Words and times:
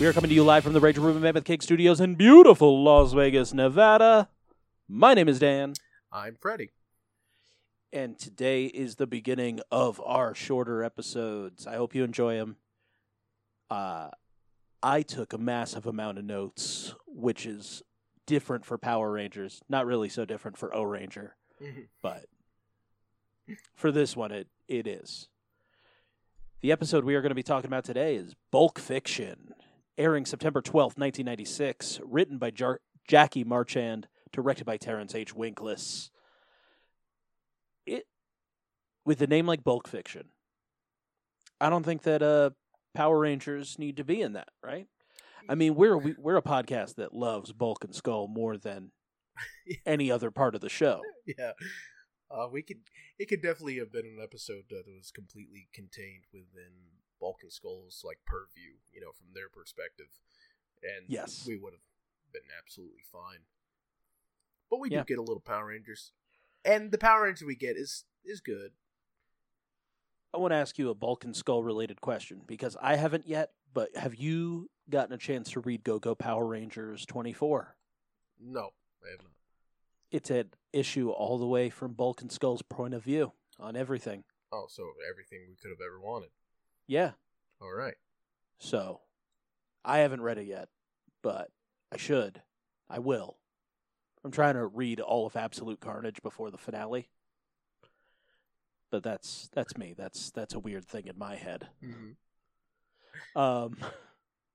We 0.00 0.06
are 0.06 0.12
coming 0.12 0.28
to 0.28 0.34
you 0.34 0.44
live 0.44 0.62
from 0.62 0.74
the 0.74 0.80
Ranger 0.80 1.00
Room 1.00 1.20
Mammoth 1.20 1.44
Cake 1.44 1.62
Studios 1.62 2.00
in 2.00 2.14
beautiful 2.14 2.84
Las 2.84 3.12
Vegas, 3.12 3.52
Nevada. 3.52 4.28
My 4.88 5.12
name 5.14 5.28
is 5.28 5.40
Dan, 5.40 5.74
I'm 6.12 6.36
Freddie. 6.40 6.70
and 7.92 8.16
today 8.18 8.66
is 8.66 8.94
the 8.96 9.08
beginning 9.08 9.60
of 9.72 10.00
our 10.04 10.34
shorter 10.34 10.84
episodes. 10.84 11.66
I 11.66 11.74
hope 11.76 11.94
you 11.96 12.04
enjoy 12.04 12.36
them. 12.36 12.56
Uh, 13.70 14.10
I 14.82 15.02
took 15.02 15.32
a 15.32 15.38
massive 15.38 15.84
amount 15.86 16.18
of 16.18 16.24
notes, 16.24 16.94
which 17.06 17.44
is 17.44 17.82
different 18.24 18.64
for 18.64 18.78
Power 18.78 19.10
Rangers. 19.10 19.60
Not 19.68 19.84
really 19.84 20.08
so 20.08 20.24
different 20.24 20.56
for 20.56 20.70
Ohranger, 20.70 21.30
but 22.02 22.26
for 23.74 23.90
this 23.90 24.16
one, 24.16 24.30
it, 24.30 24.46
it 24.68 24.86
is. 24.86 25.28
The 26.60 26.70
episode 26.72 27.04
we 27.04 27.14
are 27.16 27.20
going 27.20 27.30
to 27.30 27.34
be 27.34 27.42
talking 27.42 27.68
about 27.68 27.84
today 27.84 28.14
is 28.16 28.34
Bulk 28.50 28.78
Fiction, 28.78 29.52
airing 29.98 30.24
September 30.24 30.62
12th, 30.62 30.96
1996, 30.96 32.00
written 32.04 32.38
by 32.38 32.50
Jar- 32.50 32.80
Jackie 33.06 33.44
Marchand, 33.44 34.08
directed 34.32 34.64
by 34.64 34.76
Terence 34.76 35.14
H. 35.14 35.34
Winkless. 35.34 36.10
It 37.84 38.06
with 39.04 39.20
a 39.20 39.26
name 39.26 39.46
like 39.46 39.64
Bulk 39.64 39.88
Fiction, 39.88 40.28
I 41.60 41.70
don't 41.70 41.84
think 41.84 42.02
that 42.02 42.22
uh, 42.22 42.50
Power 42.94 43.18
Rangers 43.18 43.78
need 43.78 43.96
to 43.96 44.04
be 44.04 44.20
in 44.20 44.34
that, 44.34 44.48
right? 44.62 44.86
I 45.48 45.54
mean, 45.54 45.74
we're 45.74 45.96
we, 45.96 46.14
we're 46.18 46.36
a 46.36 46.42
podcast 46.42 46.96
that 46.96 47.14
loves 47.14 47.52
Bulk 47.52 47.84
and 47.84 47.94
Skull 47.94 48.28
more 48.28 48.56
than 48.56 48.92
any 49.86 50.10
other 50.10 50.30
part 50.30 50.54
of 50.54 50.60
the 50.60 50.68
show. 50.68 51.00
yeah. 51.26 51.52
Uh, 52.30 52.46
we 52.52 52.62
could. 52.62 52.78
It 53.18 53.28
could 53.28 53.42
definitely 53.42 53.78
have 53.78 53.90
been 53.90 54.04
an 54.04 54.18
episode 54.22 54.64
that 54.68 54.84
was 54.86 55.10
completely 55.10 55.68
contained 55.72 56.24
within 56.32 56.72
Bulk 57.20 57.42
and 57.42 57.52
Skull's 57.52 58.02
like 58.04 58.18
purview, 58.26 58.74
you 58.92 59.00
know, 59.00 59.12
from 59.12 59.32
their 59.34 59.48
perspective, 59.48 60.18
and 60.82 61.06
Yes. 61.08 61.46
we 61.46 61.56
would 61.56 61.72
have 61.72 61.82
been 62.32 62.50
absolutely 62.58 63.02
fine. 63.02 63.40
But 64.70 64.78
we 64.80 64.90
Yeah. 64.90 65.00
do 65.00 65.04
get 65.06 65.18
a 65.18 65.22
little 65.22 65.40
Power 65.40 65.66
Rangers, 65.66 66.12
and 66.64 66.92
the 66.92 66.98
Power 66.98 67.24
Ranger 67.24 67.46
we 67.46 67.56
get 67.56 67.76
is 67.76 68.04
is 68.24 68.40
good. 68.40 68.74
I 70.34 70.36
want 70.38 70.52
to 70.52 70.56
ask 70.56 70.78
you 70.78 70.90
a 70.90 70.94
Bulk 70.94 71.24
and 71.24 71.34
Skull 71.34 71.62
related 71.62 72.00
question 72.02 72.42
because 72.46 72.76
I 72.82 72.96
haven't 72.96 73.26
yet, 73.26 73.54
but 73.72 73.96
have 73.96 74.14
you 74.14 74.70
gotten 74.90 75.14
a 75.14 75.18
chance 75.18 75.50
to 75.52 75.60
read 75.60 75.84
Go 75.84 75.98
Go 75.98 76.14
Power 76.14 76.46
Rangers 76.46 77.06
24? 77.06 77.76
No, 78.38 78.74
I 79.02 79.10
have 79.10 79.22
not. 79.22 79.32
It's 80.10 80.30
an 80.30 80.52
issue 80.72 81.10
all 81.10 81.38
the 81.38 81.46
way 81.46 81.70
from 81.70 81.94
Bulk 81.94 82.20
and 82.20 82.30
Skull's 82.30 82.60
point 82.62 82.92
of 82.92 83.02
view 83.02 83.32
on 83.58 83.74
everything. 83.76 84.24
Oh, 84.52 84.66
so 84.68 84.92
everything 85.08 85.46
we 85.48 85.56
could 85.56 85.70
have 85.70 85.80
ever 85.80 85.98
wanted. 86.00 86.30
Yeah. 86.88 87.12
All 87.60 87.72
right. 87.72 87.94
So 88.58 89.00
I 89.84 89.98
haven't 89.98 90.22
read 90.22 90.38
it 90.38 90.46
yet, 90.46 90.68
but 91.22 91.50
I 91.92 91.98
should. 91.98 92.42
I 92.88 92.98
will. 92.98 93.36
I'm 94.24 94.30
trying 94.32 94.54
to 94.54 94.66
read 94.66 95.00
all 95.00 95.26
of 95.26 95.36
Absolute 95.36 95.80
Carnage 95.80 96.22
before 96.22 96.50
the 96.50 96.58
finale. 96.58 97.08
But 98.90 99.02
that's 99.02 99.50
that's 99.52 99.76
me. 99.76 99.94
That's 99.96 100.30
that's 100.30 100.54
a 100.54 100.58
weird 100.58 100.86
thing 100.86 101.06
in 101.06 101.18
my 101.18 101.36
head. 101.36 101.68
Mm-hmm. 101.84 103.38
Um, 103.38 103.76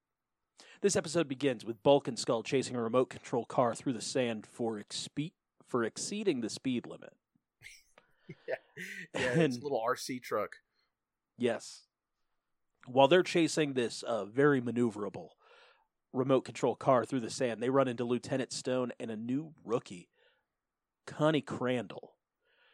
this 0.82 0.96
episode 0.96 1.28
begins 1.28 1.64
with 1.64 1.84
Bulk 1.84 2.08
and 2.08 2.18
Skull 2.18 2.42
chasing 2.42 2.76
a 2.76 2.82
remote 2.82 3.12
control 3.12 3.46
car 3.46 3.76
through 3.76 3.94
the 3.94 4.02
sand 4.02 4.48
for 4.48 4.80
expe- 4.82 5.34
for 5.68 5.84
exceeding 5.84 6.42
the 6.42 6.50
speed 6.50 6.86
limit. 6.88 7.14
Yeah, 8.48 8.56
yeah. 9.14 9.34
It's 9.42 9.58
a 9.58 9.62
little 9.62 9.84
RC 9.86 10.24
truck. 10.24 10.56
Yes. 11.38 11.82
While 12.86 13.08
they're 13.08 13.24
chasing 13.24 13.74
this 13.74 14.04
uh, 14.04 14.26
very 14.26 14.62
maneuverable 14.62 15.30
remote 16.12 16.42
control 16.42 16.76
car 16.76 17.06
through 17.06 17.22
the 17.22 17.30
sand, 17.30 17.62
they 17.62 17.70
run 17.70 17.88
into 17.88 18.04
Lieutenant 18.04 18.52
Stone 18.52 18.92
and 19.00 19.10
a 19.10 19.16
new 19.16 19.54
rookie, 19.64 20.10
Connie 21.06 21.42
Crandall, 21.42 22.12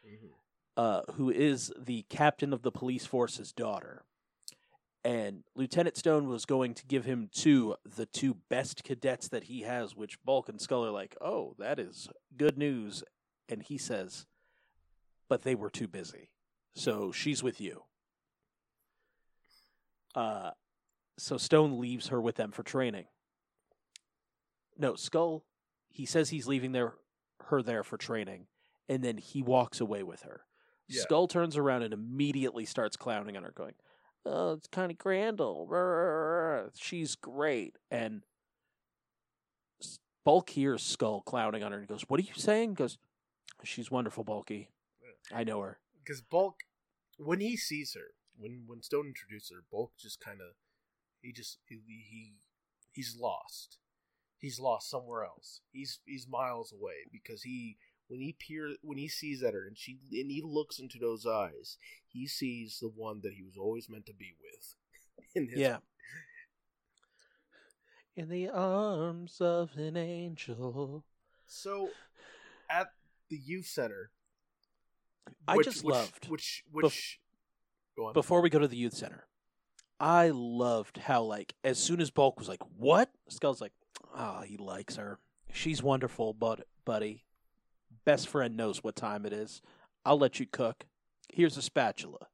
Mm-hmm. 0.06 0.32
uh, 0.76 1.02
who 1.14 1.30
is 1.30 1.72
the 1.78 2.04
captain 2.08 2.52
of 2.52 2.62
the 2.62 2.72
police 2.72 3.04
force's 3.06 3.52
daughter. 3.52 4.02
And 5.04 5.44
Lieutenant 5.54 5.96
Stone 5.96 6.28
was 6.28 6.44
going 6.46 6.74
to 6.74 6.86
give 6.86 7.04
him 7.04 7.28
to 7.36 7.76
the 7.84 8.06
two 8.06 8.36
best 8.48 8.82
cadets 8.82 9.28
that 9.28 9.44
he 9.44 9.62
has, 9.62 9.94
which 9.94 10.22
Bulk 10.24 10.48
and 10.48 10.60
Skull 10.60 10.84
are 10.84 10.90
like, 10.90 11.16
oh, 11.20 11.54
that 11.58 11.78
is 11.78 12.08
good 12.36 12.58
news. 12.58 13.04
And 13.48 13.62
he 13.62 13.78
says, 13.78 14.26
but 15.28 15.42
they 15.42 15.54
were 15.54 15.70
too 15.70 15.86
busy. 15.86 16.30
So 16.74 17.12
she's 17.12 17.42
with 17.42 17.60
you. 17.60 17.84
Uh, 20.14 20.50
so 21.18 21.36
Stone 21.36 21.80
leaves 21.80 22.08
her 22.08 22.20
with 22.20 22.36
them 22.36 22.50
for 22.52 22.62
training. 22.62 23.06
No, 24.78 24.94
Skull, 24.94 25.44
he 25.88 26.06
says 26.06 26.30
he's 26.30 26.46
leaving 26.46 26.72
there, 26.72 26.94
her 27.46 27.62
there 27.62 27.84
for 27.84 27.96
training, 27.96 28.46
and 28.88 29.04
then 29.04 29.18
he 29.18 29.42
walks 29.42 29.80
away 29.80 30.02
with 30.02 30.22
her. 30.22 30.42
Yeah. 30.88 31.02
Skull 31.02 31.28
turns 31.28 31.56
around 31.56 31.82
and 31.82 31.92
immediately 31.92 32.64
starts 32.64 32.96
clowning 32.96 33.36
on 33.36 33.42
her, 33.44 33.52
going, 33.52 33.74
"Oh, 34.24 34.54
it's 34.54 34.68
Connie 34.68 34.94
Crandall. 34.94 36.70
She's 36.74 37.14
great." 37.14 37.76
And 37.90 38.24
Bulk 40.24 40.50
hears 40.50 40.82
Skull 40.82 41.20
clowning 41.22 41.62
on 41.62 41.72
her 41.72 41.78
and 41.78 41.88
goes, 41.88 42.02
"What 42.08 42.18
are 42.20 42.24
you 42.24 42.34
saying?" 42.34 42.74
Goes, 42.74 42.98
"She's 43.62 43.90
wonderful, 43.90 44.24
Bulky. 44.24 44.70
I 45.32 45.44
know 45.44 45.60
her." 45.60 45.78
because 46.02 46.22
Bulk, 46.22 46.64
when 47.18 47.40
he 47.40 47.56
sees 47.56 47.94
her, 47.94 48.14
when 48.40 48.64
when 48.66 48.82
Stone 48.82 49.06
introduces 49.08 49.50
her, 49.50 49.62
Bulk 49.70 49.92
just 49.98 50.20
kind 50.20 50.40
of, 50.40 50.54
he 51.22 51.32
just 51.32 51.58
he, 51.66 51.76
he 51.86 52.34
he's 52.92 53.16
lost. 53.20 53.78
He's 54.38 54.58
lost 54.58 54.88
somewhere 54.90 55.24
else. 55.24 55.60
He's 55.70 56.00
he's 56.06 56.26
miles 56.26 56.72
away 56.72 57.04
because 57.12 57.42
he 57.42 57.76
when 58.08 58.20
he 58.20 58.32
peer 58.38 58.74
when 58.82 58.98
he 58.98 59.06
sees 59.08 59.42
at 59.42 59.52
her 59.54 59.66
and 59.66 59.76
she 59.76 59.98
and 60.12 60.30
he 60.30 60.42
looks 60.44 60.78
into 60.78 60.98
those 60.98 61.26
eyes, 61.26 61.76
he 62.08 62.26
sees 62.26 62.78
the 62.80 62.88
one 62.88 63.20
that 63.22 63.34
he 63.34 63.42
was 63.42 63.56
always 63.58 63.88
meant 63.88 64.06
to 64.06 64.14
be 64.14 64.32
with. 64.42 64.74
In 65.34 65.48
his, 65.48 65.58
Yeah. 65.60 65.76
In 68.16 68.28
the 68.28 68.48
arms 68.48 69.40
of 69.40 69.76
an 69.76 69.96
angel. 69.96 71.04
So, 71.46 71.90
at 72.68 72.88
the 73.28 73.36
youth 73.36 73.66
center, 73.66 74.10
I 75.46 75.56
which- 75.56 75.66
just 75.66 75.84
which, 75.84 75.94
loved 75.94 76.28
which 76.28 76.64
which. 76.70 77.20
Go 78.00 78.06
on. 78.08 78.12
before 78.12 78.40
we 78.40 78.50
go 78.50 78.58
to 78.58 78.68
the 78.68 78.76
youth 78.76 78.94
center. 78.94 79.26
I 79.98 80.30
loved 80.32 80.96
how 80.98 81.22
like 81.22 81.54
as 81.62 81.78
soon 81.78 82.00
as 82.00 82.10
Bulk 82.10 82.38
was 82.38 82.48
like, 82.48 82.62
"What?" 82.76 83.10
Skull's 83.28 83.60
like, 83.60 83.72
"Ah, 84.14 84.42
he 84.42 84.56
likes 84.56 84.96
her. 84.96 85.18
She's 85.52 85.82
wonderful, 85.82 86.32
but 86.32 86.66
buddy, 86.84 87.24
best 88.04 88.28
friend 88.28 88.56
knows 88.56 88.82
what 88.82 88.96
time 88.96 89.26
it 89.26 89.32
is. 89.32 89.60
I'll 90.04 90.18
let 90.18 90.40
you 90.40 90.46
cook. 90.46 90.86
Here's 91.32 91.56
a 91.56 91.62
spatula." 91.62 92.28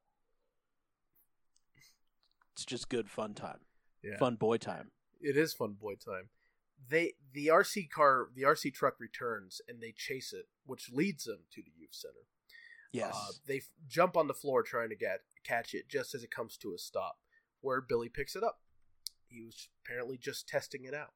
It's 2.53 2.65
just 2.65 2.88
good 2.88 3.10
fun 3.10 3.34
time. 3.34 3.60
yeah. 4.03 4.16
Fun 4.16 4.37
boy 4.37 4.56
time. 4.56 4.91
It 5.21 5.37
is 5.37 5.53
fun 5.53 5.72
boy 5.72 5.94
time. 5.97 6.31
They 6.88 7.15
the 7.32 7.49
RC 7.49 7.91
car 7.91 8.28
the 8.34 8.43
RC 8.43 8.72
truck 8.72 9.00
returns 9.00 9.61
and 9.69 9.81
they 9.82 9.93
chase 9.93 10.32
it, 10.32 10.46
which 10.64 10.90
leads 10.93 11.25
them 11.25 11.40
to 11.52 11.62
the 11.62 11.73
youth 11.76 11.90
center. 11.94 12.26
Yes. 12.96 13.14
Uh, 13.14 13.32
they 13.46 13.58
f- 13.58 13.69
jump 13.88 14.16
on 14.16 14.26
the 14.26 14.34
floor 14.34 14.62
trying 14.62 14.88
to 14.90 14.96
get 14.96 15.20
catch 15.44 15.75
it 15.75 15.88
just 15.88 16.14
as 16.14 16.22
it 16.25 16.31
comes 16.31 16.56
to 16.58 16.75
a 16.75 16.78
stop, 16.78 17.16
where 17.60 17.81
Billy 17.81 18.08
picks 18.08 18.34
it 18.37 18.43
up. 18.43 18.60
He 19.28 19.43
was 19.43 19.69
apparently 19.84 20.16
just 20.19 20.48
testing 20.48 20.84
it 20.84 20.94
out. 20.94 21.12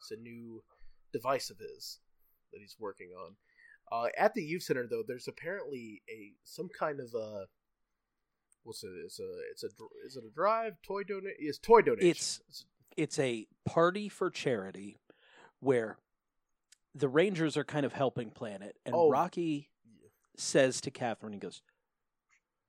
It's 0.00 0.10
a 0.10 0.16
new 0.16 0.62
device 1.12 1.50
of 1.50 1.58
his 1.58 2.00
that 2.52 2.60
he's 2.60 2.76
working 2.78 3.10
on. 3.18 3.36
Uh, 3.92 4.08
at 4.18 4.34
the 4.34 4.42
youth 4.42 4.62
center, 4.62 4.86
though, 4.86 5.02
there's 5.06 5.28
apparently 5.28 6.02
a 6.10 6.32
some 6.44 6.68
kind 6.68 7.00
of 7.00 7.14
a 7.14 7.46
what's 8.62 8.82
it? 8.82 8.90
It's 9.04 9.18
a 9.20 9.30
it's 9.50 9.62
a 9.62 9.68
is 10.06 10.16
it 10.16 10.24
a 10.24 10.30
drive 10.34 10.74
toy 10.82 11.02
donate? 11.04 11.36
It's 11.38 11.58
toy 11.58 11.82
donation. 11.82 12.08
It's- 12.08 12.40
it's 12.96 13.18
a 13.18 13.48
party 13.64 14.08
for 14.08 14.30
charity 14.30 14.98
where 15.58 15.98
the 16.94 17.08
Rangers 17.08 17.56
are 17.56 17.64
kind 17.64 17.84
of 17.84 17.92
helping 17.92 18.30
plan 18.30 18.62
it, 18.62 18.76
and 18.86 18.94
Oh. 18.94 19.10
Rocky 19.10 19.68
says 20.36 20.80
to 20.82 20.90
Katherine, 20.90 21.32
he 21.32 21.38
goes, 21.38 21.62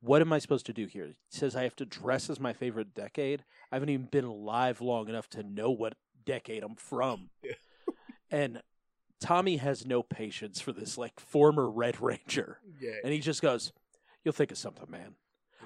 What 0.02 0.22
am 0.22 0.32
I 0.34 0.40
supposed 0.40 0.66
to 0.68 0.74
do 0.74 0.86
here? 0.86 1.08
He 1.08 1.14
says, 1.30 1.56
I 1.56 1.64
have 1.64 1.76
to 1.78 1.86
dress 1.86 2.30
as 2.30 2.40
my 2.40 2.54
favorite 2.54 2.94
decade. 2.94 3.44
I 3.72 3.76
haven't 3.76 3.90
even 3.90 4.06
been 4.08 4.26
alive 4.26 4.82
long 4.82 5.10
enough 5.10 5.30
to 5.32 5.44
know 5.44 5.72
what 5.72 5.96
decade 6.26 6.64
I'm 6.64 6.76
from. 6.76 7.30
Yeah. 7.44 7.54
and 8.32 8.62
Tommy 9.22 9.58
has 9.58 9.86
no 9.86 10.04
patience 10.04 10.60
for 10.60 10.74
this 10.74 10.98
like 10.98 11.20
former 11.20 11.70
Red 11.70 12.02
Ranger. 12.02 12.60
Yeah. 12.80 12.96
And 13.04 13.14
he 13.14 13.20
just 13.20 13.42
goes, 13.42 13.72
You'll 14.24 14.34
think 14.34 14.52
of 14.52 14.58
something, 14.58 14.90
man. 14.90 15.16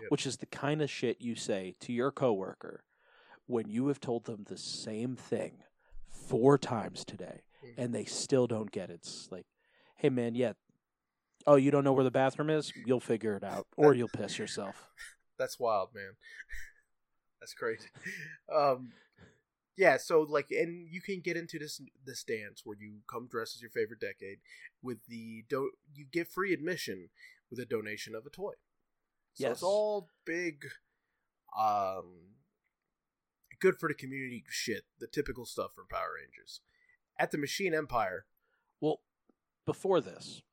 Which 0.10 0.26
is 0.26 0.38
the 0.38 0.46
kind 0.46 0.82
of 0.82 0.90
shit 0.90 1.20
you 1.22 1.36
say 1.36 1.76
to 1.82 1.92
your 1.92 2.12
coworker 2.12 2.84
when 3.48 3.68
you 3.70 3.88
have 3.88 4.00
told 4.00 4.26
them 4.26 4.46
the 4.48 4.58
same 4.58 5.16
thing 5.18 5.58
four 6.10 6.58
times 6.58 7.04
today 7.04 7.42
Mhm. 7.66 7.74
and 7.78 7.94
they 7.96 8.06
still 8.06 8.48
don't 8.48 8.72
get 8.72 8.90
it. 8.90 8.94
It's 9.02 9.28
like, 9.32 9.46
hey 9.98 10.10
man, 10.10 10.36
yeah. 10.36 10.54
Oh, 11.50 11.56
you 11.56 11.72
don't 11.72 11.84
know 11.84 11.94
where 11.94 12.04
the 12.04 12.12
bathroom 12.12 12.52
is? 12.52 12.72
You'll 12.86 13.00
figure 13.00 13.34
it 13.36 13.44
out. 13.44 13.66
Or 13.76 13.96
you'll 13.96 14.08
piss 14.08 14.38
yourself. 14.38 14.88
That's 15.40 15.60
wild, 15.60 15.90
man. 15.96 16.12
That's 17.42 17.56
crazy. 17.56 17.88
Um, 18.56 18.92
yeah. 19.76 19.98
So 19.98 20.22
like, 20.22 20.52
and 20.52 20.88
you 20.92 21.02
can 21.02 21.22
get 21.22 21.38
into 21.38 21.58
this 21.58 21.82
this 22.06 22.24
dance 22.24 22.62
where 22.64 22.78
you 22.80 22.98
come 23.10 23.28
dressed 23.28 23.56
as 23.56 23.62
your 23.64 23.72
favorite 23.72 24.00
decade 24.00 24.38
with 24.84 25.00
the 25.08 25.44
do 25.50 25.72
you 25.96 26.06
get 26.12 26.28
free 26.28 26.54
admission 26.54 27.10
with 27.50 27.60
a 27.60 27.66
donation 27.66 28.14
of 28.14 28.28
a 28.28 28.30
toy. 28.30 28.54
So 29.34 29.46
Yes. 29.46 29.54
it's 29.54 29.64
all 29.64 30.10
big, 30.26 30.66
um, 31.58 32.36
good 33.60 33.80
for 33.80 33.90
the 33.90 33.96
community 33.96 34.44
shit. 34.50 34.84
The 35.00 35.08
typical 35.08 35.46
stuff 35.48 35.72
from 35.74 35.88
Power 35.90 36.12
Rangers. 36.22 36.62
At 37.18 37.32
the 37.32 37.40
Machine 37.40 37.74
Empire, 37.74 38.26
Well, 38.80 39.00
before 39.66 40.00
this, 40.00 40.44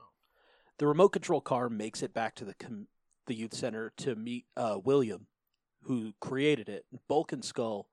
the 0.78 0.86
remote 0.86 1.10
control 1.10 1.40
car 1.40 1.68
makes 1.68 2.02
it 2.02 2.14
back 2.14 2.34
to 2.36 2.44
the 2.44 2.54
com- 2.54 2.88
the 3.26 3.34
youth 3.34 3.54
center 3.54 3.92
to 3.96 4.14
meet 4.14 4.46
uh, 4.56 4.78
William, 4.82 5.26
who 5.82 6.12
created 6.20 6.68
it. 6.68 6.84
Bulk 7.08 7.32
and 7.32 7.44
Skull 7.44 7.88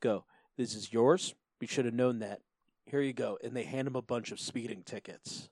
go, 0.00 0.24
"This 0.56 0.74
is 0.74 0.92
yours. 0.92 1.34
We 1.60 1.66
should 1.66 1.84
have 1.84 1.94
known 1.94 2.18
that. 2.20 2.40
Here 2.84 3.00
you 3.00 3.12
go." 3.12 3.38
And 3.42 3.54
they 3.56 3.64
hand 3.64 3.88
him 3.88 3.96
a 3.96 4.02
bunch 4.02 4.32
of 4.32 4.40
speeding 4.40 4.82
tickets. 4.84 5.48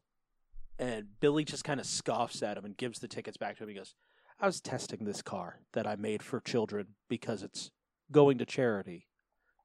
And 0.78 1.20
Billy 1.20 1.44
just 1.44 1.64
kind 1.64 1.78
of 1.78 1.86
scoffs 1.86 2.42
at 2.42 2.56
him 2.56 2.64
and 2.64 2.76
gives 2.76 2.98
the 2.98 3.08
tickets 3.08 3.36
back 3.36 3.56
to 3.56 3.62
him. 3.62 3.68
He 3.68 3.74
goes, 3.74 3.94
"I 4.40 4.46
was 4.46 4.60
testing 4.60 5.04
this 5.04 5.22
car 5.22 5.60
that 5.72 5.86
I 5.86 5.96
made 5.96 6.22
for 6.22 6.40
children 6.40 6.94
because 7.08 7.42
it's 7.42 7.70
going 8.10 8.38
to 8.38 8.46
charity. 8.46 9.06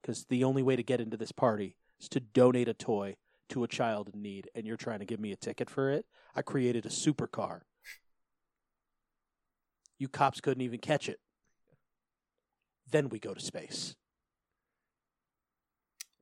Because 0.02 0.26
the 0.26 0.44
only 0.44 0.62
way 0.62 0.76
to 0.76 0.84
get 0.84 1.02
into 1.02 1.18
this 1.18 1.32
party 1.32 1.78
is 2.00 2.10
to 2.10 2.20
donate 2.20 2.68
a 2.68 2.74
toy 2.74 3.18
to 3.50 3.64
a 3.64 3.68
child 3.68 4.10
in 4.14 4.22
need 4.22 4.50
and 4.56 4.66
you're 4.66 4.78
trying 4.78 5.00
to 5.00 5.06
give 5.06 5.20
me 5.20 5.32
a 5.32 5.36
ticket 5.36 5.70
for 5.70 5.90
it. 5.92 6.06
I 6.36 6.42
created 6.42 6.86
a 6.86 6.90
supercar. 6.90 7.62
You 9.98 10.08
cops 10.10 10.42
couldn't 10.42 10.64
even 10.64 10.80
catch 10.80 11.08
it. 11.08 11.20
Then 12.90 13.10
we 13.10 13.20
go 13.20 13.34
to 13.34 13.40
space. 13.40 13.96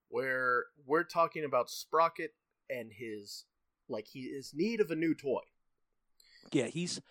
where 0.10 0.66
we're 0.86 1.04
talking 1.04 1.44
about 1.44 1.72
Sprocket 1.72 2.36
and 2.70 2.92
his 2.94 3.46
like 3.90 4.06
he 4.06 4.26
is 4.26 4.54
need 4.54 4.80
of 4.80 4.92
a 4.92 4.96
new 4.96 5.16
toy. 5.16 5.42
Yeah, 6.52 6.68
he's 6.68 7.02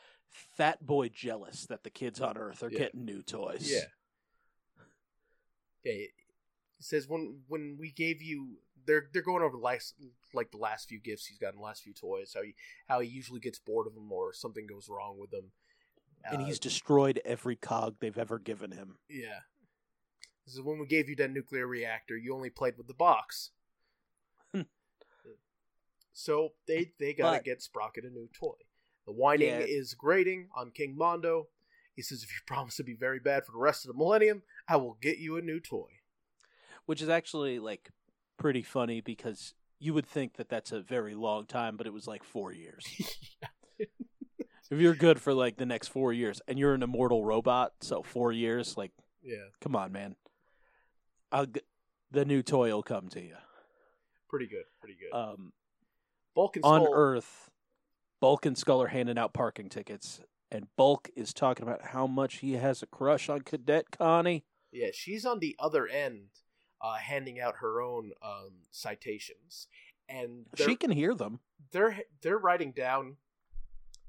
fat 0.57 0.87
boy 0.87 1.09
jealous 1.09 1.67
that 1.67 1.83
the 1.83 1.91
kids 1.91 2.21
on 2.21 2.39
Earth 2.39 2.63
are 2.63 2.71
Yeah. 2.71 2.79
getting 2.79 3.05
new 3.05 3.21
toys. 3.23 3.69
Yeah. 3.69 3.87
Yeah. 5.83 5.93
It 5.93 6.11
says 6.79 7.09
when 7.09 7.43
when 7.49 7.77
we 7.77 7.91
gave 7.91 8.23
you 8.23 8.59
they're 8.87 9.09
they're 9.13 9.23
going 9.23 9.43
over 9.43 9.57
the 9.57 9.63
last 9.63 9.95
like 10.35 10.51
the 10.51 10.57
last 10.59 10.89
few 10.89 11.01
gifts 11.01 11.27
he's 11.27 11.39
gotten, 11.39 11.59
the 11.59 11.65
last 11.65 11.83
few 11.83 11.93
toys, 11.95 12.33
how 12.35 12.43
he 12.43 12.55
how 12.89 13.01
he 13.01 13.09
usually 13.09 13.41
gets 13.41 13.59
bored 13.59 13.87
of 13.87 13.95
them 13.95 14.11
or 14.13 14.33
something 14.33 14.67
goes 14.67 14.89
wrong 14.89 15.19
with 15.19 15.31
them. 15.31 15.53
And 16.25 16.43
Uh, 16.43 16.47
he's 16.47 16.59
destroyed 16.59 17.21
every 17.25 17.57
cog 17.57 17.97
they've 18.01 18.17
ever 18.19 18.39
given 18.39 18.71
him. 18.73 18.99
yeah. 19.09 19.41
This 20.45 20.55
is 20.55 20.61
when 20.61 20.79
we 20.79 20.87
gave 20.87 21.09
you 21.09 21.15
that 21.17 21.31
nuclear 21.31 21.67
reactor, 21.67 22.17
you 22.17 22.35
only 22.35 22.51
played 22.51 22.77
with 22.77 22.87
the 22.89 22.95
box. 22.95 23.51
so 26.13 26.53
they 26.67 26.93
they 26.99 27.15
gotta 27.15 27.39
But- 27.39 27.45
get 27.45 27.63
Sprocket 27.63 28.05
a 28.05 28.11
new 28.11 28.29
toy. 28.33 28.57
The 29.07 29.13
whining 29.13 29.49
Yeah. 29.49 29.59
is 29.61 29.95
grating 29.95 30.49
on 30.55 30.71
King 30.71 30.97
Mondo. 30.97 31.49
He 31.97 32.03
says, 32.03 32.23
if 32.23 32.31
you 32.31 32.39
promise 32.47 32.77
to 32.77 32.85
be 32.85 32.95
very 32.95 33.19
bad 33.19 33.45
for 33.45 33.53
the 33.53 33.59
rest 33.59 33.85
of 33.85 33.89
the 33.89 33.99
millennium, 33.99 34.43
I 34.69 34.77
will 34.77 34.95
get 34.95 35.19
you 35.19 35.37
a 35.37 35.43
new 35.43 35.59
toy. 35.61 36.01
Which 36.87 37.03
is 37.03 37.09
actually 37.09 37.59
like 37.59 37.91
pretty 38.43 38.63
funny 38.63 39.01
because 39.01 39.55
you 39.79 39.95
would 39.95 40.07
think 40.07 40.35
that 40.37 40.49
that's 40.49 40.73
a 40.73 40.81
very 40.81 41.15
long 41.15 41.47
time, 41.47 41.77
but 41.77 41.87
it 41.87 41.93
was 41.93 42.07
like 42.07 42.25
four 42.25 42.53
years. 42.53 42.85
if 43.79 43.89
you're 44.71 44.95
good 44.95 45.21
for 45.21 45.33
like 45.33 45.57
the 45.57 45.67
next 45.67 45.89
four 45.89 46.13
years 46.13 46.41
and 46.49 46.59
you're 46.59 46.75
an 46.75 46.83
immortal 46.83 47.25
robot, 47.25 47.73
so 47.81 48.03
four 48.03 48.33
years, 48.33 48.77
like 48.77 48.91
yeah, 49.23 49.37
Come 49.61 49.77
on, 49.77 49.93
man. 49.93 50.17
I'll 51.31 51.47
g- 51.47 51.61
the 52.11 52.25
new 52.25 52.43
toy 52.43 52.71
will 52.71 52.83
come 52.83 53.09
to 53.11 53.21
you. 53.21 53.37
pretty 54.29 54.47
good, 54.47 54.65
pretty 54.81 54.97
good. 55.01 55.17
Um, 55.17 55.53
Bulk 56.35 56.57
and 56.57 56.65
on 56.65 56.83
Skull, 56.83 56.93
Earth, 56.95 57.51
Bulk 58.21 58.45
and 58.47 58.59
Skull 58.59 58.83
are 58.83 58.89
handing 58.89 59.19
out 59.19 59.33
parking 59.33 59.69
tickets, 59.69 60.21
and 60.51 60.67
Bulk 60.77 61.11
is 61.15 61.33
talking 61.33 61.63
about 61.63 61.83
how 61.87 62.07
much 62.07 62.37
he 62.39 62.55
has 62.55 62.83
a 62.83 62.87
crush 62.87 63.29
on 63.29 63.43
Cadet 63.43 63.91
Connie. 63.93 64.45
yeah, 64.73 64.89
she's 64.93 65.25
on 65.25 65.39
the 65.39 65.55
other 65.59 65.87
end, 65.87 66.29
uh, 66.83 66.95
handing 66.95 67.41
out 67.41 67.57
her 67.61 67.81
own 67.81 68.13
um, 68.23 68.51
citations, 68.71 69.69
and 70.09 70.47
She 70.57 70.77
can 70.77 70.91
hear 70.91 71.15
them. 71.15 71.41
they're 71.71 72.01
they're 72.23 72.39
writing 72.39 72.73
down 72.73 73.17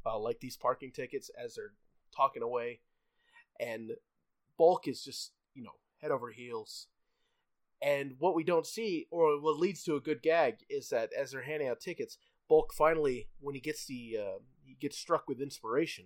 uh, 0.06 0.18
like 0.20 0.40
these 0.40 0.58
parking 0.58 0.92
tickets 0.92 1.30
as 1.38 1.56
they're 1.56 1.74
talking 2.16 2.44
away, 2.44 2.80
and 3.60 3.92
Bulk 4.58 4.88
is 4.88 5.04
just 5.04 5.32
you 5.54 5.64
know 5.64 5.76
head 6.02 6.12
over 6.12 6.32
heels. 6.32 6.88
And 7.82 8.14
what 8.18 8.34
we 8.34 8.46
don't 8.46 8.66
see, 8.66 9.08
or 9.12 9.42
what 9.42 9.60
leads 9.60 9.84
to 9.84 9.96
a 9.96 10.02
good 10.02 10.22
gag, 10.22 10.60
is 10.70 10.88
that 10.90 11.10
as 11.12 11.32
they're 11.32 11.42
handing 11.42 11.68
out 11.68 11.82
tickets, 11.82 12.18
Bulk 12.48 12.74
finally, 12.74 13.28
when 13.42 13.56
he 13.56 13.62
gets 13.62 13.86
the 13.86 14.18
uh, 14.20 14.40
he 14.66 14.76
gets 14.80 14.98
struck 14.98 15.28
with 15.28 15.42
inspiration 15.42 16.06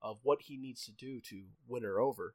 of 0.00 0.18
what 0.22 0.42
he 0.42 0.56
needs 0.56 0.84
to 0.84 0.92
do 0.92 1.20
to 1.20 1.42
win 1.66 1.82
her 1.82 1.98
over, 1.98 2.34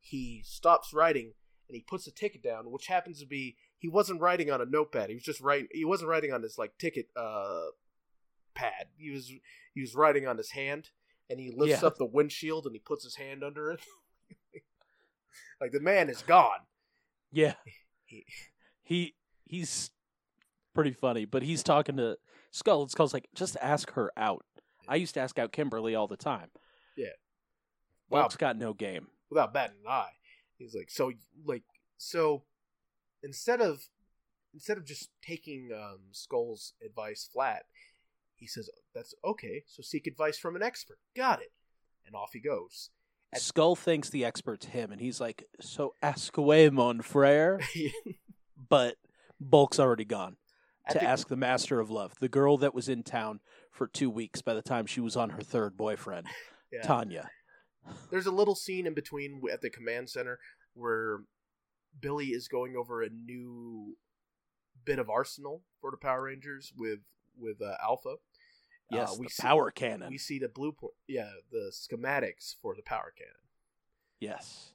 he 0.00 0.42
stops 0.44 0.92
writing 0.92 1.34
and 1.70 1.76
he 1.76 1.84
puts 1.86 2.04
the 2.06 2.10
ticket 2.10 2.42
down, 2.42 2.68
which 2.72 2.88
happens 2.88 3.20
to 3.20 3.26
be 3.26 3.56
he 3.78 3.86
wasn't 3.88 4.20
writing 4.20 4.50
on 4.50 4.60
a 4.60 4.64
notepad. 4.66 5.08
He 5.08 5.14
was 5.14 5.22
just 5.22 5.40
writing. 5.40 5.68
He 5.70 5.84
wasn't 5.84 6.10
writing 6.10 6.32
on 6.32 6.42
his 6.42 6.58
like 6.58 6.76
ticket 6.78 7.06
uh, 7.16 7.66
pad. 8.54 8.86
He 8.98 9.10
was 9.10 9.30
he 9.72 9.80
was 9.80 9.94
writing 9.94 10.26
on 10.26 10.36
his 10.36 10.50
hand, 10.50 10.90
and 11.30 11.38
he 11.38 11.52
lifts 11.56 11.82
Yeah. 11.82 11.86
up 11.86 11.96
the 11.96 12.04
windshield 12.06 12.66
and 12.66 12.74
he 12.74 12.80
puts 12.80 13.04
his 13.04 13.14
hand 13.14 13.44
under 13.44 13.70
it. 13.70 13.80
like 15.60 15.72
the 15.72 15.80
man 15.80 16.08
is 16.10 16.22
gone. 16.22 16.60
Yeah, 17.30 17.54
He- 18.04 18.26
he 18.82 19.14
he's 19.44 19.90
pretty 20.74 20.92
funny, 20.92 21.24
but 21.24 21.42
he's 21.44 21.62
talking 21.62 21.96
to 21.98 22.16
Skull, 22.50 22.82
and 22.82 22.90
Skull's 22.90 23.14
like, 23.14 23.28
just 23.34 23.56
ask 23.62 23.92
her 23.92 24.10
out. 24.16 24.44
I 24.88 24.96
used 24.96 25.14
to 25.14 25.20
ask 25.20 25.38
out 25.38 25.52
Kimberly 25.52 25.94
all 25.94 26.08
the 26.08 26.16
time. 26.16 26.48
Yeah. 26.96 27.06
Wow. 28.08 28.22
Bulk's 28.22 28.36
got 28.36 28.56
no 28.58 28.72
game. 28.74 29.06
without 29.30 29.54
batting 29.54 29.76
an 29.84 29.90
eye. 29.92 30.10
He's 30.60 30.74
like, 30.74 30.90
so 30.90 31.12
like 31.44 31.62
so 31.96 32.44
instead 33.22 33.60
of 33.60 33.88
instead 34.54 34.76
of 34.78 34.84
just 34.84 35.10
taking 35.22 35.70
um, 35.74 35.98
Skull's 36.12 36.74
advice 36.84 37.28
flat, 37.32 37.64
he 38.36 38.46
says, 38.46 38.68
"That's 38.94 39.14
okay. 39.24 39.64
So 39.66 39.82
seek 39.82 40.06
advice 40.06 40.38
from 40.38 40.56
an 40.56 40.62
expert. 40.62 40.98
Got 41.16 41.40
it." 41.40 41.52
And 42.06 42.14
off 42.14 42.30
he 42.32 42.40
goes. 42.40 42.90
At- 43.32 43.40
Skull 43.40 43.76
thinks 43.76 44.10
the 44.10 44.24
expert's 44.24 44.66
him, 44.66 44.90
and 44.92 45.00
he's 45.00 45.20
like, 45.20 45.44
"So 45.60 45.94
ask 46.02 46.36
away, 46.36 46.68
mon 46.70 47.00
frere." 47.00 47.60
But 48.68 48.96
Bulk's 49.40 49.80
already 49.80 50.04
gone 50.04 50.36
to 50.90 50.98
the- 50.98 51.04
ask 51.04 51.28
the 51.28 51.36
master 51.36 51.80
of 51.80 51.90
love, 51.90 52.12
the 52.20 52.28
girl 52.28 52.56
that 52.58 52.74
was 52.74 52.88
in 52.88 53.02
town 53.02 53.40
for 53.70 53.86
two 53.86 54.10
weeks 54.10 54.42
by 54.42 54.54
the 54.54 54.62
time 54.62 54.86
she 54.86 55.00
was 55.00 55.16
on 55.16 55.30
her 55.30 55.40
third 55.42 55.76
boyfriend, 55.76 56.26
Yeah. 56.70 56.82
Tanya. 56.82 57.30
There's 58.10 58.26
a 58.26 58.30
little 58.32 58.54
scene 58.54 58.86
in 58.86 58.94
between 58.94 59.40
at 59.52 59.60
the 59.60 59.70
command 59.70 60.08
center 60.10 60.38
where 60.74 61.20
Billy 62.00 62.28
is 62.28 62.48
going 62.48 62.76
over 62.76 63.02
a 63.02 63.08
new 63.10 63.96
bit 64.84 64.98
of 64.98 65.08
arsenal 65.10 65.62
for 65.80 65.90
the 65.90 65.96
Power 65.96 66.22
Rangers 66.24 66.72
with 66.76 67.00
with 67.38 67.60
uh, 67.62 67.74
Alpha. 67.82 68.16
Yes, 68.90 69.12
Uh, 69.12 69.16
we 69.20 69.26
the 69.26 69.32
see- 69.32 69.42
power 69.42 69.70
cannon. 69.70 70.08
We 70.10 70.18
see 70.18 70.38
the 70.38 70.48
blueprint, 70.48 70.94
yeah, 71.06 71.30
the 71.52 71.70
schematics 71.72 72.56
for 72.60 72.74
the 72.74 72.82
power 72.82 73.12
cannon 73.16 73.34
yes, 74.18 74.72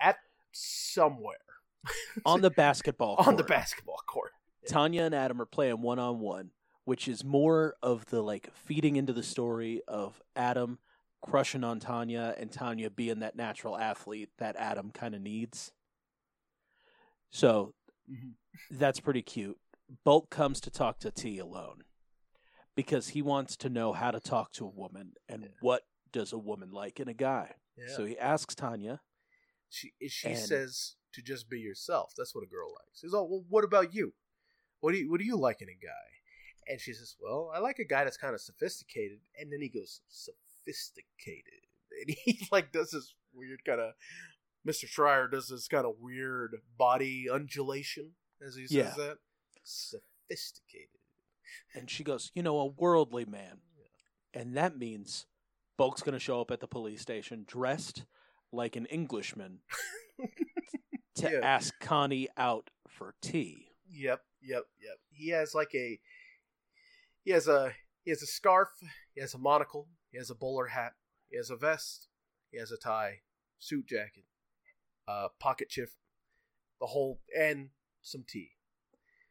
at 0.00 0.16
somewhere 0.52 1.36
on 2.26 2.40
the 2.42 2.50
basketball 2.50 3.16
on 3.18 3.36
the 3.36 3.42
basketball 3.44 4.00
court. 4.06 4.32
Tanya 4.68 5.02
and 5.04 5.14
Adam 5.14 5.40
are 5.40 5.46
playing 5.46 5.80
one 5.80 5.98
on 5.98 6.20
one, 6.20 6.50
which 6.84 7.08
is 7.08 7.24
more 7.24 7.74
of 7.82 8.06
the 8.06 8.20
like 8.22 8.50
feeding 8.54 8.96
into 8.96 9.12
the 9.12 9.22
story 9.22 9.80
of 9.88 10.20
Adam 10.36 10.78
crushing 11.20 11.64
on 11.64 11.80
Tanya 11.80 12.34
and 12.38 12.50
Tanya 12.52 12.90
being 12.90 13.18
that 13.20 13.36
natural 13.36 13.76
athlete 13.76 14.30
that 14.38 14.56
Adam 14.56 14.90
kind 14.90 15.14
of 15.14 15.20
needs. 15.20 15.72
So 17.30 17.74
Mhm. 18.10 18.34
that's 18.70 19.00
pretty 19.00 19.22
cute. 19.22 19.60
Bolt 20.04 20.30
comes 20.30 20.60
to 20.62 20.70
talk 20.70 20.98
to 21.00 21.10
T 21.10 21.38
alone 21.38 21.84
because 22.74 23.08
he 23.08 23.22
wants 23.22 23.56
to 23.58 23.68
know 23.68 23.92
how 23.92 24.10
to 24.10 24.20
talk 24.20 24.52
to 24.52 24.64
a 24.64 24.70
woman 24.70 25.14
and 25.28 25.44
Yeah. 25.44 25.48
what 25.60 25.86
does 26.10 26.32
a 26.32 26.38
woman 26.38 26.70
like 26.70 27.00
in 27.00 27.08
a 27.08 27.14
guy. 27.14 27.56
Yeah. 27.76 27.94
So 27.96 28.04
he 28.04 28.18
asks 28.18 28.54
Tanya, 28.54 29.02
she 29.68 29.92
she 30.08 30.34
says 30.34 30.96
to 31.12 31.22
just 31.22 31.48
be 31.48 31.60
yourself. 31.60 32.14
That's 32.16 32.34
what 32.34 32.44
a 32.44 32.46
girl 32.46 32.72
likes. 32.72 33.00
He's 33.00 33.12
all, 33.14 33.28
well, 33.28 33.44
what 33.48 33.64
about 33.64 33.92
you? 33.94 34.14
What 34.80 34.92
do 34.92 34.98
you 34.98 35.10
what 35.10 35.18
do 35.18 35.24
you 35.26 35.36
like 35.36 35.60
in 35.60 35.68
a 35.68 35.74
guy? 35.74 36.20
And 36.66 36.80
she 36.80 36.92
says, 36.92 37.16
"Well, 37.18 37.50
I 37.54 37.58
like 37.60 37.78
a 37.78 37.84
guy 37.84 38.04
that's 38.04 38.18
kind 38.18 38.34
of 38.34 38.40
sophisticated." 38.42 39.20
And 39.38 39.50
then 39.52 39.60
he 39.62 39.68
goes, 39.70 40.02
"Sophisticated," 40.68 41.66
and 42.00 42.16
he 42.24 42.46
like 42.52 42.72
does 42.72 42.90
this 42.90 43.14
weird 43.32 43.64
kind 43.64 43.80
of. 43.80 43.92
Mr. 44.66 44.86
Schrier 44.86 45.30
does 45.30 45.48
this 45.48 45.68
kind 45.68 45.86
of 45.86 45.94
weird 46.00 46.56
body 46.76 47.26
undulation 47.32 48.12
as 48.46 48.56
he 48.56 48.66
says 48.66 48.70
Yeah. 48.76 48.94
that. 48.96 49.18
Sophisticated. 49.62 50.88
And 51.74 51.88
she 51.88 52.04
goes, 52.04 52.30
You 52.34 52.42
know, 52.42 52.58
a 52.58 52.66
worldly 52.66 53.24
man. 53.24 53.58
And 54.34 54.56
that 54.56 54.76
means 54.76 55.26
Bulk's 55.78 56.02
going 56.02 56.12
to 56.14 56.18
show 56.18 56.40
up 56.40 56.50
at 56.50 56.60
the 56.60 56.66
police 56.66 57.00
station 57.00 57.44
dressed 57.46 58.04
like 58.52 58.76
an 58.76 58.86
Englishman 58.86 59.60
to 61.16 61.30
Yeah. 61.30 61.40
ask 61.42 61.78
Connie 61.80 62.28
out 62.36 62.70
for 62.88 63.14
tea. 63.22 63.68
Yep, 63.90 64.20
yep, 64.42 64.64
yep. 64.82 64.98
He 65.10 65.30
has 65.30 65.54
like 65.54 65.74
a 65.74 65.98
he 67.24 67.30
has 67.30 67.48
a 67.48 67.72
he 68.04 68.10
has 68.10 68.22
a 68.22 68.26
scarf, 68.26 68.68
he 69.14 69.20
has 69.20 69.34
a 69.34 69.38
monocle, 69.38 69.88
he 70.10 70.18
has 70.18 70.30
a 70.30 70.34
bowler 70.34 70.66
hat, 70.68 70.94
he 71.30 71.36
has 71.36 71.50
a 71.50 71.56
vest, 71.56 72.08
he 72.50 72.58
has 72.58 72.70
a 72.72 72.76
tie, 72.76 73.20
suit 73.58 73.86
jacket, 73.86 74.24
uh 75.06 75.28
pocket 75.38 75.68
chip, 75.68 75.90
the 76.80 76.86
whole 76.86 77.20
and 77.36 77.70
some 78.02 78.24
tea. 78.26 78.50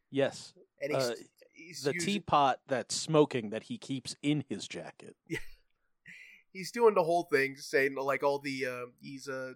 Yes, 0.09 0.53
And 0.81 0.93
he's, 0.93 1.03
Uh, 1.03 1.15
he's 1.53 1.81
the 1.83 1.93
using- 1.93 2.05
teapot 2.13 2.59
that's 2.67 2.95
smoking 2.95 3.49
that 3.49 3.63
he 3.63 3.77
keeps 3.77 4.15
in 4.21 4.43
his 4.47 4.67
jacket. 4.67 5.15
he's 6.53 6.71
doing 6.71 6.93
the 6.95 7.03
whole 7.03 7.23
thing, 7.23 7.55
saying 7.57 7.95
like 7.95 8.23
all 8.23 8.39
the 8.39 8.65
uh, 8.65 8.85
he's 9.01 9.27
uh 9.27 9.53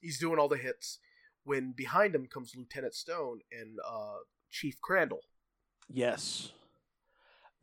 he's 0.00 0.18
doing 0.18 0.38
all 0.38 0.48
the 0.48 0.56
hits. 0.56 0.98
When 1.44 1.72
behind 1.72 2.14
him 2.14 2.26
comes 2.26 2.54
Lieutenant 2.54 2.94
Stone 2.94 3.40
and 3.50 3.78
uh, 3.86 4.18
Chief 4.50 4.78
Crandall. 4.82 5.22
Yes. 5.88 6.52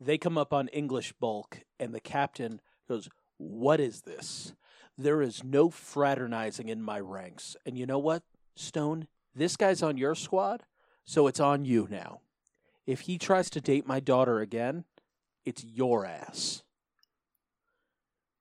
They 0.00 0.18
come 0.18 0.36
up 0.36 0.52
on 0.52 0.66
English 0.68 1.12
bulk, 1.12 1.60
and 1.78 1.94
the 1.94 2.00
captain 2.00 2.60
goes, 2.88 3.08
What 3.38 3.80
is 3.80 4.02
this? 4.02 4.54
There 4.98 5.20
is 5.20 5.44
no 5.44 5.68
fraternizing 5.70 6.68
in 6.68 6.82
my 6.82 7.00
ranks. 7.00 7.56
And 7.66 7.76
you 7.76 7.84
know 7.86 7.98
what, 7.98 8.22
Stone? 8.54 9.08
This 9.34 9.56
guy's 9.56 9.82
on 9.82 9.98
your 9.98 10.14
squad, 10.14 10.62
so 11.04 11.26
it's 11.26 11.40
on 11.40 11.64
you 11.66 11.86
now. 11.90 12.20
If 12.86 13.00
he 13.00 13.18
tries 13.18 13.50
to 13.50 13.60
date 13.60 13.86
my 13.86 14.00
daughter 14.00 14.40
again, 14.40 14.84
it's 15.44 15.62
your 15.64 16.06
ass. 16.06 16.62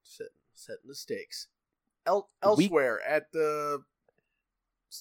setting, 0.03 0.31
setting 0.53 0.87
the 0.87 0.95
stakes. 0.95 1.47
El- 2.05 2.29
We- 2.41 2.47
elsewhere 2.65 3.01
at 3.01 3.31
the 3.33 3.83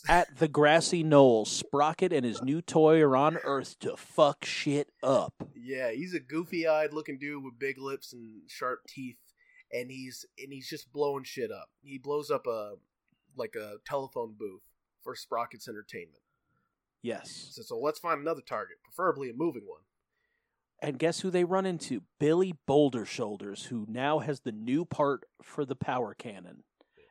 At 0.08 0.38
the 0.38 0.48
grassy 0.48 1.04
knoll, 1.04 1.44
Sprocket 1.44 2.12
and 2.12 2.24
his 2.26 2.42
new 2.42 2.60
toy 2.60 3.00
are 3.00 3.16
on 3.16 3.36
Earth 3.44 3.78
to 3.80 3.96
fuck 3.96 4.44
shit 4.44 4.90
up. 5.04 5.34
yeah, 5.54 5.92
he's 5.92 6.14
a 6.14 6.18
goofy-eyed 6.20 6.92
looking 6.92 7.16
dude 7.18 7.44
with 7.44 7.58
big 7.60 7.78
lips 7.78 8.12
and 8.12 8.42
sharp 8.50 8.80
teeth, 8.88 9.18
and 9.74 9.90
he's 9.90 10.24
and 10.42 10.52
he's 10.52 10.68
just 10.68 10.92
blowing 10.92 11.24
shit 11.24 11.50
up. 11.50 11.68
He 11.82 11.98
blows 11.98 12.30
up 12.30 12.46
a 12.46 12.74
like 13.36 13.54
a 13.56 13.76
telephone 13.84 14.34
booth 14.38 14.62
for 15.02 15.14
Sprocket's 15.14 15.68
entertainment. 15.68 16.22
Yes. 17.02 17.48
So, 17.52 17.62
so 17.62 17.78
let's 17.78 17.98
find 17.98 18.20
another 18.20 18.40
target, 18.40 18.78
preferably 18.82 19.28
a 19.28 19.34
moving 19.34 19.64
one. 19.66 19.80
And 20.80 20.98
guess 20.98 21.20
who 21.20 21.30
they 21.30 21.44
run 21.44 21.66
into? 21.66 22.02
Billy 22.18 22.54
Boulder 22.66 23.04
Shoulders, 23.04 23.64
who 23.66 23.86
now 23.88 24.20
has 24.20 24.40
the 24.40 24.52
new 24.52 24.84
part 24.84 25.24
for 25.42 25.64
the 25.64 25.76
power 25.76 26.14
cannon. 26.14 26.62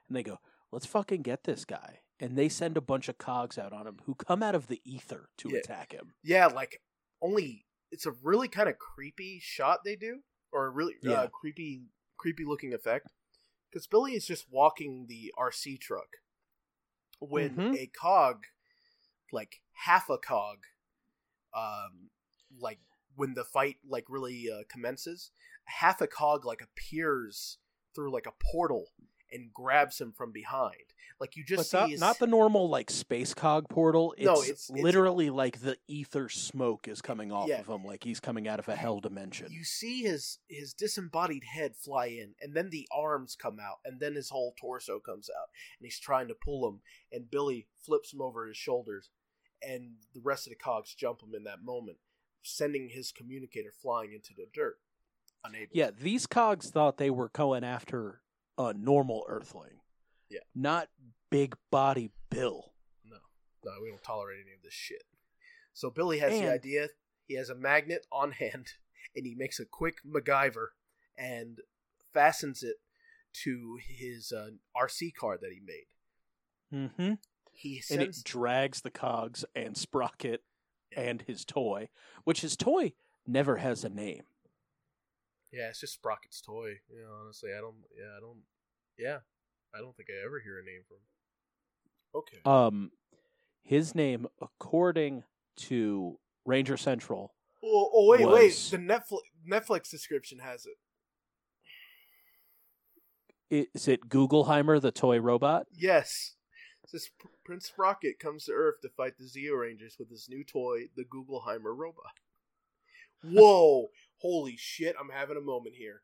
And 0.08 0.16
they 0.18 0.24
go, 0.24 0.40
let's 0.72 0.86
fucking 0.86 1.22
get 1.22 1.44
this 1.44 1.66
guy. 1.66 2.00
And 2.20 2.38
they 2.38 2.50
send 2.50 2.78
a 2.78 2.82
bunch 2.82 3.10
of 3.10 3.18
cogs 3.18 3.58
out 3.58 3.74
on 3.74 3.86
him 3.88 3.98
who 4.06 4.16
come 4.16 4.42
out 4.44 4.56
of 4.56 4.68
the 4.68 4.82
ether 4.86 5.30
to 5.40 5.50
Yeah. 5.50 5.60
attack 5.60 5.92
him. 5.92 6.14
Yeah, 6.24 6.48
like 6.48 6.82
only 7.22 7.66
it's 7.92 8.06
a 8.06 8.12
really 8.24 8.48
kind 8.48 8.70
of 8.70 8.78
creepy 8.80 9.40
shot 9.42 9.80
they 9.84 9.96
do, 9.96 10.20
or 10.52 10.66
a 10.66 10.70
really 10.70 10.96
Yeah. 11.02 11.14
uh, 11.14 11.28
creepy, 11.28 11.84
creepy 12.24 12.46
looking 12.46 12.74
effect. 12.74 13.08
Because 13.70 13.86
Billy 13.86 14.14
is 14.14 14.26
just 14.26 14.50
walking 14.50 15.08
the 15.10 15.34
RC 15.38 15.78
truck 15.78 16.18
when 17.20 17.58
Mhm. 17.58 17.76
a 17.76 17.88
cog, 17.88 18.46
like 19.32 19.62
half 19.74 20.10
a 20.10 20.18
cog, 20.18 20.66
um, 21.54 22.12
like 22.58 22.80
when 23.16 23.34
the 23.34 23.44
fight 23.44 23.78
like 23.86 24.06
really 24.08 24.50
uh, 24.50 24.64
commences, 24.70 25.32
half 25.66 26.00
a 26.00 26.08
cog 26.08 26.46
like 26.46 26.62
appears 26.62 27.58
through 27.94 28.12
like 28.12 28.26
a 28.26 28.34
portal 28.52 28.94
and 29.30 29.54
grabs 29.54 30.00
him 30.00 30.14
from 30.14 30.32
behind. 30.32 30.93
Like 31.24 31.38
you 31.38 31.46
just 31.46 31.72
but 31.72 31.80
not, 31.80 31.86
see 31.86 31.92
his- 31.94 32.02
not 32.02 32.20
the 32.20 32.28
normal 32.28 32.68
like 32.68 32.92
space 32.92 33.34
cog 33.34 33.70
portal. 33.70 34.14
It's, 34.18 34.26
No, 34.26 34.34
it's- 34.44 34.70
it's- 34.70 34.84
literally 34.84 35.30
like 35.30 35.62
the 35.62 35.78
ether 35.88 36.28
smoke 36.28 36.86
is 36.90 37.02
coming 37.02 37.32
off 37.32 37.48
Yeah. 37.48 37.62
of 37.62 37.68
him, 37.68 37.86
like 37.86 38.04
he's 38.04 38.20
coming 38.20 38.46
out 38.46 38.60
of 38.60 38.68
a 38.68 38.76
hell 38.76 39.00
dimension. 39.00 39.50
you 39.50 39.64
see 39.64 40.02
his 40.02 40.40
his 40.50 40.74
disembodied 40.74 41.46
head 41.46 41.78
fly 41.78 42.08
in 42.08 42.36
and 42.42 42.54
then 42.54 42.70
the 42.72 42.86
arms 42.92 43.38
come 43.38 43.58
out 43.58 43.78
and 43.86 44.02
then 44.02 44.16
his 44.16 44.30
whole 44.32 44.54
torso 44.60 45.00
comes 45.00 45.30
out 45.30 45.48
and 45.80 45.86
he's 45.86 45.98
trying 46.00 46.28
to 46.28 46.36
pull 46.36 46.68
him 46.68 46.82
and 47.12 47.32
billy 47.32 47.68
flips 47.86 48.12
him 48.14 48.20
over 48.22 48.46
his 48.48 48.58
shoulders 48.58 49.10
and 49.62 49.96
the 50.14 50.20
rest 50.22 50.46
of 50.46 50.52
the 50.52 50.58
cogs 50.58 50.94
jump 50.94 51.22
him 51.24 51.34
in 51.34 51.46
that 51.46 51.62
moment 51.64 52.00
sending 52.42 52.90
his 52.90 53.14
communicator 53.14 53.72
flying 53.72 54.12
into 54.12 54.34
the 54.36 54.46
dirt 54.54 54.82
unable 55.46 55.72
Yeah, 55.74 55.92
these 55.92 56.28
cogs 56.28 56.70
thought 56.70 56.98
they 56.98 57.10
were 57.10 57.30
going 57.30 57.64
after 57.64 58.22
a 58.58 58.74
normal 58.74 59.26
Earthling. 59.30 59.80
Yeah. 60.34 60.40
Not 60.56 60.90
big 61.30 61.56
body 61.72 62.10
Bill. 62.30 62.74
no 63.06 63.18
no 63.64 63.72
we 63.82 63.90
don't 63.90 64.04
tolerate 64.04 64.40
any 64.44 64.54
of 64.56 64.64
this 64.64 64.74
shit 64.74 65.04
so 65.74 65.90
billy 65.90 66.20
has 66.20 66.32
the 66.32 66.52
idea 66.52 66.90
he 67.28 67.36
has 67.36 67.50
a 67.50 67.56
magnet 67.56 68.06
on 68.12 68.32
hand 68.34 68.74
and 69.16 69.26
he 69.26 69.36
makes 69.36 69.60
a 69.60 69.66
quick 69.66 69.98
macgyver 70.06 70.68
and 71.18 71.60
fastens 72.14 72.64
it 72.64 72.78
to 73.44 73.78
his 73.88 74.32
uh, 74.32 74.50
rc 74.78 75.14
car 75.16 75.38
that 75.40 75.52
he 75.52 75.60
made 75.66 75.86
Mm-hmm. 76.74 77.14
he 77.52 77.84
And 77.92 78.02
it 78.02 78.18
drags 78.24 78.82
the 78.82 78.90
cogs 78.90 79.46
and 79.56 79.78
Sprocket 79.78 80.42
and 80.96 81.22
his 81.22 81.46
toy, 81.46 81.90
which 82.24 82.42
his 82.42 82.58
toy 82.58 82.94
never 83.28 83.58
has 83.58 83.84
a 83.84 83.90
name. 83.90 84.24
Yeah, 85.52 85.70
it's 85.70 85.80
just 85.80 86.02
Sprocket's 86.02 86.42
toy. 86.42 86.80
Yeah, 86.90 87.06
honestly, 87.22 87.52
I 87.56 87.62
don't. 87.62 87.76
Yeah, 87.96 88.18
I 88.18 88.20
don't. 88.20 88.42
Yeah, 88.98 89.18
I 89.76 89.80
don't 89.80 89.96
think 89.96 90.10
I 90.10 90.26
ever 90.26 90.40
hear 90.40 90.60
a 90.60 90.64
name 90.64 90.82
from. 90.88 90.98
Okay. 92.16 92.38
Um, 92.46 92.92
his 93.64 93.96
name, 93.96 94.28
according 94.42 95.24
to 95.56 96.20
Ranger 96.46 96.78
Central, 96.78 97.34
oh, 97.64 97.90
oh, 97.94 98.10
wait, 98.10 98.28
wait. 98.28 98.54
The 98.72 98.78
Netflix 98.78 99.20
Netflix 99.50 99.90
description 99.90 100.40
has 100.40 100.66
it. 100.66 100.78
is 103.74 103.88
it 103.88 104.10
Googleheimer, 104.10 104.82
the 104.82 104.92
toy 104.92 105.20
robot? 105.20 105.68
Yes. 105.72 106.36
It 106.84 106.90
says 106.90 107.10
Prince 107.46 107.68
Sprocket 107.68 108.20
comes 108.20 108.46
to 108.46 108.52
Earth 108.52 108.82
to 108.82 108.90
fight 108.90 109.14
the 109.18 109.26
Zeo 109.26 109.60
Rangers 109.60 109.96
with 109.98 110.10
his 110.10 110.28
new 110.30 110.44
toy, 110.44 110.90
the 110.96 111.06
Googleheimer 111.06 111.76
robot. 111.76 112.20
Whoa! 113.24 113.90
Holy 114.18 114.56
shit! 114.58 114.96
I'm 115.00 115.10
having 115.10 115.38
a 115.38 115.42
moment 115.42 115.76
here. 115.76 116.02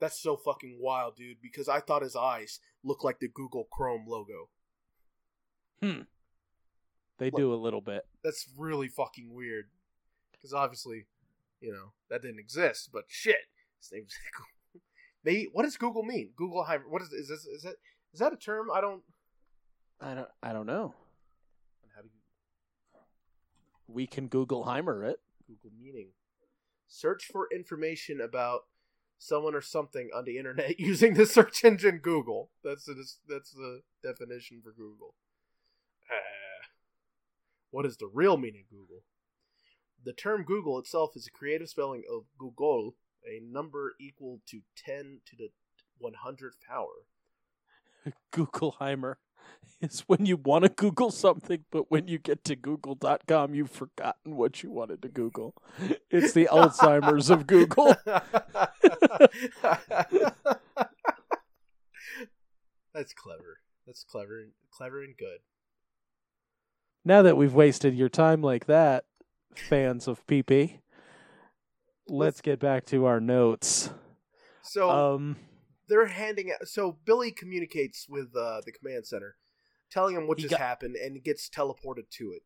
That's 0.00 0.18
so 0.20 0.36
fucking 0.36 0.78
wild, 0.80 1.16
dude. 1.16 1.38
Because 1.42 1.68
I 1.68 1.80
thought 1.80 2.02
his 2.02 2.16
eyes 2.16 2.60
looked 2.84 3.04
like 3.04 3.18
the 3.18 3.28
Google 3.28 3.68
Chrome 3.70 4.04
logo. 4.06 4.48
Hmm. 5.82 6.02
They 7.18 7.30
do 7.30 7.52
a 7.52 7.56
little 7.56 7.80
bit. 7.80 8.06
that's 8.22 8.46
really 8.56 8.88
fucking 8.88 9.34
weird. 9.34 9.66
Because 10.32 10.52
obviously, 10.52 11.06
you 11.60 11.72
know, 11.72 11.92
that 12.10 12.22
didn't 12.22 12.38
exist. 12.38 12.90
But 12.92 13.04
shit, 13.08 13.48
his 13.80 13.90
name's 13.92 14.14
Maybe 15.24 15.48
what 15.52 15.64
does 15.64 15.76
Google 15.76 16.04
mean? 16.04 16.30
Google 16.36 16.64
Heimer. 16.64 16.88
What 16.88 17.02
is 17.02 17.12
is 17.12 17.28
this? 17.28 17.44
Is 17.46 17.62
that 17.62 17.74
is 18.12 18.20
that 18.20 18.32
a 18.32 18.36
term? 18.36 18.68
I 18.72 18.80
don't. 18.80 19.02
I 20.00 20.14
don't. 20.14 20.28
I 20.42 20.52
don't 20.52 20.66
know. 20.66 20.94
How 21.94 22.02
do 22.02 22.08
you 22.08 23.00
We 23.88 24.06
can 24.06 24.28
Googleheimer 24.28 25.10
it. 25.10 25.18
Google 25.48 25.72
meaning? 25.76 26.08
Search 26.86 27.24
for 27.32 27.48
information 27.52 28.20
about 28.20 28.66
someone 29.18 29.54
or 29.54 29.60
something 29.60 30.10
on 30.14 30.24
the 30.24 30.38
internet 30.38 30.78
using 30.80 31.14
the 31.14 31.26
search 31.26 31.64
engine 31.64 31.98
Google. 31.98 32.50
That's 32.64 32.84
the 32.84 32.94
that's 33.28 33.50
the 33.50 33.82
definition 34.02 34.60
for 34.62 34.72
Google. 34.72 35.14
Uh, 36.10 36.66
what 37.70 37.84
is 37.84 37.96
the 37.96 38.10
real 38.12 38.36
meaning 38.36 38.64
of 38.70 38.78
Google? 38.78 39.02
The 40.04 40.12
term 40.12 40.44
Google 40.44 40.78
itself 40.78 41.16
is 41.16 41.26
a 41.26 41.30
creative 41.30 41.68
spelling 41.68 42.04
of 42.10 42.24
googol, 42.40 42.92
a 43.26 43.40
number 43.44 43.94
equal 44.00 44.40
to 44.48 44.60
10 44.76 45.20
to 45.26 45.36
the 45.36 45.48
100th 46.02 46.60
power. 46.66 47.04
Googleheimer 48.32 49.16
is 49.80 50.00
when 50.06 50.26
you 50.26 50.36
want 50.36 50.64
to 50.64 50.68
Google 50.68 51.10
something, 51.10 51.64
but 51.70 51.90
when 51.90 52.08
you 52.08 52.18
get 52.18 52.44
to 52.44 52.56
Google.com, 52.56 53.54
you've 53.54 53.70
forgotten 53.70 54.36
what 54.36 54.62
you 54.62 54.70
wanted 54.70 55.02
to 55.02 55.08
Google. 55.08 55.54
It's 56.10 56.32
the 56.32 56.48
Alzheimer's 56.50 57.30
of 57.30 57.46
Google. 57.46 57.94
That's 62.94 63.12
clever. 63.12 63.60
That's 63.86 64.04
clever, 64.04 64.48
clever 64.70 65.02
and 65.02 65.16
good. 65.16 65.38
Now 67.04 67.22
that 67.22 67.36
we've 67.36 67.54
wasted 67.54 67.94
your 67.94 68.08
time 68.08 68.42
like 68.42 68.66
that, 68.66 69.04
fans 69.54 70.08
of 70.08 70.26
PP, 70.26 70.80
let's 72.08 72.40
get 72.40 72.58
back 72.58 72.84
to 72.86 73.04
our 73.06 73.20
notes. 73.20 73.90
So 74.62 74.90
Um, 74.90 75.36
they're 75.88 76.06
handing 76.06 76.50
out. 76.52 76.68
So 76.68 76.98
Billy 77.04 77.30
communicates 77.32 78.06
with 78.08 78.34
uh, 78.36 78.60
the 78.64 78.72
command 78.72 79.06
center, 79.06 79.36
telling 79.90 80.14
him 80.16 80.26
what 80.26 80.38
He 80.38 80.42
just 80.44 80.52
got- 80.52 80.60
happened, 80.60 80.96
and 80.96 81.22
gets 81.22 81.48
teleported 81.48 82.08
to 82.18 82.32
it. 82.32 82.42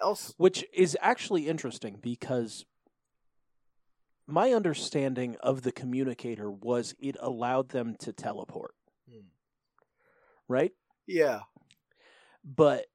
Else, 0.00 0.34
which 0.36 0.62
is 0.74 0.96
actually 1.00 1.48
interesting 1.48 1.98
because 2.02 2.66
my 4.26 4.52
understanding 4.52 5.36
of 5.40 5.62
the 5.62 5.72
communicator 5.72 6.50
was 6.50 6.94
it 6.98 7.16
allowed 7.20 7.70
them 7.70 7.96
to 8.00 8.12
teleport, 8.12 8.74
Hmm. 9.08 9.28
right? 10.48 10.72
yeah, 11.06 11.42
But 12.44 12.86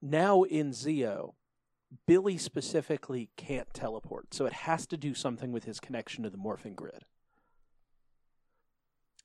now 0.00 0.42
in 0.44 0.70
Zeo, 0.70 1.34
Billy 2.06 2.38
specifically 2.38 3.30
can't 3.36 3.72
teleport, 3.74 4.32
so 4.32 4.46
it 4.46 4.52
has 4.52 4.86
to 4.86 4.96
do 4.96 5.12
something 5.14 5.52
with 5.52 5.64
his 5.64 5.80
connection 5.80 6.24
to 6.24 6.30
the 6.30 6.38
morphing 6.38 6.74
grid. 6.74 7.04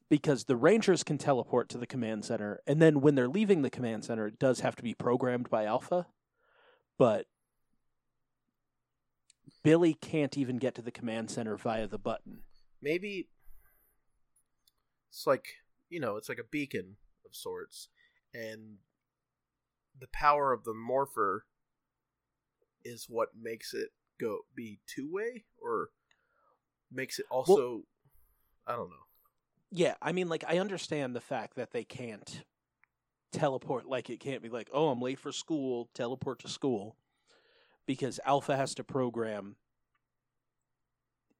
Because 0.09 0.45
the 0.45 0.55
Rangers 0.55 1.03
can 1.03 1.17
teleport 1.17 1.67
to 1.69 1.77
the 1.77 1.85
command 1.85 2.23
center, 2.23 2.61
and 2.65 2.81
then 2.81 3.01
when 3.01 3.15
they're 3.15 3.27
leaving 3.27 3.61
the 3.61 3.69
command 3.69 4.05
center, 4.05 4.27
it 4.27 4.39
does 4.39 4.61
have 4.61 4.75
to 4.77 4.83
be 4.83 4.93
programmed 4.93 5.49
by 5.49 5.65
Alpha, 5.65 6.07
but 6.97 7.25
Billy 9.63 9.93
can't 9.93 10.37
even 10.37 10.57
get 10.57 10.75
to 10.75 10.81
the 10.81 10.91
command 10.91 11.29
center 11.29 11.57
via 11.57 11.87
the 11.87 11.97
button. 11.97 12.43
maybe 12.81 13.27
it's 15.09 15.27
like 15.27 15.45
you 15.89 15.99
know, 15.99 16.17
it's 16.17 16.29
like 16.29 16.39
a 16.39 16.43
beacon 16.49 16.97
of 17.25 17.35
sorts, 17.35 17.89
and 18.33 18.77
the 19.99 20.07
power 20.13 20.53
of 20.53 20.63
the 20.63 20.73
morpher 20.73 21.45
is 22.83 23.07
what 23.09 23.29
makes 23.39 23.73
it 23.73 23.89
go 24.19 24.39
be 24.55 24.79
two 24.87 25.09
way, 25.11 25.45
or 25.61 25.89
makes 26.91 27.19
it 27.19 27.25
also. 27.29 27.83
I 28.65 28.75
don't 28.75 28.89
know. 28.89 29.06
Yeah, 29.71 29.95
I 30.01 30.11
mean, 30.11 30.29
like, 30.29 30.43
I 30.47 30.59
understand 30.59 31.15
the 31.15 31.21
fact 31.21 31.55
that 31.55 31.71
they 31.71 31.83
can't 31.83 32.43
teleport. 33.33 33.85
Like, 33.85 34.09
it 34.09 34.19
can't 34.19 34.41
be 34.41 34.49
like, 34.49 34.69
oh, 34.71 34.89
I'm 34.89 35.01
late 35.01 35.19
for 35.19 35.31
school, 35.31 35.89
teleport 35.93 36.39
to 36.39 36.47
school. 36.47 36.95
Because 37.85 38.19
Alpha 38.25 38.55
has 38.55 38.75
to 38.75 38.83
program 38.83 39.55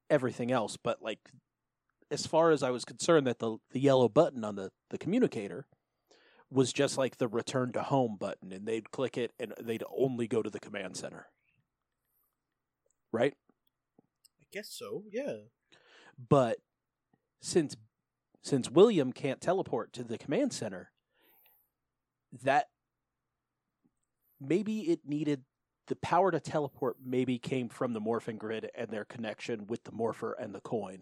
everything 0.09 0.51
else. 0.51 0.77
But, 0.77 1.01
like, 1.01 1.19
as 2.11 2.25
far 2.25 2.51
as 2.51 2.63
I 2.63 2.69
was 2.71 2.85
concerned, 2.85 3.27
that 3.27 3.39
the, 3.39 3.57
the 3.71 3.79
yellow 3.79 4.09
button 4.09 4.43
on 4.43 4.55
the, 4.55 4.71
the 4.89 4.97
communicator 4.97 5.65
was 6.49 6.71
just 6.71 6.97
like 6.97 7.17
the 7.17 7.27
return 7.27 7.73
to 7.73 7.81
home 7.83 8.15
button, 8.19 8.51
and 8.53 8.65
they'd 8.65 8.91
click 8.91 9.17
it 9.17 9.33
and 9.39 9.53
they'd 9.61 9.83
only 9.95 10.27
go 10.27 10.41
to 10.41 10.49
the 10.49 10.59
command 10.59 10.95
center. 10.95 11.27
Right? 13.11 13.33
I 14.41 14.45
guess 14.51 14.69
so. 14.69 15.03
Yeah. 15.11 15.37
but 16.29 16.57
since 17.41 17.75
since 18.47 18.71
William 18.71 19.11
can't 19.11 19.41
teleport 19.41 19.91
to 19.91 20.05
the 20.05 20.17
command 20.17 20.53
center, 20.53 20.89
that 22.43 22.67
maybe 24.39 24.89
it 24.89 25.01
needed 25.05 25.43
the 25.87 25.97
power 25.97 26.31
to 26.31 26.39
teleport 26.39 26.95
maybe 27.03 27.37
came 27.39 27.67
from 27.67 27.91
the 27.91 27.99
morphing 27.99 28.37
grid 28.37 28.69
and 28.73 28.89
their 28.89 29.03
connection 29.03 29.67
with 29.67 29.83
the 29.83 29.91
morpher 29.91 30.31
and 30.31 30.55
the 30.55 30.61
coin. 30.61 31.01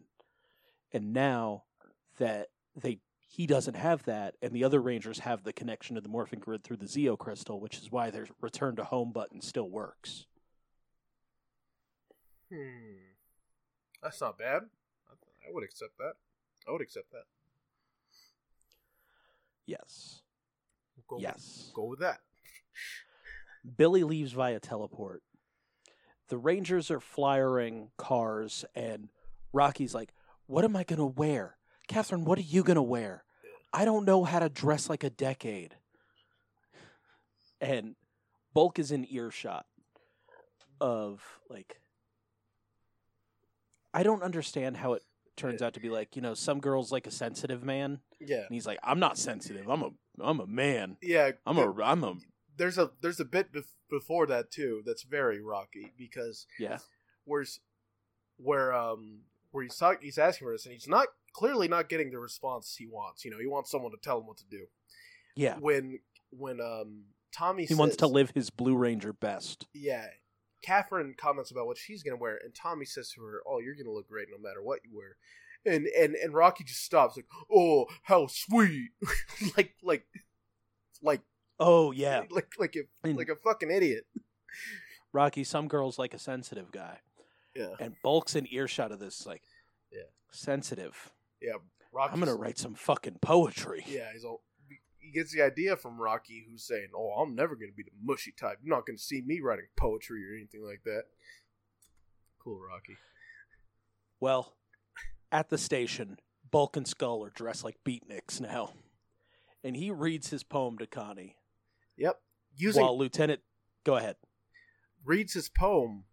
And 0.92 1.14
now 1.14 1.64
that 2.18 2.48
they 2.76 3.00
he 3.28 3.46
doesn't 3.46 3.76
have 3.76 4.04
that 4.06 4.36
and 4.42 4.52
the 4.52 4.64
other 4.64 4.82
rangers 4.82 5.20
have 5.20 5.44
the 5.44 5.54
connection 5.54 5.96
to 5.96 6.02
the 6.02 6.10
morphing 6.10 6.40
grid 6.40 6.64
through 6.64 6.78
the 6.78 6.86
Zeo 6.86 7.18
crystal, 7.18 7.60
which 7.60 7.78
is 7.78 7.92
why 7.92 8.10
their 8.10 8.28
return 8.42 8.76
to 8.78 8.84
home 8.84 9.12
button 9.12 9.42
still 9.42 9.70
works. 9.70 10.26
Hmm. 12.52 12.98
That's 14.02 14.22
not 14.22 14.38
bad. 14.40 14.64
I, 15.10 15.14
I 15.48 15.52
would 15.52 15.64
accept 15.64 15.98
that. 16.00 16.14
I 16.68 16.72
would 16.72 16.82
accept 16.82 17.12
that. 17.12 17.26
Yes. 19.66 20.22
Go 21.08 21.18
yes. 21.20 21.72
Go 21.74 21.86
with 21.86 22.00
that. 22.00 22.20
Billy 23.78 24.04
leaves 24.04 24.32
via 24.32 24.60
teleport. 24.60 25.24
The 26.30 26.38
Rangers 26.38 26.90
are 26.90 27.00
flyering 27.00 27.90
cars, 27.98 28.66
and 28.76 29.10
Rocky's 29.54 29.94
like, 29.94 30.14
What 30.48 30.66
am 30.66 30.76
I 30.76 30.84
going 30.84 31.00
to 31.00 31.06
wear? 31.06 31.58
Katherine, 31.88 32.26
what 32.26 32.40
are 32.40 32.44
you 32.44 32.64
going 32.64 32.76
to 32.76 32.82
wear? 32.82 33.24
I 33.72 33.86
don't 33.86 34.06
know 34.06 34.24
how 34.24 34.40
to 34.40 34.50
dress 34.50 34.90
like 34.90 35.04
a 35.04 35.10
decade. 35.10 35.76
And 37.62 37.96
Bulk 38.54 38.80
is 38.80 38.92
in 38.92 39.06
earshot 39.12 39.66
of, 40.80 41.22
like, 41.50 41.80
I 43.94 44.04
don't 44.04 44.24
understand 44.24 44.78
how 44.78 44.94
it 44.94 45.04
turns 45.36 45.62
out 45.62 45.74
to 45.74 45.80
be 45.80 45.90
like, 45.90 46.16
you 46.16 46.22
know, 46.22 46.34
some 46.34 46.60
girls 46.60 46.92
like 46.92 47.08
a 47.08 47.12
sensitive 47.12 47.64
man, 47.64 48.00
Yeah. 48.20 48.38
and 48.38 48.52
he's 48.52 48.66
like, 48.66 48.80
I'm 48.84 49.00
not 49.00 49.18
sensitive. 49.18 49.68
I'm 49.70 49.82
a, 49.84 49.90
I'm 50.22 50.40
a 50.40 50.48
man. 50.48 50.98
Yeah. 51.02 51.32
I'm 51.46 51.58
a, 51.58 51.72
I'm 51.84 52.04
a, 52.04 52.16
there's 52.58 52.78
a 52.78 52.92
there's 53.02 53.20
a 53.20 53.26
bit 53.26 53.52
bef- 53.52 53.74
before 53.90 54.26
that 54.28 54.50
too 54.52 54.82
that's 54.86 55.04
very 55.04 55.42
rocky 55.42 55.92
because 55.98 56.48
yeah. 56.60 56.78
where's 57.26 57.60
where 58.38 58.74
um 58.74 59.22
where 59.52 59.64
he's 59.64 59.76
talk, 59.76 60.02
he's 60.02 60.18
asking 60.18 60.48
for 60.48 60.52
this 60.54 60.66
and 60.66 60.74
he's 60.74 60.88
not 60.88 61.08
clearly 61.34 61.68
not 61.68 61.90
getting 61.90 62.12
the 62.12 62.20
response 62.20 62.76
he 62.78 62.88
wants. 62.88 63.26
You 63.26 63.32
know, 63.32 63.40
he 63.40 63.48
wants 63.48 63.72
someone 63.72 63.92
to 63.92 63.98
tell 64.02 64.20
him 64.20 64.28
what 64.28 64.38
to 64.38 64.46
do. 64.50 64.66
Yeah. 65.36 65.56
When 65.60 66.00
when 66.32 66.60
um 66.62 67.04
Tommy 67.34 67.66
He 67.66 67.76
wants 67.76 67.98
to 67.98 68.08
live 68.08 68.32
his 68.34 68.50
Blue 68.50 68.78
Ranger 68.78 69.12
best. 69.12 69.68
Yeah. 69.74 70.08
Katherine 70.66 71.14
comments 71.18 71.52
about 71.52 71.68
what 71.68 71.78
she's 71.78 72.02
gonna 72.04 72.18
wear, 72.18 72.38
and 72.44 72.54
Tommy 72.56 72.86
says 72.86 73.10
to 73.12 73.22
her, 73.22 73.42
"Oh, 73.46 73.60
you're 73.60 73.76
gonna 73.76 73.92
look 73.92 74.08
great 74.10 74.28
no 74.32 74.38
matter 74.40 74.62
what 74.64 74.80
you 74.84 74.92
wear." 74.98 75.18
And 75.66 75.86
and 75.88 76.16
and 76.16 76.34
Rocky 76.34 76.64
just 76.64 76.84
stops, 76.84 77.16
like, 77.16 77.28
"Oh, 77.54 77.86
how 78.04 78.28
sweet!" 78.28 78.92
like 79.58 79.76
like 79.84 80.06
like 81.02 81.22
Oh 81.60 81.92
yeah, 81.92 82.24
like 82.32 82.54
like 82.60 82.76
a 82.76 83.08
like 83.08 83.30
a 83.30 83.36
fucking 83.36 83.70
idiot. 83.72 84.06
Rocky. 85.14 85.44
Some 85.44 85.68
girls 85.68 85.98
like 86.00 86.14
a 86.14 86.20
sensitive 86.20 86.72
guy, 86.72 87.00
Yeah, 87.56 87.76
and 87.80 87.96
Bulk's 88.04 88.36
in 88.36 88.48
earshot 88.52 88.92
of 88.92 89.00
this. 89.00 89.26
Like, 89.26 89.44
Yeah. 89.92 90.02
sensitive. 90.32 91.12
yeah. 91.42 91.54
Rocky. 91.94 92.12
I'm 92.14 92.20
gonna 92.20 92.36
write 92.36 92.58
some 92.58 92.76
fucking 92.76 93.20
poetry. 93.22 93.86
Yeah, 93.88 94.12
he's 94.12 94.26
all. 94.26 94.42
He 95.06 95.12
gets 95.12 95.32
the 95.32 95.42
idea 95.44 95.76
from 95.78 96.02
Rocky, 96.02 96.46
who's 96.50 96.64
saying, 96.64 96.90
"Oh, 96.96 97.12
I'm 97.12 97.36
never 97.36 97.56
gonna 97.56 97.72
be 97.72 97.84
the 97.84 97.92
mushy 98.02 98.32
type. 98.32 98.58
You're 98.64 98.76
not 98.76 98.86
gonna 98.86 98.98
see 98.98 99.22
me 99.22 99.40
writing 99.40 99.68
poetry 99.78 100.28
or 100.28 100.36
anything 100.36 100.64
like 100.64 100.84
that." 100.84 101.04
Cool, 102.40 102.60
Rocky. 102.60 102.98
Well, 104.20 104.58
at 105.32 105.50
the 105.50 105.58
station, 105.58 106.18
Bulk 106.50 106.76
and 106.78 106.88
Skull 106.88 107.24
are 107.24 107.30
dressed 107.30 107.64
like 107.64 107.84
beatniks 107.84 108.40
now, 108.42 108.74
and 109.64 109.76
he 109.76 109.92
reads 109.92 110.30
his 110.30 110.44
poem 110.44 110.78
to 110.80 110.88
Connie 110.88 111.38
Yep. 111.98 112.22
Using 112.56 112.84
while 112.84 112.98
Lieutenant. 112.98 113.42
Go 113.84 113.98
ahead. 113.98 114.16
reads 115.04 115.34
his 115.34 115.50
poem 115.50 116.06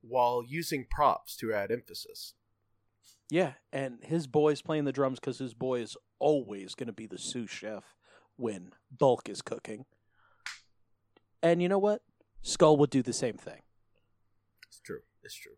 while 0.00 0.42
using 0.42 0.86
props 0.90 1.36
to 1.36 1.52
add 1.52 1.70
emphasis. 1.70 2.34
Yeah, 3.30 3.54
and 3.72 4.02
his 4.02 4.26
boy's 4.26 4.60
playing 4.60 4.84
the 4.86 4.92
drums 4.92 5.20
because 5.20 5.38
his 5.38 5.54
boy 5.54 5.80
is 5.80 5.96
always 6.18 6.74
going 6.74 6.88
to 6.88 6.92
be 6.92 7.06
the 7.06 7.18
sous 7.18 7.48
chef 7.48 7.94
when 8.40 8.72
Bulk 8.90 9.28
is 9.28 9.42
cooking. 9.42 9.84
And 11.42 11.62
you 11.62 11.68
know 11.68 11.78
what? 11.78 12.02
Skull 12.42 12.76
would 12.78 12.90
do 12.90 13.02
the 13.02 13.12
same 13.12 13.36
thing. 13.36 13.62
It's 14.68 14.80
true. 14.80 15.00
It's 15.22 15.34
true. 15.34 15.56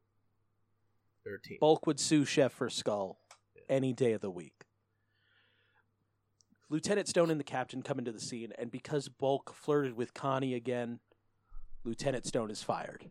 They're 1.25 1.37
a 1.37 1.41
team. 1.41 1.59
Bulk 1.61 1.87
would 1.87 2.01
sue 2.01 2.25
chef 2.25 2.53
for 2.53 2.69
Skull 2.69 3.19
any 3.69 3.93
day 3.93 4.13
of 4.13 4.21
the 4.21 4.31
week. 4.31 4.65
Lieutenant 6.69 7.07
Stone 7.07 7.31
and 7.31 7.39
the 7.39 7.45
captain 7.45 7.83
come 7.83 7.99
into 7.99 8.13
the 8.13 8.21
scene, 8.21 8.53
and 8.59 8.71
because 8.71 9.09
Bulk 9.09 9.55
flirted 9.55 9.95
with 9.95 10.15
Connie 10.15 10.55
again, 10.55 11.01
Lieutenant 11.85 12.27
Stone 12.27 12.51
is 12.51 12.63
fired. 12.63 13.05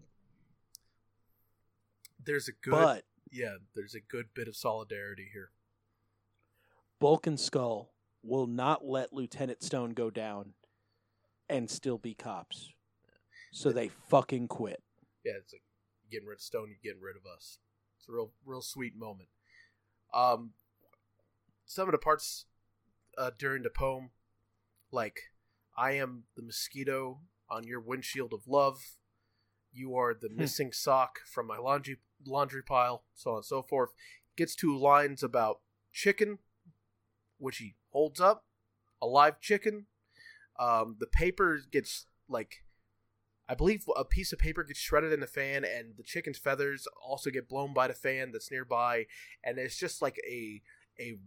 There's 2.26 2.48
a 2.48 2.54
good. 2.64 2.72
But 2.72 3.04
yeah, 3.32 3.56
there's 3.76 3.96
a 3.96 4.00
good 4.00 4.28
bit 4.34 4.48
of 4.48 4.56
solidarity 4.56 5.30
here. 5.32 5.52
Bulk 7.00 7.28
and 7.28 7.40
Skull 7.40 7.92
will 8.24 8.48
not 8.48 8.86
let 8.86 9.14
Lieutenant 9.14 9.64
Stone 9.64 9.92
go 9.92 10.10
down 10.10 10.54
and 11.50 11.70
still 11.70 11.98
be 11.98 12.14
cops. 12.14 12.72
So 13.52 13.72
they 13.72 13.90
fucking 14.10 14.48
quit. 14.48 14.82
Yeah, 15.26 15.34
it's 15.38 15.54
like 15.54 15.64
getting 16.10 16.28
rid 16.28 16.38
of 16.38 16.42
Stone, 16.42 16.70
you're 16.70 16.94
getting 16.94 17.04
rid 17.04 17.16
of 17.16 17.24
us. 17.26 17.60
It's 18.00 18.08
a 18.08 18.14
real, 18.14 18.32
real 18.46 18.62
sweet 18.62 18.96
moment. 18.96 19.30
Um, 20.14 20.52
some 21.66 21.88
of 21.88 21.92
the 21.92 21.98
parts 21.98 22.46
uh, 23.18 23.32
during 23.38 23.64
the 23.64 23.70
poem, 23.70 24.12
like 24.92 25.20
"I 25.78 25.92
am 25.92 26.24
the 26.36 26.42
mosquito 26.42 27.20
on 27.50 27.66
your 27.66 27.80
windshield 27.80 28.34
of 28.34 28.48
love," 28.48 28.98
"You 29.72 29.96
are 29.96 30.14
the 30.14 30.30
missing 30.30 30.72
sock 30.72 31.20
from 31.26 31.48
my 31.48 31.58
laundry 31.58 31.98
laundry 32.26 32.64
pile," 32.64 33.04
so 33.14 33.32
on 33.32 33.38
and 33.38 33.46
so 33.46 33.62
forth. 33.62 33.92
Gets 34.36 34.56
two 34.56 34.78
lines 34.78 35.24
about 35.24 35.60
chicken, 35.94 36.40
which 37.38 37.58
he 37.58 37.76
holds 37.92 38.20
up, 38.20 38.46
a 39.02 39.08
live 39.08 39.40
chicken. 39.40 39.86
Um, 40.60 40.98
the 41.00 41.08
paper 41.08 41.62
gets 41.72 42.08
like 42.28 42.64
I 43.48 43.54
believe 43.54 43.84
a 43.98 44.06
piece 44.06 44.32
of 44.32 44.40
paper 44.40 44.64
gets 44.64 44.80
shredded 44.80 45.12
in 45.12 45.20
the 45.20 45.28
fan, 45.28 45.66
and 45.66 45.98
the 45.98 46.04
chicken's 46.04 46.38
feathers 46.38 46.88
also 47.06 47.30
get 47.30 47.50
blown 47.50 47.74
by 47.74 47.88
the 47.88 47.94
fan 47.94 48.32
that's 48.32 48.52
nearby, 48.52 49.08
and 49.44 49.58
it's 49.58 49.78
just 49.78 50.02
like 50.02 50.18
a 50.30 50.62
a 51.00 51.18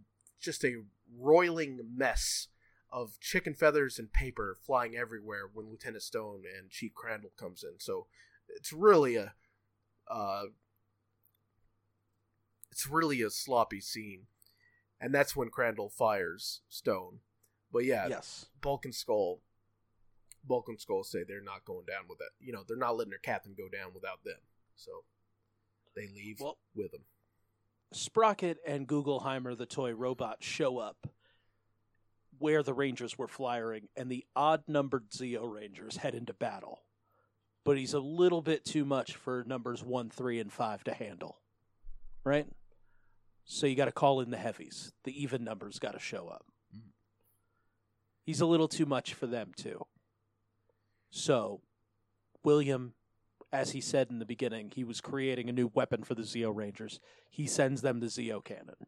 just 0.40 0.64
a 0.64 0.82
roiling 1.18 1.80
mess 1.96 2.48
of 2.90 3.18
chicken 3.20 3.54
feathers 3.54 3.98
and 3.98 4.12
paper 4.12 4.56
flying 4.64 4.96
everywhere 4.96 5.48
when 5.52 5.68
Lieutenant 5.68 6.02
Stone 6.02 6.44
and 6.56 6.70
Chief 6.70 6.94
Crandall 6.94 7.32
comes 7.36 7.62
in. 7.64 7.78
So 7.78 8.06
it's 8.56 8.72
really 8.72 9.16
a 9.16 9.34
uh, 10.08 10.44
it's 12.70 12.86
really 12.88 13.20
a 13.20 13.30
sloppy 13.30 13.80
scene, 13.80 14.26
and 15.04 15.14
that's 15.14 15.36
when 15.36 15.50
Crandall 15.50 15.90
fires 15.90 16.62
Stone. 16.68 17.20
But 17.70 17.84
yeah, 17.84 18.08
Yes. 18.08 18.46
Bulk 18.60 18.84
and 18.84 18.94
Skull, 18.94 19.40
Bulk 20.44 20.68
and 20.68 20.80
Skull 20.80 21.04
say 21.04 21.24
they're 21.24 21.40
not 21.42 21.64
going 21.64 21.84
down 21.86 22.04
with 22.08 22.18
that. 22.18 22.30
You 22.40 22.52
know, 22.52 22.64
they're 22.66 22.76
not 22.76 22.96
letting 22.96 23.10
their 23.10 23.18
captain 23.18 23.54
go 23.56 23.68
down 23.68 23.92
without 23.94 24.24
them. 24.24 24.38
So 24.76 25.04
they 25.94 26.06
leave 26.08 26.40
Well- 26.40 26.58
with 26.74 26.94
him. 26.94 27.04
Sprocket 27.92 28.58
and 28.66 28.88
Googleheimer, 28.88 29.56
the 29.56 29.66
toy 29.66 29.92
robot, 29.92 30.42
show 30.42 30.78
up 30.78 31.06
where 32.38 32.62
the 32.64 32.74
Rangers 32.74 33.16
were 33.16 33.28
flying, 33.28 33.88
and 33.94 34.10
the 34.10 34.26
odd 34.34 34.64
numbered 34.66 35.10
Zeo 35.10 35.48
Rangers 35.50 35.98
head 35.98 36.14
into 36.14 36.32
battle. 36.34 36.84
But 37.62 37.78
he's 37.78 37.94
a 37.94 38.00
little 38.00 38.42
bit 38.42 38.64
too 38.64 38.84
much 38.84 39.14
for 39.14 39.44
numbers 39.44 39.84
1, 39.84 40.10
3, 40.10 40.40
and 40.40 40.52
5 40.52 40.82
to 40.84 40.92
handle. 40.94 41.40
Right? 42.24 42.46
So 43.44 43.66
you 43.66 43.74
got 43.76 43.84
to 43.86 43.92
call 43.92 44.20
in 44.20 44.30
the 44.30 44.36
heavies. 44.38 44.92
The 45.04 45.22
even 45.22 45.44
numbers 45.44 45.78
got 45.78 45.92
to 45.92 45.98
show 45.98 46.28
up. 46.28 46.46
Mhm. 46.74 46.92
He's 48.24 48.40
a 48.40 48.46
little 48.46 48.68
too 48.68 48.86
much 48.86 49.12
for 49.14 49.26
them, 49.26 49.52
too. 49.54 49.86
So, 51.10 51.62
William, 52.42 52.94
as 53.52 53.70
he 53.72 53.80
said 53.80 54.10
in 54.10 54.18
the 54.18 54.24
beginning, 54.24 54.70
he 54.74 54.82
was 54.82 55.00
creating 55.00 55.48
a 55.48 55.52
new 55.52 55.68
weapon 55.68 56.02
for 56.04 56.14
the 56.14 56.22
Zeo 56.22 56.54
Rangers. 56.54 57.00
He 57.30 57.46
sends 57.46 57.82
them 57.82 58.00
the 58.00 58.06
Zeo 58.06 58.42
cannon. 58.42 58.86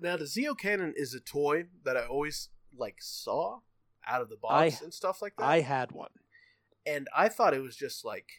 Now 0.00 0.16
the 0.16 0.24
Zeo 0.24 0.56
Cannon 0.56 0.94
is 0.96 1.12
a 1.12 1.20
toy 1.20 1.64
that 1.84 1.94
I 1.96 2.06
always 2.06 2.48
like 2.72 3.02
saw 3.02 3.60
out 4.06 4.22
of 4.22 4.30
the 4.30 4.36
I- 4.48 4.70
box 4.70 4.80
and 4.80 4.94
stuff 4.94 5.20
like 5.20 5.36
that. 5.36 5.44
I 5.44 5.60
had 5.60 5.92
one. 5.92 6.10
and 6.86 7.06
I 7.14 7.28
thought 7.28 7.52
it 7.52 7.60
was 7.60 7.76
just 7.76 8.02
like 8.04 8.30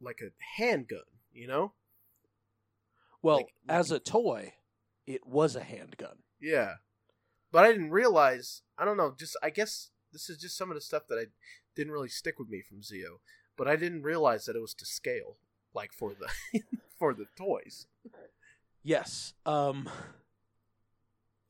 like 0.00 0.20
a 0.20 0.30
handgun, 0.56 1.04
you 1.32 1.46
know? 1.46 1.74
Well, 3.22 3.38
Like- 3.38 3.54
as 3.68 3.90
a 3.90 3.98
toy, 3.98 4.54
it 5.06 5.26
was 5.26 5.56
a 5.56 5.62
handgun. 5.64 6.22
Yeah. 6.40 6.74
But 7.50 7.64
I 7.64 7.72
didn't 7.72 7.90
realize, 7.90 8.62
I 8.76 8.84
don't 8.84 8.96
know, 8.96 9.14
just 9.18 9.36
I 9.42 9.50
guess 9.50 9.90
this 10.12 10.28
is 10.30 10.38
just 10.38 10.56
some 10.56 10.70
of 10.70 10.74
the 10.74 10.80
stuff 10.80 11.04
that 11.08 11.18
I 11.18 11.26
didn't 11.74 11.92
really 11.92 12.08
stick 12.08 12.38
with 12.38 12.48
me 12.48 12.60
from 12.62 12.80
Zeo, 12.82 13.20
but 13.56 13.66
I 13.68 13.76
didn't 13.76 14.02
realize 14.02 14.44
that 14.44 14.56
it 14.56 14.60
was 14.60 14.74
to 14.74 14.86
scale 14.86 15.38
like 15.74 15.92
for 15.92 16.14
the 16.14 16.60
for 16.98 17.14
the 17.14 17.26
toys. 17.36 17.86
Yes. 18.82 19.34
Um 19.46 19.88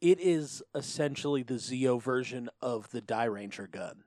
it 0.00 0.20
is 0.20 0.62
essentially 0.74 1.42
the 1.42 1.54
Zeo 1.54 2.00
version 2.00 2.48
of 2.62 2.90
the 2.90 3.00
Die 3.00 3.24
Ranger 3.24 3.66
gun. 3.66 4.04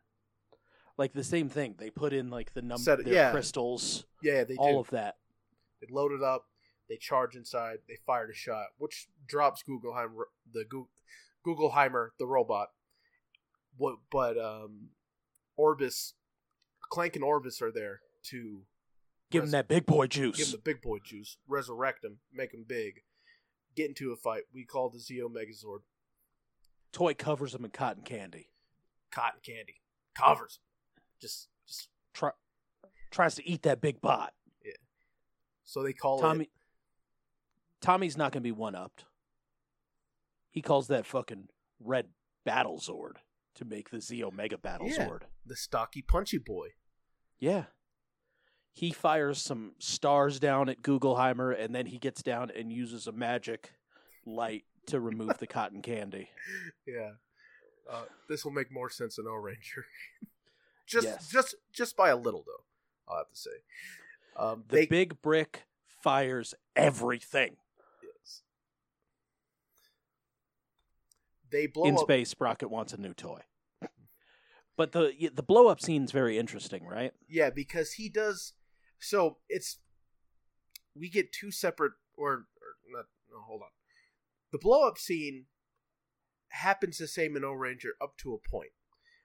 Like 0.97 1.13
the 1.13 1.24
same 1.24 1.50
thing. 1.50 1.76
They 1.78 1.89
put 1.89 2.13
in 2.13 2.30
like 2.30 2.54
the 2.54 2.62
number 2.62 2.97
yeah. 3.06 3.32
crystals, 3.32 4.06
Yeah, 4.21 4.43
they 4.45 4.56
all 4.56 4.74
do. 4.74 4.80
of 4.80 4.89
that. 4.91 5.17
They 5.82 5.88
loaded 5.91 6.21
up, 6.24 6.45
they 6.91 6.97
charge 6.97 7.38
inside, 7.38 7.77
they 7.88 7.95
fired 8.06 8.30
a 8.30 8.34
shot, 8.34 8.65
which 8.77 9.08
drops 9.25 9.63
Googleheimer 9.67 10.25
the 10.54 10.65
Goo- 10.65 10.89
Googleheimer 11.47 12.10
the 12.19 12.27
robot. 12.27 12.71
What 13.77 13.95
but 14.12 14.38
um 14.38 14.89
Orbus 15.58 16.12
Klank 16.89 17.15
and 17.15 17.23
Orbus 17.23 17.62
are 17.62 17.71
there 17.71 18.01
to 18.23 18.63
Give 19.30 19.43
Res- 19.43 19.47
him 19.47 19.51
that 19.51 19.67
big 19.69 19.86
boy 19.86 20.08
juice. 20.08 20.36
give 20.38 20.47
him 20.47 20.51
the 20.51 20.58
big 20.58 20.82
boy 20.82 20.97
juice, 21.01 21.38
resurrect 21.47 22.04
him, 22.04 22.17
make 22.34 22.54
him 22.54 22.65
big, 22.67 23.04
get 23.77 23.88
into 23.88 24.12
a 24.12 24.17
fight. 24.17 24.43
We 24.54 24.65
call 24.65 24.89
the 24.89 24.97
Zeo 24.99 25.30
Megazord 25.32 25.80
Toy 26.91 27.13
covers 27.13 27.56
him 27.56 27.63
in 27.63 27.71
cotton 27.71 28.04
candy. 28.04 28.49
cotton 29.12 29.39
candy. 29.45 29.75
Covers 30.13 30.58
him. 30.58 31.01
Just 31.21 31.47
just 31.65 31.88
Try, 32.13 32.32
tries 33.12 33.36
to 33.36 33.47
eat 33.47 33.62
that 33.62 33.80
big 33.80 34.01
bot. 34.01 34.34
so 35.63 35.82
they 35.82 35.93
call 35.93 36.19
Tommy 36.19 36.43
it 36.45 36.49
Tommy's 37.82 38.17
not 38.17 38.32
going 38.32 38.41
to 38.44 38.48
be 38.48 38.52
one 38.52 38.76
upped. 38.76 39.06
He 40.50 40.62
calls 40.62 40.88
that 40.88 41.06
fucking 41.06 41.48
red 41.80 42.08
battle 42.46 42.78
zord 42.80 43.17
to 43.56 43.65
make 43.65 43.89
the 43.89 43.98
Zeo 43.98 44.32
Mega 44.34 44.58
Battle 44.58 44.88
Yeah. 44.89 45.08
Zord. 45.08 45.22
the 45.46 45.56
stocky 45.56 46.02
punchy 46.02 46.38
boy. 46.38 46.70
Yeah. 47.39 47.65
He 48.74 48.91
fires 48.91 49.41
some 49.41 49.74
stars 49.80 50.39
down 50.39 50.70
at 50.70 50.82
Googleheimer 50.82 51.60
and 51.60 51.74
then 51.76 51.86
he 51.88 51.98
gets 51.98 52.22
down 52.22 52.52
and 52.56 52.72
uses 52.72 53.08
a 53.08 53.12
magic 53.12 53.72
light 54.26 54.63
to 54.88 55.00
remove 55.00 55.38
the 55.39 55.48
cotton 55.48 55.82
candy. 55.84 56.30
Yeah. 56.86 57.12
Uh, 57.89 58.04
this 58.30 58.46
will 58.46 58.52
make 58.52 58.72
more 58.72 58.89
sense 58.89 59.17
in 59.17 59.26
Ohranger. 59.26 59.84
just 60.88 61.08
Yes. 61.08 61.28
just 61.30 61.56
just 61.74 61.98
by 61.98 62.10
a 62.10 62.15
little 62.15 62.44
though, 62.46 62.63
I'll 63.12 63.17
have 63.20 63.30
to 63.30 63.36
say. 63.36 63.52
Um 64.38 64.63
The 64.70 64.76
they 64.78 64.86
big 64.86 65.22
brick 65.22 65.63
fires 66.04 66.54
everything. 66.76 67.58
They 71.52 71.68
blow 71.68 71.86
In 71.88 71.96
up 71.96 72.02
space, 72.02 72.30
Sprocket 72.30 72.70
wants 72.70 72.94
a 72.94 72.98
new 72.98 73.14
toy. 73.14 73.42
But 74.78 74.94
the 74.94 75.30
the 75.34 75.44
blow 75.44 75.68
up 75.68 75.80
scene's 75.82 76.12
very 76.12 76.38
interesting, 76.40 76.86
right? 76.86 77.14
Yeah, 77.28 77.50
because 77.50 77.94
he 77.94 78.10
does. 78.10 78.54
So 79.00 79.38
it's 79.50 79.80
we 80.96 81.10
get 81.10 81.32
two 81.32 81.52
separate, 81.52 81.94
or, 82.18 82.30
or 82.32 82.46
not. 82.90 83.06
No, 83.32 83.42
hold 83.46 83.62
on. 83.64 83.70
The 84.52 84.58
blow 84.58 84.88
up 84.88 84.98
scene 84.98 85.46
happens 86.50 86.98
the 86.98 87.08
same 87.08 87.36
in 87.36 87.44
Ohranger 87.44 87.92
up 88.02 88.18
to 88.18 88.34
a 88.34 88.50
point 88.50 88.72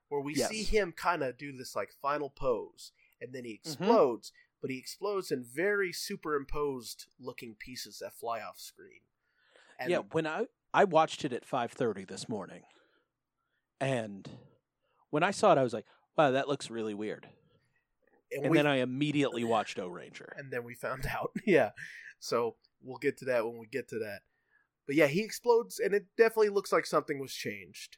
where 0.09 0.21
we 0.21 0.35
Yes. 0.35 0.49
see 0.49 0.63
him 0.63 0.93
kind 0.93 1.23
of 1.23 1.37
do 1.39 1.57
this 1.57 1.75
like 1.75 1.91
final 2.03 2.31
pose, 2.31 2.93
and 3.21 3.33
then 3.35 3.45
he 3.45 3.53
Mm-hmm. 3.53 3.55
explodes. 3.55 4.33
But 4.61 4.71
he 4.71 4.79
explodes 4.79 5.31
in 5.31 5.45
very 5.45 5.93
superimposed 5.93 7.07
looking 7.21 7.55
pieces 7.59 7.99
that 8.01 8.15
fly 8.15 8.41
off 8.41 8.59
screen. 8.59 9.01
And 9.79 9.91
yeah, 9.91 9.99
when 10.13 10.27
I 10.27 10.47
I 10.77 10.85
watched 10.85 11.25
it 11.25 11.33
at 11.33 11.45
5:30 11.49 12.05
this 12.07 12.29
morning. 12.29 12.63
And 13.81 14.29
when 15.11 15.23
I 15.23 15.31
saw 15.31 15.53
it 15.53 15.59
I 15.59 15.63
was 15.63 15.73
like, 15.73 15.87
"Wow, 16.17 16.31
that 16.33 16.49
looks 16.49 16.71
really 16.71 16.95
weird." 16.95 17.29
and, 18.33 18.43
And 18.43 18.51
we, 18.51 18.57
then 18.59 18.67
I 18.67 18.77
immediately 18.77 19.45
watched 19.45 19.79
Ohranger. 19.79 20.29
and 20.37 20.53
then 20.53 20.65
we 20.65 20.75
found 20.75 21.07
out. 21.11 21.31
yeah. 21.47 21.71
So 22.19 22.57
we'll 22.83 22.99
get 22.99 23.17
to 23.19 23.25
that 23.27 23.47
when 23.47 23.59
we 23.59 23.67
get 23.67 23.89
to 23.89 23.99
that. 24.01 24.21
But 24.87 24.97
yeah, 24.97 25.07
he 25.07 25.23
explodes, 25.23 25.79
and 25.79 25.95
it 25.95 26.07
definitely 26.17 26.49
looks 26.51 26.73
like 26.73 26.87
something 26.87 27.19
was 27.19 27.33
changed. 27.35 27.97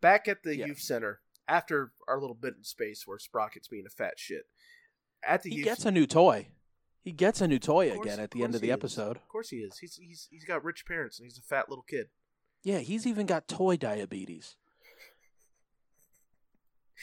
Back 0.00 0.28
at 0.28 0.42
the 0.42 0.56
Yeah. 0.56 0.66
youth 0.66 0.80
center, 0.80 1.20
after 1.48 1.92
our 2.06 2.20
little 2.20 2.36
bit 2.36 2.54
in 2.56 2.64
space 2.64 3.06
where 3.06 3.18
Sprocket's 3.18 3.68
being 3.68 3.86
a 3.86 3.90
fat 3.90 4.18
shit, 4.18 4.44
at 5.22 5.42
the 5.42 5.50
He 5.50 5.56
youth 5.56 5.64
gets 5.64 5.84
a 5.84 5.90
new 5.90 6.06
toy. 6.06 6.48
He 7.08 7.12
gets 7.12 7.40
a 7.40 7.48
new 7.48 7.58
toy 7.58 7.90
course- 7.90 8.04
again 8.04 8.20
at 8.20 8.32
the 8.32 8.42
end 8.44 8.54
of 8.54 8.60
the 8.60 8.66
he 8.66 8.70
is. 8.70 8.74
episode. 8.74 9.16
Of 9.16 9.26
course 9.28 9.48
he 9.48 9.60
is. 9.60 9.78
He's 9.78 9.96
he's 9.96 10.28
he's 10.30 10.44
got 10.44 10.62
rich 10.62 10.84
parents 10.84 11.18
and 11.18 11.24
he's 11.24 11.38
a 11.38 11.40
fat 11.42 11.70
little 11.70 11.82
kid. 11.88 12.08
Yeah, 12.62 12.80
he's 12.80 13.06
even 13.06 13.24
got 13.24 13.48
toy 13.48 13.78
diabetes. 13.78 14.56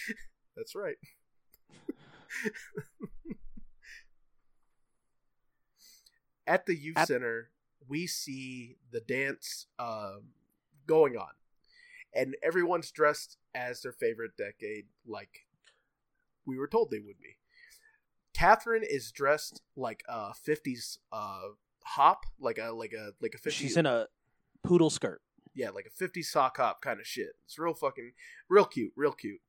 That's 0.56 0.76
right. 0.76 0.98
At 6.48 6.68
the 6.68 6.76
youth 6.76 6.98
At- 6.98 7.08
center, 7.08 7.50
we 7.88 8.06
see 8.06 8.78
the 8.92 9.00
dance 9.00 9.66
um, 9.80 10.34
going 10.86 11.18
on, 11.18 11.32
and 12.14 12.36
everyone's 12.44 12.92
dressed 12.92 13.38
as 13.56 13.82
their 13.82 13.92
favorite 13.92 14.38
decade, 14.38 14.86
like 15.08 15.48
we 16.46 16.58
were 16.60 16.68
told 16.68 16.92
they 16.92 17.00
would 17.00 17.20
be. 17.20 17.38
Katherine 18.36 18.84
is 18.84 19.12
dressed 19.12 19.62
like 19.76 20.04
a 20.10 20.34
'50s 20.48 20.98
uh, 21.12 21.42
hop, 21.84 22.26
like 22.40 22.58
a 22.58 22.72
like 22.72 22.94
a 22.94 23.12
like 23.22 23.34
a 23.34 23.38
50s. 23.38 23.52
She's 23.54 23.78
in 23.78 23.86
a 23.86 24.08
poodle 24.64 24.90
skirt. 24.90 25.22
yeah, 25.54 25.70
like 25.70 25.88
a 25.88 26.04
'50s 26.04 26.26
sock 26.26 26.58
hop 26.58 26.82
kind 26.82 27.00
of 27.00 27.08
shit. 27.08 27.30
It's 27.46 27.58
real 27.58 27.74
fucking, 27.74 28.12
real 28.50 28.66
cute, 28.66 28.92
real 28.96 29.14
cute. 29.14 29.40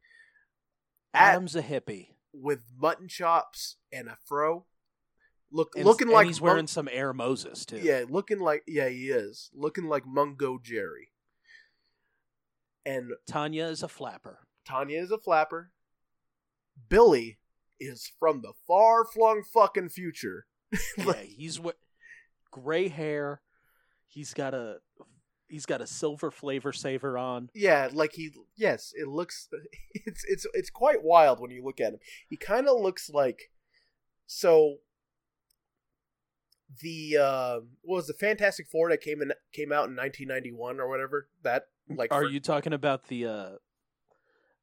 At- 1.12 1.30
Adam's 1.34 1.56
a 1.56 1.62
hippie. 1.62 2.08
with 2.32 2.62
mutton 2.78 3.08
chops 3.08 3.76
and 3.92 4.08
a 4.08 4.16
fro. 4.24 4.66
Look, 5.50 5.74
And, 5.76 5.84
looking 5.84 6.08
and 6.08 6.14
like 6.14 6.26
he's 6.26 6.40
Mon- 6.40 6.50
wearing 6.50 6.66
some 6.66 6.88
Air 6.92 7.12
Moses 7.12 7.64
too. 7.66 7.78
yeah, 7.78 8.04
looking 8.08 8.38
like 8.40 8.62
yeah, 8.68 8.88
he 8.88 9.08
is 9.08 9.50
looking 9.54 9.88
like 9.88 10.04
Mungo 10.06 10.58
Jerry. 10.62 11.08
And 12.84 13.12
Tanya 13.26 13.64
is 13.66 13.82
a 13.82 13.88
flapper. 13.88 14.40
Tanya 14.64 15.00
is 15.00 15.10
a 15.10 15.18
flapper. 15.18 15.70
Billy 16.88 17.38
is 17.80 18.12
from 18.18 18.42
the 18.42 18.52
far 18.66 19.04
flung 19.04 19.42
fucking 19.42 19.90
future. 19.90 20.46
yeah, 20.98 21.14
he's 21.22 21.60
what 21.60 21.76
gray 22.50 22.88
hair. 22.88 23.40
He's 24.08 24.34
got 24.34 24.54
a 24.54 24.78
He's 25.48 25.66
got 25.66 25.80
a 25.80 25.86
silver 25.86 26.32
flavor 26.32 26.72
saver 26.72 27.16
on. 27.16 27.50
Yeah, 27.54 27.88
like 27.92 28.14
he 28.14 28.32
yes, 28.56 28.92
it 28.96 29.06
looks 29.06 29.48
it's 29.94 30.24
it's 30.26 30.46
it's 30.54 30.70
quite 30.70 31.04
wild 31.04 31.38
when 31.40 31.50
you 31.52 31.62
look 31.62 31.80
at 31.80 31.92
him. 31.92 32.00
He 32.28 32.36
kind 32.36 32.68
of 32.68 32.80
looks 32.80 33.08
like 33.08 33.50
so 34.26 34.78
the 36.82 37.16
uh 37.16 37.60
what 37.82 37.96
was 37.96 38.06
the 38.08 38.14
Fantastic 38.14 38.66
Four 38.66 38.90
that 38.90 39.00
came 39.00 39.22
in 39.22 39.32
came 39.52 39.70
out 39.70 39.88
in 39.88 39.94
1991 39.96 40.80
or 40.80 40.88
whatever 40.88 41.28
that 41.42 41.66
like 41.88 42.12
Are 42.12 42.22
for- 42.22 42.28
you 42.28 42.40
talking 42.40 42.72
about 42.72 43.06
the 43.06 43.26
uh 43.26 43.48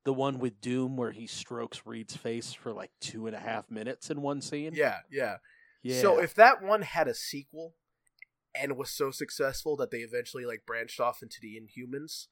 the 0.05 0.13
one 0.13 0.39
with 0.39 0.59
Doom 0.61 0.97
where 0.97 1.11
he 1.11 1.27
strokes 1.27 1.85
Reed's 1.85 2.15
face 2.15 2.53
for 2.53 2.73
like 2.73 2.91
two 2.99 3.25
and 3.27 3.35
a 3.35 3.39
half 3.39 3.69
minutes 3.71 4.09
in 4.09 4.21
one 4.21 4.41
scene? 4.41 4.73
yeah 4.75 4.97
yeah 5.11 5.37
Yeah. 5.81 6.01
so 6.01 6.19
if 6.19 6.33
that 6.35 6.61
one 6.61 6.81
had 6.81 7.07
a 7.07 7.13
sequel 7.13 7.75
and 8.55 8.77
was 8.77 8.89
so 8.91 9.09
successful 9.11 9.75
that 9.77 9.89
they 9.91 9.99
eventually 9.99 10.45
like 10.45 10.63
branched 10.67 10.99
off 10.99 11.21
into 11.23 11.37
the 11.41 11.59
Inhumans 11.59 12.27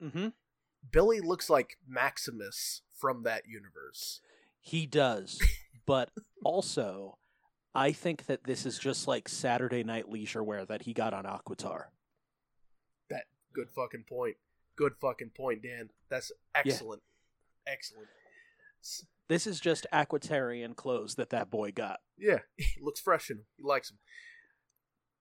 hmm 0.00 0.28
Billy 0.92 1.20
looks 1.20 1.50
like 1.50 1.78
Maximus 1.88 2.82
from 2.94 3.22
that 3.24 3.42
universe 3.48 4.20
he 4.60 4.84
does, 4.86 5.40
but 5.86 6.10
also 6.44 7.18
I 7.74 7.92
think 7.92 8.26
that 8.26 8.44
this 8.44 8.64
is 8.66 8.78
just 8.78 9.06
like 9.06 9.28
Saturday 9.28 9.84
Night 9.84 10.08
Leisure 10.10 10.42
wear 10.42 10.64
that 10.64 10.82
he 10.82 10.92
got 10.92 11.12
on 11.14 11.24
Aquitar. 11.24 11.84
that 13.10 13.24
good 13.52 13.68
fucking 13.70 14.04
point 14.08 14.36
good 14.76 14.92
fucking 15.00 15.30
point 15.36 15.62
Dan 15.62 15.90
that's 16.08 16.30
excellent 16.54 17.02
excellent 17.66 18.08
This 19.28 19.46
is 19.46 19.58
just 19.58 19.86
Aquatarian 19.92 20.76
clothes 20.76 21.16
that 21.16 21.30
that 21.30 21.50
boy 21.50 21.72
got. 21.72 21.98
Yeah, 22.16 22.40
he 22.56 22.80
looks 22.80 23.00
fresh 23.00 23.30
in 23.30 23.38
him. 23.38 23.44
He 23.56 23.62
likes 23.64 23.90
him. 23.90 23.98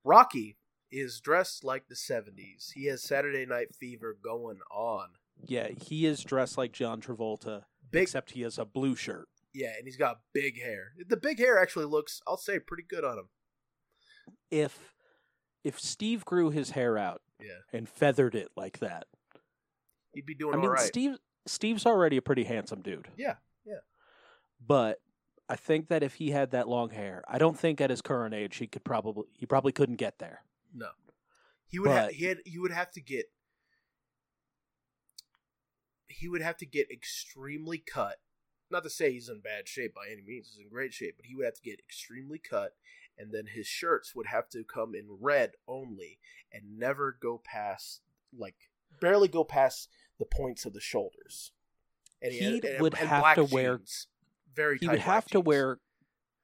Rocky 0.03 0.57
is 0.91 1.19
dressed 1.19 1.63
like 1.63 1.87
the 1.87 1.95
70s. 1.95 2.71
He 2.73 2.85
has 2.85 3.01
Saturday 3.01 3.45
Night 3.45 3.73
Fever 3.75 4.15
going 4.23 4.59
on. 4.71 5.07
Yeah, 5.43 5.69
he 5.69 6.05
is 6.05 6.23
dressed 6.23 6.57
like 6.57 6.71
John 6.71 7.01
Travolta, 7.01 7.63
Big, 7.91 8.03
except 8.03 8.31
he 8.31 8.41
has 8.41 8.57
a 8.59 8.65
blue 8.65 8.95
shirt. 8.95 9.27
yeah, 9.53 9.73
and 9.77 9.85
he's 9.85 9.97
got 9.97 10.19
big 10.33 10.61
hair. 10.61 10.93
The 11.07 11.17
big 11.17 11.39
hair 11.39 11.59
actually 11.59 11.85
looks, 11.85 12.21
I'll 12.27 12.37
say, 12.37 12.59
pretty 12.59 12.83
good 12.87 13.03
on 13.03 13.17
him. 13.17 13.29
If 14.51 14.93
if 15.63 15.79
Steve 15.79 16.23
grew 16.25 16.51
his 16.51 16.69
hair 16.71 16.95
out 16.97 17.21
Yeah, 17.41 17.61
and 17.73 17.89
feathered 17.89 18.35
it 18.35 18.49
like 18.55 18.77
that, 18.79 19.07
he'd 20.15 20.25
be 20.25 20.33
doing 20.35 20.55
I 20.55 20.57
mean, 20.57 20.69
right. 20.69 20.79
Steve 20.79 21.17
Steve's 21.45 21.85
already 21.85 22.17
a 22.17 22.21
pretty 22.21 22.43
handsome 22.43 22.81
dude. 22.81 23.07
Yeah, 23.17 23.35
yeah. 23.65 23.79
But 24.65 24.99
I 25.47 25.55
think 25.55 25.89
that 25.89 26.01
if 26.01 26.15
he 26.15 26.31
had 26.31 26.51
that 26.51 26.67
long 26.67 26.89
hair, 26.89 27.23
I 27.27 27.37
don't 27.37 27.57
think 27.57 27.79
at 27.79 27.89
his 27.89 28.01
current 28.01 28.33
age 28.33 28.57
he 28.57 28.67
could 28.67 28.83
probably 28.83 29.25
he 29.37 29.45
probably 29.45 29.71
couldn't 29.71 29.97
get 29.97 30.17
there. 30.19 30.41
No, 30.73 30.89
he 31.67 31.79
would. 31.79 31.91
have 31.91 32.07
But- 32.07 32.13
he 32.15 32.25
had. 32.25 32.37
He 32.45 32.57
would 32.57 32.71
have 32.71 32.91
to 32.91 33.01
get. 33.01 33.25
He 36.07 36.29
would 36.29 36.41
have 36.41 36.57
to 36.57 36.65
get 36.65 36.89
extremely 36.89 37.77
cut. 37.77 38.17
Not 38.71 38.83
to 38.83 38.89
say 38.89 39.11
he's 39.11 39.29
in 39.29 39.41
bad 39.41 39.67
shape 39.67 39.93
by 39.93 40.07
any 40.11 40.21
means; 40.21 40.47
he's 40.47 40.63
in 40.63 40.69
great 40.69 40.93
shape. 40.93 41.15
But 41.17 41.27
he 41.27 41.35
would 41.35 41.45
have 41.45 41.55
to 41.55 41.61
get 41.61 41.79
extremely 41.79 42.39
cut, 42.39 42.75
and 43.17 43.31
then 43.31 43.47
his 43.53 43.67
shirts 43.67 44.15
would 44.15 44.27
have 44.27 44.49
to 44.49 44.63
come 44.63 44.95
in 44.95 45.17
red 45.19 45.51
only, 45.67 46.19
and 46.51 46.79
never 46.79 47.15
go 47.19 47.37
past 47.43 48.01
like 48.35 48.55
barely 48.99 49.27
go 49.27 49.43
past 49.43 49.89
the 50.19 50.25
points 50.25 50.65
of 50.65 50.73
the 50.73 50.79
shoulders. 50.81 51.51
And 52.21 52.31
He 52.33 52.59
had- 52.59 52.81
would 52.81 52.93
and 52.97 53.09
have 53.09 53.21
black 53.21 53.35
to 53.35 53.43
wear- 53.45 53.77
jeans. 53.77 54.07
very. 54.53 54.77
He 54.79 54.87
would 54.87 54.99
have 54.99 55.25
to 55.27 55.39
wear 55.41 55.79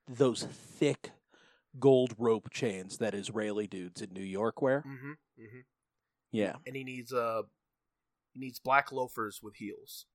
those 0.07 0.43
thick 0.43 1.11
gold 1.79 2.13
rope 2.17 2.49
chains 2.51 2.97
that 2.97 3.13
Israeli 3.13 3.65
dudes 3.67 4.01
in 4.01 4.11
New 4.11 4.23
York 4.23 4.61
wear. 4.61 4.81
Mhm, 4.85 5.17
mhm. 5.39 5.65
Yeah. 6.31 6.57
and 6.65 6.75
he 6.75 6.83
needs 6.83 7.13
uh 7.13 7.43
he 8.33 8.39
needs 8.39 8.59
black 8.59 8.91
loafers 8.91 9.41
with 9.41 9.55
heels. 9.55 10.05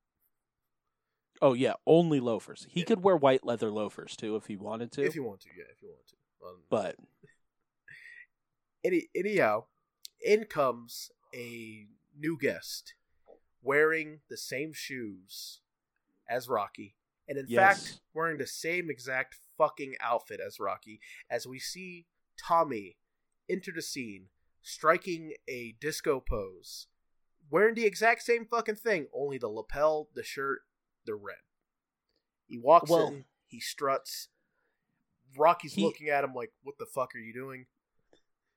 Oh 1.42 1.52
yeah, 1.54 1.74
only 1.86 2.20
loafers. 2.20 2.66
He 2.70 2.80
Yeah. 2.80 2.86
could 2.86 3.02
wear 3.02 3.16
white 3.16 3.44
leather 3.44 3.70
loafers 3.70 4.16
too 4.16 4.36
if 4.36 4.46
he 4.46 4.56
wanted 4.56 4.92
to. 4.92 5.02
If 5.04 5.14
you 5.14 5.22
want 5.22 5.40
to, 5.42 5.48
yeah, 5.56 5.64
if 5.70 5.80
you 5.82 5.88
want 5.90 6.06
to. 6.08 6.16
Um, 6.46 6.62
but 6.68 6.96
any, 8.84 9.08
anyhow, 9.14 9.66
in 10.20 10.44
comes 10.44 11.10
a 11.34 11.88
new 12.16 12.38
guest 12.38 12.94
wearing 13.66 14.20
the 14.28 14.36
same 14.36 14.72
shoes 14.72 15.60
as 16.28 16.48
Rocky, 16.48 16.96
and 17.28 17.36
in 17.36 17.46
Yes. 17.48 17.88
fact, 17.88 18.00
wearing 18.14 18.38
the 18.38 18.46
same 18.46 18.88
exact 18.90 19.34
fucking 19.58 19.96
outfit 20.00 20.38
as 20.40 20.60
Rocky, 20.60 21.00
as 21.28 21.46
we 21.46 21.58
see 21.58 22.06
Tommy 22.38 22.96
enter 23.48 23.72
the 23.72 23.82
scene, 23.82 24.30
striking 24.62 25.34
a 25.48 25.72
disco 25.80 26.20
pose, 26.20 26.86
wearing 27.50 27.74
the 27.74 27.84
exact 27.86 28.22
same 28.22 28.46
fucking 28.46 28.76
thing, 28.76 29.08
only 29.12 29.38
the 29.38 29.48
lapel, 29.48 30.08
the 30.14 30.22
shirt, 30.22 30.60
the 31.04 31.14
red. 31.14 31.38
He 32.46 32.58
walks 32.58 32.88
Well- 32.90 33.08
in, 33.08 33.24
he 33.46 33.58
struts. 33.60 34.28
Rocky's 35.36 35.74
He- 35.74 35.82
looking 35.82 36.08
at 36.08 36.22
him 36.24 36.34
like, 36.34 36.52
"What 36.62 36.78
the 36.78 36.86
fuck 36.86 37.14
are 37.14 37.18
you 37.18 37.32
doing?" 37.32 37.66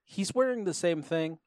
he's 0.04 0.34
wearing 0.34 0.64
the 0.64 0.74
same 0.74 1.02
thing, 1.02 1.38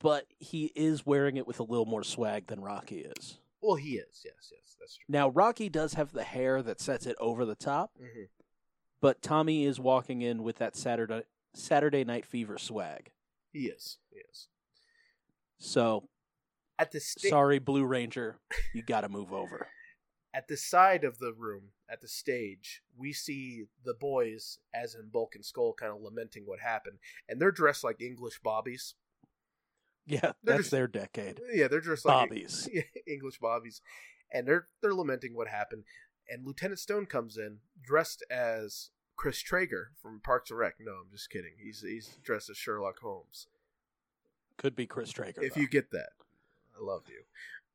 but 0.00 0.26
he 0.38 0.72
is 0.74 1.06
wearing 1.06 1.36
it 1.36 1.46
with 1.46 1.60
a 1.60 1.64
little 1.64 1.86
more 1.86 2.02
swag 2.04 2.46
than 2.46 2.60
Rocky 2.60 3.00
is. 3.16 3.38
Well, 3.62 3.76
he 3.76 3.90
is. 3.96 4.22
Yes, 4.24 4.50
yes, 4.52 4.76
that's 4.80 4.96
true. 4.96 5.04
Now 5.08 5.28
Rocky 5.28 5.68
does 5.68 5.94
have 5.94 6.12
the 6.12 6.24
hair 6.24 6.62
that 6.62 6.80
sets 6.80 7.06
it 7.06 7.16
over 7.20 7.44
the 7.44 7.54
top, 7.54 7.92
hmm 7.98 8.24
but 9.02 9.22
Tommy 9.22 9.64
is 9.64 9.80
walking 9.80 10.20
in 10.20 10.42
with 10.42 10.58
that 10.58 10.76
Saturday 10.76 11.22
Saturday 11.54 12.04
Night 12.04 12.26
Fever 12.26 12.58
swag. 12.58 13.10
He 13.52 13.60
is. 13.66 13.98
He 14.10 14.18
is. 14.30 14.48
So 15.58 16.08
At 16.78 16.92
the 16.92 17.00
sta- 17.00 17.28
sorry, 17.28 17.58
Blue 17.58 17.84
Ranger, 17.84 18.36
you 18.74 18.82
got 18.82 19.00
to 19.02 19.08
move 19.08 19.32
over. 19.32 19.68
at 20.34 20.48
the 20.48 20.56
side 20.56 21.02
of 21.04 21.18
the 21.18 21.32
room, 21.32 21.70
at 21.90 22.00
the 22.02 22.08
stage, 22.08 22.82
we 22.96 23.12
see 23.12 23.64
the 23.84 23.94
boys, 23.94 24.58
as 24.74 24.94
in 24.94 25.08
Bulk 25.08 25.34
and 25.34 25.44
Skull, 25.44 25.72
kind 25.72 25.92
of 25.92 26.02
lamenting 26.02 26.44
what 26.46 26.60
happened, 26.60 26.98
and 27.28 27.40
they're 27.40 27.50
dressed 27.50 27.82
like 27.82 28.00
English 28.00 28.38
bobbies. 28.42 28.94
Yeah, 30.10 30.20
They're 30.20 30.32
that's 30.44 30.58
just- 30.58 30.70
their 30.70 30.86
decade. 30.88 31.40
Yeah, 31.52 31.68
they're 31.68 31.80
just 31.80 32.04
like 32.04 32.28
Bobbies. 32.28 32.68
English 33.06 33.38
bobbies, 33.38 33.80
and 34.32 34.46
they're 34.46 34.66
they're 34.82 34.94
lamenting 34.94 35.34
what 35.34 35.48
happened. 35.48 35.84
And 36.28 36.46
Lieutenant 36.46 36.78
Stone 36.78 37.06
comes 37.06 37.36
in 37.36 37.58
dressed 37.82 38.22
as 38.30 38.90
Chris 39.16 39.40
Traeger 39.40 39.92
from 40.00 40.20
Parks 40.20 40.50
and 40.50 40.58
Rec. 40.58 40.74
No, 40.80 40.92
I'm 40.92 41.10
just 41.12 41.30
kidding. 41.30 41.52
He's 41.62 41.80
he's 41.82 42.18
dressed 42.22 42.50
as 42.50 42.56
Sherlock 42.56 43.00
Holmes. 43.00 43.46
Could 44.56 44.76
be 44.76 44.86
Chris 44.86 45.10
Traeger. 45.10 45.42
if 45.42 45.54
though. 45.54 45.60
you 45.62 45.68
get 45.68 45.90
that. 45.92 46.10
I 46.78 46.82
love 46.84 47.02
you. 47.08 47.22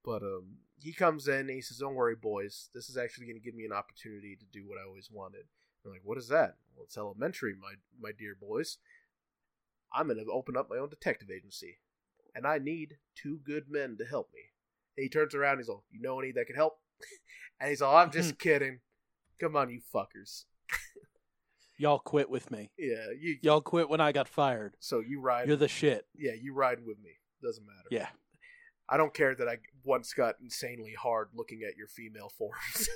But 0.03 0.21
um, 0.21 0.57
he 0.77 0.93
comes 0.93 1.27
in 1.27 1.41
and 1.41 1.49
he 1.49 1.61
says, 1.61 1.77
Don't 1.79 1.95
worry, 1.95 2.15
boys. 2.15 2.69
This 2.73 2.89
is 2.89 2.97
actually 2.97 3.25
going 3.25 3.37
to 3.39 3.43
give 3.43 3.55
me 3.55 3.65
an 3.65 3.73
opportunity 3.73 4.35
to 4.35 4.45
do 4.53 4.67
what 4.67 4.77
I 4.77 4.85
always 4.85 5.09
wanted. 5.11 5.45
I'm 5.83 5.91
like, 5.91 6.01
What 6.03 6.17
is 6.19 6.27
that? 6.29 6.57
Well, 6.75 6.83
it's 6.85 6.97
elementary, 6.97 7.55
my, 7.59 7.73
my 7.99 8.11
dear 8.17 8.35
boys. 8.39 8.77
I'm 9.93 10.07
going 10.07 10.23
to 10.23 10.31
open 10.31 10.55
up 10.57 10.69
my 10.69 10.77
own 10.77 10.89
detective 10.89 11.29
agency. 11.35 11.77
And 12.35 12.45
I 12.45 12.57
need 12.59 12.97
two 13.15 13.39
good 13.45 13.65
men 13.69 13.95
to 13.99 14.05
help 14.05 14.29
me. 14.33 14.41
And 14.97 15.03
he 15.03 15.09
turns 15.09 15.33
around 15.33 15.53
and 15.53 15.61
he's 15.61 15.69
all, 15.69 15.83
You 15.89 16.01
know 16.01 16.19
any 16.19 16.31
that 16.33 16.47
can 16.47 16.55
help? 16.55 16.73
and 17.59 17.69
he's 17.69 17.81
all, 17.81 17.95
I'm 17.95 18.11
just 18.11 18.37
kidding. 18.39 18.79
Come 19.39 19.55
on, 19.55 19.69
you 19.69 19.81
fuckers. 19.93 20.43
Y'all 21.77 21.99
quit 21.99 22.29
with 22.29 22.51
me. 22.51 22.69
Yeah, 22.77 23.07
you. 23.19 23.35
Y'all 23.41 23.59
quit 23.61 23.89
when 23.89 23.99
I 23.99 24.11
got 24.13 24.27
fired. 24.29 24.75
So 24.79 25.01
you 25.01 25.19
ride. 25.19 25.47
You're 25.47 25.57
the 25.57 25.67
shit. 25.67 26.05
yeah, 26.17 26.31
you 26.39 26.53
riding 26.53 26.85
with 26.85 26.97
me. 27.03 27.11
Doesn't 27.43 27.65
matter. 27.65 27.87
Yeah. 27.91 28.07
I 28.87 28.97
don't 28.97 29.13
care 29.13 29.35
that 29.35 29.47
I 29.47 29.57
once 29.83 30.13
got 30.13 30.35
insanely 30.41 30.93
hard 30.93 31.29
looking 31.33 31.63
at 31.67 31.75
your 31.75 31.87
female 31.87 32.29
forms. 32.37 32.87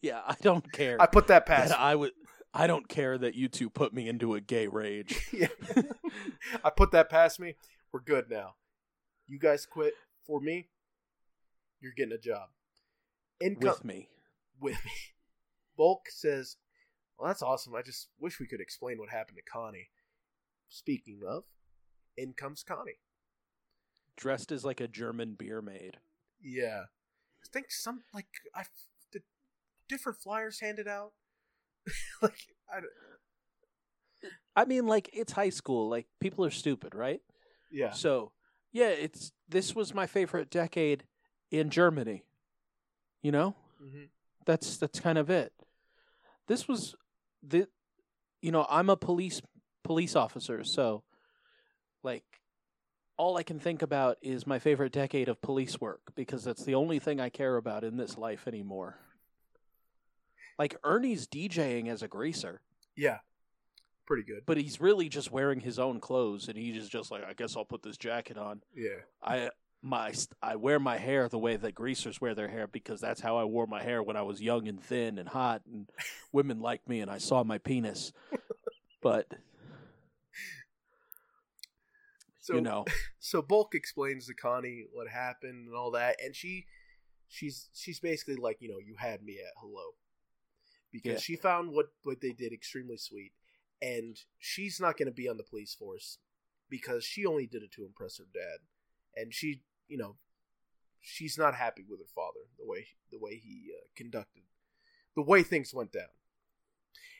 Yeah, 0.00 0.20
I 0.26 0.36
don't 0.42 0.70
care. 0.72 1.00
I 1.00 1.06
put 1.06 1.28
that 1.28 1.44
past. 1.46 1.70
that 1.70 1.80
I 1.80 1.94
would. 1.94 2.12
I 2.52 2.66
don't 2.66 2.88
care 2.88 3.16
that 3.18 3.34
you 3.34 3.48
two 3.48 3.68
put 3.68 3.92
me 3.92 4.08
into 4.08 4.34
a 4.34 4.40
gay 4.40 4.68
rage. 4.68 5.28
yeah. 5.32 5.48
I 6.62 6.70
put 6.70 6.92
that 6.92 7.10
past 7.10 7.40
me. 7.40 7.56
We're 7.94 8.00
good 8.00 8.28
now. 8.28 8.56
You 9.28 9.38
guys 9.38 9.66
quit 9.66 9.94
for 10.26 10.40
me. 10.40 10.66
You're 11.80 11.92
getting 11.96 12.12
a 12.12 12.18
job. 12.18 12.48
Income 13.40 13.68
with 13.68 13.84
me. 13.84 14.08
with 14.60 14.84
me. 14.84 14.90
Bulk 15.76 16.08
says, 16.08 16.56
"Well, 17.16 17.28
that's 17.28 17.40
awesome. 17.40 17.72
I 17.76 17.82
just 17.82 18.08
wish 18.18 18.40
we 18.40 18.48
could 18.48 18.60
explain 18.60 18.98
what 18.98 19.10
happened 19.10 19.36
to 19.36 19.44
Connie." 19.48 19.90
Speaking 20.68 21.20
of, 21.24 21.44
in 22.16 22.32
comes 22.32 22.64
Connie. 22.64 22.98
Dressed 24.16 24.50
as 24.50 24.64
like 24.64 24.80
a 24.80 24.88
German 24.88 25.34
beer 25.34 25.62
maid. 25.62 25.98
Yeah, 26.42 26.86
I 27.44 27.46
think 27.52 27.70
some 27.70 28.02
like 28.12 28.26
I 28.56 28.64
the 29.12 29.20
different 29.88 30.18
flyers 30.18 30.58
handed 30.58 30.88
out. 30.88 31.12
like 32.20 32.56
I 32.68 32.80
I 34.56 34.64
mean, 34.64 34.88
like 34.88 35.10
it's 35.12 35.34
high 35.34 35.50
school. 35.50 35.88
Like 35.88 36.08
people 36.18 36.44
are 36.44 36.50
stupid, 36.50 36.96
right? 36.96 37.20
Yeah. 37.70 37.92
So 37.92 38.32
yeah, 38.72 38.88
it's 38.88 39.32
this 39.48 39.74
was 39.74 39.94
my 39.94 40.06
favorite 40.06 40.50
decade 40.50 41.04
in 41.50 41.70
Germany. 41.70 42.24
You 43.22 43.32
know, 43.32 43.54
hmm 43.80 44.04
that's 44.46 44.76
that's 44.76 45.00
kind 45.00 45.18
of 45.18 45.30
it. 45.30 45.52
This 46.46 46.68
was 46.68 46.94
the, 47.42 47.68
you 48.42 48.52
know, 48.52 48.66
I'm 48.68 48.90
a 48.90 48.96
police 48.96 49.40
police 49.82 50.16
officer, 50.16 50.64
so 50.64 51.02
like 52.02 52.24
all 53.16 53.36
I 53.36 53.42
can 53.42 53.58
think 53.60 53.82
about 53.82 54.18
is 54.22 54.46
my 54.46 54.58
favorite 54.58 54.92
decade 54.92 55.28
of 55.28 55.40
police 55.40 55.80
work 55.80 56.00
because 56.14 56.44
that's 56.44 56.64
the 56.64 56.74
only 56.74 56.98
thing 56.98 57.20
I 57.20 57.28
care 57.28 57.56
about 57.56 57.84
in 57.84 57.96
this 57.96 58.18
life 58.18 58.48
anymore. 58.48 58.98
Like 60.58 60.76
Ernie's 60.84 61.26
DJing 61.26 61.88
as 61.88 62.02
a 62.02 62.08
greaser, 62.08 62.60
Yeah, 62.96 63.18
pretty 64.06 64.22
good. 64.22 64.42
but 64.46 64.56
he's 64.56 64.80
really 64.80 65.08
just 65.08 65.30
wearing 65.32 65.60
his 65.60 65.78
own 65.78 66.00
clothes 66.00 66.48
and 66.48 66.56
he's 66.56 66.88
just 66.88 67.10
like, 67.10 67.24
I 67.24 67.32
guess 67.32 67.56
I'll 67.56 67.64
put 67.64 67.82
this 67.82 67.96
jacket 67.96 68.36
on. 68.38 68.62
Yeah, 68.74 69.00
I 69.22 69.50
my 69.82 70.14
I 70.42 70.56
wear 70.56 70.78
my 70.80 70.96
hair 70.96 71.28
the 71.28 71.38
way 71.38 71.56
that 71.56 71.74
greasers 71.74 72.20
wear 72.20 72.34
their 72.34 72.48
hair 72.48 72.66
because 72.66 73.00
that's 73.00 73.20
how 73.20 73.36
I 73.36 73.44
wore 73.44 73.66
my 73.66 73.82
hair 73.82 74.02
when 74.02 74.16
I 74.16 74.22
was 74.22 74.40
young 74.40 74.66
and 74.68 74.82
thin 74.82 75.18
and 75.18 75.28
hot 75.28 75.62
and 75.70 75.88
women 76.32 76.60
liked 76.60 76.88
me 76.88 77.00
and 77.00 77.10
I 77.10 77.18
saw 77.18 77.44
my 77.44 77.58
penis. 77.58 78.12
But 79.02 79.26
so 82.40 82.54
you 82.56 82.60
know, 82.60 82.84
so 83.20 83.40
Bulk 83.42 83.74
explains 83.74 84.26
to 84.26 84.34
Connie 84.34 84.84
what 84.92 85.08
happened 85.08 85.66
and 85.68 85.74
all 85.76 85.90
that, 85.92 86.16
and 86.22 86.34
she 86.34 86.66
she's 87.28 87.68
she's 87.74 88.00
basically 88.00 88.36
like, 88.36 88.58
you 88.60 88.68
know, 88.68 88.78
you 88.78 88.94
had 88.98 89.22
me 89.22 89.34
at 89.34 89.52
hello. 89.60 89.94
Because 90.92 91.12
Yeah. 91.14 91.18
she 91.18 91.36
found 91.36 91.72
what 91.72 91.86
what 92.04 92.20
they 92.20 92.32
did 92.32 92.52
extremely 92.52 92.96
sweet, 92.96 93.32
and 93.80 94.16
she's 94.38 94.80
not 94.80 94.96
going 94.96 95.06
to 95.06 95.14
be 95.14 95.28
on 95.28 95.36
the 95.36 95.42
police 95.42 95.74
force 95.74 96.18
because 96.68 97.04
she 97.04 97.26
only 97.26 97.46
did 97.46 97.62
it 97.62 97.72
to 97.72 97.84
impress 97.84 98.18
her 98.18 98.26
dad, 98.32 98.60
and 99.14 99.34
she, 99.34 99.62
you 99.88 99.96
know, 99.96 100.16
she's 101.00 101.36
not 101.36 101.54
happy 101.54 101.84
with 101.88 102.00
her 102.00 102.12
father 102.14 102.40
the 102.58 102.66
way 102.66 102.86
the 103.10 103.18
way 103.18 103.36
he 103.36 103.70
uh, 103.72 103.86
conducted, 103.96 104.42
the 105.14 105.22
way 105.22 105.42
things 105.42 105.74
went 105.74 105.92
down. 105.92 106.08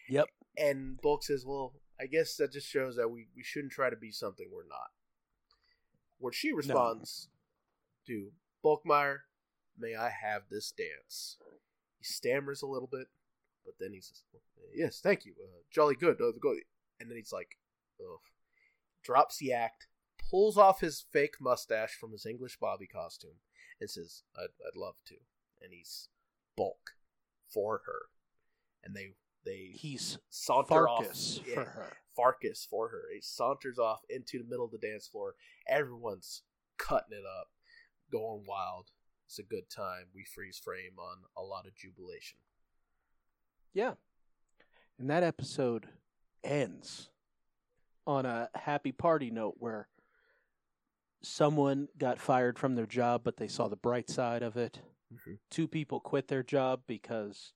Yep. 0.08 0.26
And 0.56 1.00
Bulk 1.00 1.22
says, 1.22 1.44
"Well, 1.46 1.74
I 2.00 2.06
guess 2.06 2.36
that 2.36 2.52
just 2.52 2.68
shows 2.68 2.96
that 2.96 3.10
we 3.10 3.28
we 3.36 3.42
shouldn't 3.42 3.72
try 3.72 3.90
to 3.90 3.96
be 3.96 4.10
something 4.10 4.48
we're 4.50 4.66
not." 4.66 4.90
Where 6.18 6.32
she 6.32 6.52
responds 6.52 7.28
to 8.06 8.32
Bulkmeier, 8.64 9.18
"May 9.78 9.94
I 9.94 10.10
have 10.10 10.42
this 10.50 10.72
dance?" 10.72 11.36
He 11.98 12.04
stammers 12.04 12.62
a 12.62 12.66
little 12.66 12.88
bit, 12.90 13.08
but 13.64 13.74
then 13.78 13.92
he 13.92 14.00
says, 14.00 14.24
"Yes, 14.74 15.00
thank 15.00 15.24
you, 15.24 15.34
uh, 15.42 15.62
jolly 15.70 15.94
good." 15.94 16.20
Uh, 16.20 16.32
go. 16.40 16.54
And 17.00 17.10
then 17.10 17.16
he's 17.16 17.32
like, 17.32 17.58
"Ugh." 18.00 18.20
Drops 19.02 19.38
the 19.38 19.52
act, 19.52 19.86
pulls 20.30 20.56
off 20.56 20.80
his 20.80 21.04
fake 21.12 21.36
mustache 21.40 21.94
from 21.94 22.12
his 22.12 22.24
English 22.26 22.58
Bobby 22.58 22.86
costume, 22.86 23.40
and 23.80 23.90
says, 23.90 24.22
"I'd, 24.36 24.54
I'd 24.66 24.76
love 24.76 24.96
to." 25.06 25.16
And 25.62 25.72
he's 25.72 26.08
bulk 26.56 26.92
for 27.48 27.82
her, 27.86 28.06
and 28.82 28.94
they 28.94 29.14
they 29.44 29.72
he's 29.74 30.18
saunter 30.30 30.68
Farkas 30.68 31.38
off. 31.40 31.46
Yeah, 31.46 31.54
for 31.54 31.64
her. 31.64 31.92
Farkas 32.16 32.66
for 32.68 32.88
her. 32.88 33.02
He 33.12 33.20
saunters 33.20 33.78
off 33.78 34.00
into 34.08 34.38
the 34.38 34.48
middle 34.48 34.64
of 34.64 34.70
the 34.70 34.78
dance 34.78 35.06
floor. 35.06 35.34
Everyone's 35.68 36.42
cutting 36.78 37.18
it 37.18 37.24
up, 37.40 37.48
going 38.10 38.44
wild. 38.46 38.90
It's 39.26 39.38
a 39.38 39.42
good 39.42 39.70
time. 39.70 40.06
We 40.14 40.24
freeze 40.24 40.58
frame 40.62 40.98
on 40.98 41.24
a 41.36 41.42
lot 41.42 41.66
of 41.66 41.74
jubilation. 41.74 42.38
Yeah. 43.74 43.94
And 44.98 45.10
that 45.10 45.22
episode 45.22 45.86
ends 46.42 47.10
on 48.06 48.26
a 48.26 48.48
happy 48.54 48.92
party 48.92 49.30
note 49.30 49.56
where 49.58 49.88
someone 51.22 51.88
got 51.98 52.20
fired 52.20 52.58
from 52.58 52.74
their 52.74 52.86
job, 52.86 53.22
but 53.24 53.36
they 53.36 53.48
saw 53.48 53.68
the 53.68 53.76
bright 53.76 54.08
side 54.08 54.42
of 54.42 54.56
it. 54.56 54.80
Mhm. 55.12 55.38
Two 55.50 55.66
people 55.66 56.00
quit 56.00 56.28
their 56.28 56.42
job 56.42 56.82
because 56.86 57.52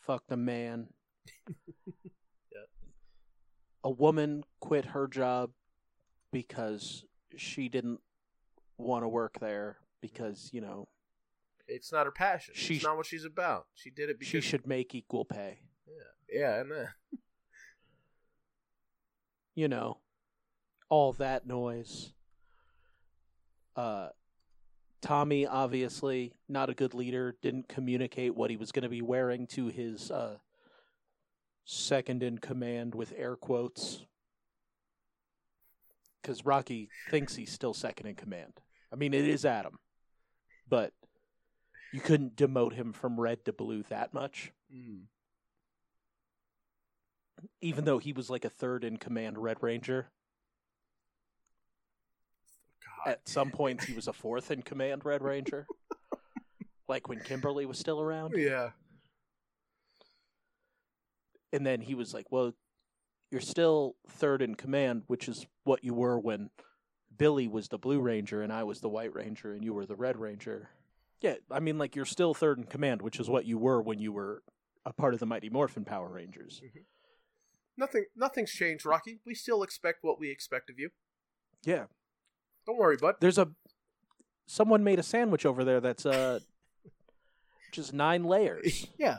fuck 0.00 0.26
the 0.28 0.36
man. 0.36 0.92
Yeah. 2.52 2.64
A 3.84 3.90
woman 3.90 4.42
quit 4.60 4.86
her 4.86 5.06
job 5.06 5.52
because 6.32 7.04
she 7.36 7.68
didn't 7.68 8.00
want 8.76 9.04
to 9.04 9.08
work 9.08 9.38
there 9.38 9.78
because, 10.00 10.50
you 10.52 10.60
know, 10.60 10.88
It's 11.70 11.92
not 11.92 12.06
her 12.06 12.12
passion. 12.12 12.54
She 12.56 12.76
it's 12.76 12.84
not 12.84 12.96
what 12.96 13.06
she's 13.06 13.24
about. 13.24 13.66
She 13.74 13.90
did 13.90 14.10
it 14.10 14.18
because 14.18 14.30
she 14.30 14.40
should 14.40 14.66
make 14.66 14.94
equal 14.94 15.24
pay. 15.24 15.60
Yeah, 15.86 16.40
yeah, 16.40 16.60
and 16.60 16.70
then 16.70 16.88
you 19.54 19.68
know, 19.68 19.98
all 20.88 21.12
that 21.14 21.46
noise. 21.46 22.12
Uh, 23.76 24.08
Tommy, 25.00 25.46
obviously, 25.46 26.34
not 26.48 26.68
a 26.68 26.74
good 26.74 26.92
leader, 26.92 27.36
didn't 27.40 27.68
communicate 27.68 28.34
what 28.34 28.50
he 28.50 28.56
was 28.56 28.72
going 28.72 28.82
to 28.82 28.88
be 28.88 29.00
wearing 29.00 29.46
to 29.46 29.68
his 29.68 30.10
uh, 30.10 30.36
second 31.64 32.22
in 32.22 32.38
command 32.38 32.94
with 32.94 33.14
air 33.16 33.36
quotes. 33.36 34.04
Because 36.20 36.44
Rocky 36.44 36.90
thinks 37.10 37.36
he's 37.36 37.52
still 37.52 37.72
second 37.72 38.06
in 38.06 38.14
command. 38.14 38.60
I 38.92 38.96
mean, 38.96 39.14
it 39.14 39.26
is 39.26 39.46
Adam, 39.46 39.78
but 40.68 40.92
you 41.92 42.00
couldn't 42.00 42.36
demote 42.36 42.72
him 42.74 42.92
from 42.92 43.20
red 43.20 43.44
to 43.44 43.52
blue 43.52 43.82
that 43.84 44.12
much, 44.14 44.52
mm, 44.74 45.00
even 47.60 47.84
though 47.84 47.98
he 47.98 48.12
was 48.12 48.30
like 48.30 48.44
a 48.44 48.50
third 48.50 48.84
in 48.84 48.96
command 48.96 49.38
Red 49.38 49.58
Ranger. 49.62 50.08
God, 53.04 53.12
At 53.12 53.28
some 53.28 53.50
points, 53.50 53.84
he 53.84 53.94
was 53.94 54.08
a 54.08 54.12
fourth 54.22 54.50
in 54.50 54.62
command 54.62 55.04
Red 55.04 55.22
Ranger, 55.22 55.66
like 56.88 57.08
when 57.08 57.20
Kimberly 57.20 57.66
was 57.66 57.78
still 57.78 58.00
around. 58.00 58.34
yeah, 58.36 58.70
And 61.52 61.66
then 61.66 61.80
he 61.80 61.94
was 61.94 62.14
like, 62.14 62.26
"Well, 62.30 62.52
you're 63.30 63.40
still 63.40 63.96
third 64.08 64.42
in 64.42 64.54
command, 64.54 65.02
which 65.06 65.28
is 65.28 65.46
what 65.64 65.82
you 65.84 65.94
were 65.94 66.18
when 66.18 66.50
Billy 67.16 67.48
was 67.48 67.68
the 67.68 67.78
Blue 67.78 68.00
Ranger 68.00 68.42
and 68.42 68.52
I 68.52 68.62
was 68.64 68.80
the 68.80 68.88
White 68.88 69.14
Ranger 69.14 69.52
and 69.52 69.64
you 69.64 69.72
were 69.74 69.86
the 69.86 69.96
Red 69.96 70.16
Ranger." 70.18 70.68
Yeah, 71.20 71.34
I 71.50 71.60
mean, 71.60 71.76
like 71.78 71.94
you're 71.96 72.06
still 72.06 72.32
third 72.34 72.58
in 72.58 72.64
command, 72.64 73.02
which 73.02 73.20
is 73.20 73.28
what 73.28 73.44
you 73.44 73.58
were 73.58 73.82
when 73.82 73.98
you 73.98 74.12
were 74.12 74.42
a 74.86 74.92
part 74.92 75.12
of 75.14 75.20
the 75.20 75.26
Mighty 75.26 75.50
Morphin 75.50 75.84
Power 75.84 76.08
Rangers. 76.08 76.62
nothing, 77.76 78.06
nothing's 78.16 78.50
changed, 78.50 78.86
Rocky. 78.86 79.20
We 79.26 79.34
still 79.34 79.62
expect 79.62 79.98
what 80.02 80.18
we 80.18 80.30
expect 80.30 80.70
of 80.70 80.78
you. 80.78 80.90
Yeah, 81.62 81.84
Don't 82.66 82.78
worry, 82.78 82.96
bud. 82.96 83.16
there's 83.20 83.36
a 83.36 83.50
someone 84.46 84.82
made 84.82 84.98
a 84.98 85.02
sandwich 85.02 85.44
over 85.44 85.62
there 85.62 85.80
that's 85.80 86.06
uh 86.06 86.40
just 87.72 87.92
nine 87.92 88.24
layers. 88.24 88.86
yeah, 88.98 89.18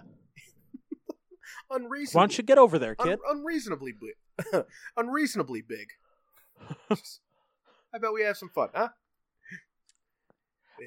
unreasonably. 1.69 2.17
Why 2.17 2.21
don't 2.23 2.37
you 2.37 2.43
get 2.43 2.57
over 2.57 2.79
there, 2.79 2.95
un- 2.97 3.07
kid? 3.09 3.19
unreasonably 3.29 3.93
big. 3.93 4.63
unreasonably 4.97 5.61
big. 5.61 5.87
I 7.93 7.97
bet 7.99 8.11
we 8.13 8.23
have 8.23 8.37
some 8.37 8.49
fun, 8.49 8.69
huh? 8.73 8.89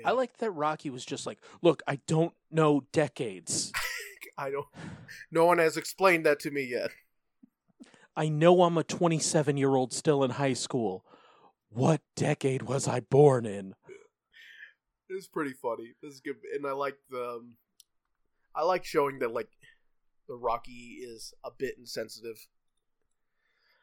Yeah. 0.00 0.08
I 0.08 0.12
like 0.12 0.36
that 0.38 0.50
Rocky 0.50 0.90
was 0.90 1.04
just 1.04 1.26
like, 1.26 1.38
"Look, 1.62 1.82
I 1.86 2.00
don't 2.06 2.32
know 2.50 2.84
decades. 2.92 3.72
I 4.38 4.50
don't. 4.50 4.66
No 5.30 5.44
one 5.46 5.58
has 5.58 5.76
explained 5.76 6.26
that 6.26 6.40
to 6.40 6.50
me 6.50 6.62
yet. 6.64 6.90
I 8.16 8.28
know 8.28 8.62
I'm 8.62 8.78
a 8.78 8.84
27 8.84 9.56
year 9.56 9.74
old 9.74 9.92
still 9.92 10.22
in 10.24 10.30
high 10.32 10.52
school. 10.54 11.04
What 11.68 12.00
decade 12.16 12.62
was 12.62 12.88
I 12.88 13.00
born 13.00 13.46
in?" 13.46 13.74
It's 15.08 15.28
pretty 15.28 15.52
funny. 15.52 15.92
This 16.02 16.14
is 16.14 16.20
good, 16.20 16.36
and 16.54 16.66
I 16.66 16.72
like 16.72 16.96
the. 17.10 17.22
Um, 17.36 17.54
I 18.56 18.62
like 18.64 18.84
showing 18.84 19.18
that 19.20 19.32
like 19.32 19.48
the 20.28 20.34
Rocky 20.36 20.98
is 21.02 21.34
a 21.44 21.50
bit 21.56 21.74
insensitive. 21.78 22.46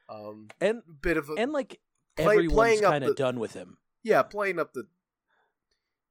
Um, 0.10 0.48
And 0.60 0.82
bit 1.02 1.16
of 1.18 1.30
a 1.30 1.34
and 1.34 1.52
like 1.54 1.80
Play- 2.18 2.36
everyone's 2.36 2.82
kind 2.82 3.04
of 3.04 3.16
done 3.16 3.40
with 3.40 3.54
him. 3.54 3.78
yeah, 4.04 4.24
playing 4.24 4.60
up 4.60 4.74
the. 4.74 4.88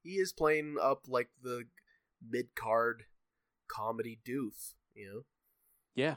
He 0.03 0.11
is 0.11 0.33
playing 0.33 0.77
up 0.81 1.03
like 1.07 1.29
the 1.43 1.65
mid 2.27 2.55
card 2.55 3.03
comedy 3.67 4.19
doof, 4.27 4.73
you 4.95 5.07
know. 5.07 5.21
Yeah. 5.95 6.15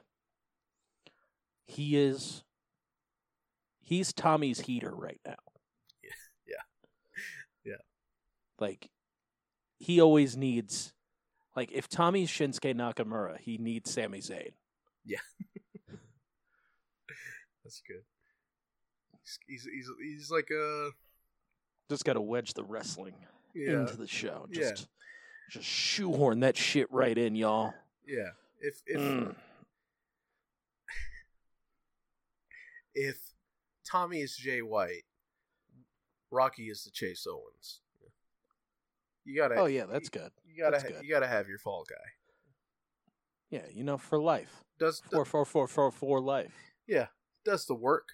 He 1.66 1.96
is 1.96 2.44
he's 3.80 4.12
Tommy's 4.12 4.60
heater 4.60 4.94
right 4.94 5.20
now. 5.26 5.36
Yeah. 6.02 6.10
Yeah. 7.64 7.72
yeah. 7.72 7.82
Like 8.58 8.90
he 9.78 10.00
always 10.00 10.36
needs 10.36 10.92
like 11.56 11.70
if 11.72 11.88
Tommy's 11.88 12.30
Shinsuke 12.30 12.74
Nakamura, 12.74 13.38
he 13.38 13.58
needs 13.58 13.90
Sami 13.90 14.20
Zayn. 14.20 14.52
Yeah. 15.04 15.18
That's 17.64 17.80
good. 17.86 18.02
He's 19.22 19.38
he's 19.46 19.64
he's, 19.64 19.88
he's 20.02 20.30
like 20.30 20.50
a 20.50 20.90
Just 21.88 22.04
got 22.04 22.14
to 22.14 22.20
wedge 22.20 22.54
the 22.54 22.64
wrestling 22.64 23.14
yeah 23.54 23.80
into 23.80 23.96
the 23.96 24.06
show. 24.06 24.46
Yeah. 24.50 24.70
Just 24.70 24.88
just 25.50 25.66
shoehorn 25.66 26.40
that 26.40 26.56
shit 26.56 26.90
right 26.90 27.16
in, 27.16 27.36
y'all. 27.36 27.74
yeah. 28.06 28.30
If 28.60 28.82
if 28.86 29.00
Mm. 29.00 29.34
if 32.94 33.16
Tommy 33.90 34.20
is 34.20 34.36
Jay 34.36 34.62
White, 34.62 35.04
Rocky 36.30 36.64
is 36.70 36.84
the 36.84 36.90
Chase 36.90 37.26
Owens. 37.28 37.80
You 39.24 39.36
gotta. 39.36 39.56
Oh 39.56 39.66
yeah, 39.66 39.86
that's 39.86 40.08
good. 40.08 40.30
You 40.44 40.62
gotta. 40.62 40.78
ha- 40.80 40.88
good. 40.88 41.02
You 41.02 41.10
gotta 41.10 41.26
have 41.28 41.48
your 41.48 41.58
fall 41.58 41.84
guy. 41.88 41.96
Yeah, 43.50 43.66
you 43.72 43.84
know, 43.84 43.98
for 43.98 44.18
life. 44.18 44.64
Does 44.78 45.00
For 45.10 45.24
for 45.24 45.44
for 45.44 45.68
for 45.68 45.90
for 45.90 46.20
life. 46.20 46.54
yeah. 46.86 47.06
Does 47.44 47.66
the 47.66 47.74
work. 47.74 48.08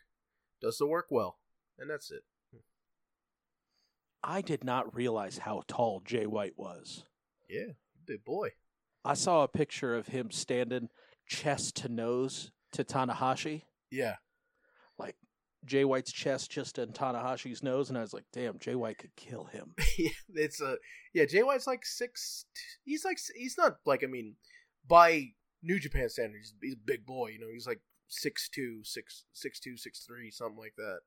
Does 0.61 0.79
the 0.79 0.87
work 0.87 1.07
well, 1.11 1.39
and 1.79 1.89
that's 1.89 2.11
it. 2.11 2.23
I 4.23 4.41
did 4.41 4.65
not 4.65 4.95
realize 4.95 5.39
how 5.39 5.63
tall 5.67 6.03
Jay 6.05 6.27
White 6.27 6.55
was. 6.57 7.05
Yeah, 7.49 7.73
big 8.07 8.25
boy. 8.25 8.51
I 9.05 9.15
saw 9.15 9.43
a 9.43 9.49
picture 9.49 9.97
of 9.97 10.09
him 10.09 10.31
standing 10.31 10.89
chest 11.27 11.77
to 11.77 11.89
nose 11.89 12.51
to 12.73 12.85
Tanahashi, 12.85 13.63
Yeah, 13.91 14.17
like 14.99 15.17
Jay 15.65 15.85
White's 15.85 16.13
chest 16.13 16.51
just 16.51 16.79
in 16.79 16.93
Tanahashi's 16.93 17.63
nose, 17.63 17.89
and 17.89 17.99
I 17.99 18.03
was 18.03 18.13
like, 18.13 18.27
"Damn, 18.33 18.59
Jay 18.59 18.75
White 18.75 18.99
could 18.99 19.17
kill 19.17 19.45
him." 19.45 19.75
it's 20.35 20.61
a 20.61 20.77
yeah. 21.15 21.25
Jay 21.25 21.43
White's 21.43 21.67
like 21.67 21.85
six. 21.85 22.45
He's 22.85 23.05
like 23.05 23.19
he's 23.35 23.57
not 23.59 23.77
like 23.87 24.05
I 24.05 24.07
mean, 24.07 24.37
by 24.87 25.29
New 25.63 25.79
Japan 25.79 26.09
standards, 26.09 26.53
he's, 26.61 26.71
he's 26.71 26.75
a 26.75 26.87
big 26.87 27.07
boy. 27.07 27.29
You 27.29 27.41
know, 27.41 27.53
he's 27.53 27.67
like 27.67 27.81
six 28.09 28.49
two, 28.49 28.81
six 28.85 29.25
six 29.33 29.59
two, 29.61 29.77
six 29.77 30.05
three, 30.07 30.31
something 30.31 30.59
like 30.59 30.75
that. 30.77 30.99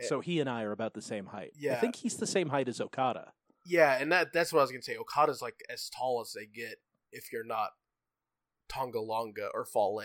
So 0.00 0.20
he 0.20 0.40
and 0.40 0.50
I 0.50 0.62
are 0.62 0.72
about 0.72 0.94
the 0.94 1.02
same 1.02 1.26
height. 1.26 1.52
Yeah. 1.56 1.74
I 1.74 1.76
think 1.76 1.96
he's 1.96 2.16
the 2.16 2.26
same 2.26 2.48
height 2.48 2.68
as 2.68 2.80
Okada. 2.80 3.32
Yeah, 3.64 3.96
and 3.98 4.10
that 4.12 4.32
that's 4.32 4.52
what 4.52 4.58
I 4.60 4.62
was 4.62 4.72
gonna 4.72 4.82
say. 4.82 4.96
Okada's 4.96 5.40
like 5.40 5.62
as 5.70 5.88
tall 5.88 6.20
as 6.20 6.32
they 6.32 6.46
get 6.46 6.80
if 7.12 7.32
you're 7.32 7.44
not 7.44 7.70
Tanga 8.68 9.00
Loa 9.00 9.32
or 9.54 9.64
Fale 9.64 10.02